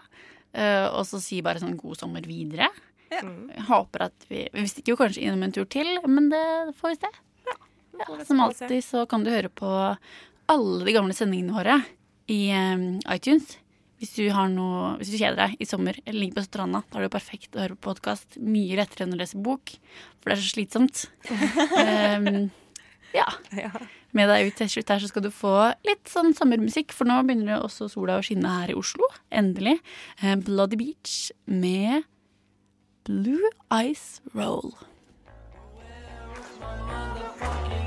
Uh, 0.54 0.86
og 0.94 1.04
så 1.10 1.18
si 1.22 1.40
bare 1.42 1.62
sånn 1.62 1.76
god 1.78 1.98
sommer 1.98 2.26
videre. 2.26 2.68
Ja. 3.12 3.22
Jeg 3.22 3.66
håper 3.68 4.08
at 4.08 4.26
vi 4.30 4.48
Vi 4.54 4.66
stikker 4.70 4.94
jo 4.94 5.00
kanskje 5.00 5.22
innom 5.26 5.44
en 5.46 5.54
tur 5.54 5.66
til, 5.70 6.00
men 6.10 6.30
det 6.30 6.74
får 6.80 6.94
vi 6.94 7.00
se. 7.02 7.12
Ja, 7.50 7.58
som 8.26 8.40
alltid 8.42 8.82
så 8.86 9.04
kan 9.10 9.24
du 9.26 9.30
høre 9.34 9.50
på 9.54 9.70
alle 10.50 10.86
de 10.86 10.94
gamle 10.96 11.14
sendingene 11.14 11.54
våre 11.54 11.76
i 12.30 12.40
um, 12.54 13.00
iTunes 13.14 13.58
hvis 14.04 14.18
du, 14.18 14.26
noe, 14.52 14.98
hvis 15.00 15.14
du, 15.14 15.16
kjeder 15.16 15.38
deg 15.40 15.62
i 15.64 15.68
sommer 15.68 15.96
eller 16.04 16.20
ligger 16.20 16.42
på 16.42 16.44
stranda, 16.44 16.82
da 16.92 17.00
er 17.00 17.06
det 17.06 17.08
jo 17.08 17.14
perfekt 17.14 17.56
å 17.56 17.62
høre 17.64 17.78
på 17.78 17.88
podkast. 17.94 18.36
Mye 18.44 18.76
lettere 18.76 19.06
enn 19.06 19.16
å 19.16 19.20
lese 19.22 19.40
bok, 19.40 19.72
for 20.20 20.28
det 20.28 20.36
er 20.36 20.42
så 20.44 20.52
slitsomt. 20.52 21.06
um, 22.20 22.50
ja. 23.16 23.30
Med 24.12 24.28
deg 24.28 24.50
ut 24.50 24.60
til 24.60 24.74
slutt 24.74 24.92
her 24.92 25.00
så 25.00 25.08
skal 25.08 25.24
du 25.24 25.32
få 25.32 25.54
litt 25.88 26.12
sånn 26.12 26.36
sommermusikk, 26.36 26.92
for 26.92 27.08
nå 27.08 27.22
begynner 27.24 27.54
det 27.54 27.62
også 27.64 27.88
sola 27.94 28.20
å 28.20 28.26
skinne 28.28 28.58
her 28.60 28.74
i 28.74 28.78
Oslo. 28.78 29.08
Endelig. 29.32 29.78
Ehm, 30.20 30.44
Bloody 30.44 30.82
Beach 30.84 31.32
med 31.48 32.04
Blue 33.08 33.54
Ice 33.72 34.20
Roll. 34.36 34.76
Well, 36.60 37.83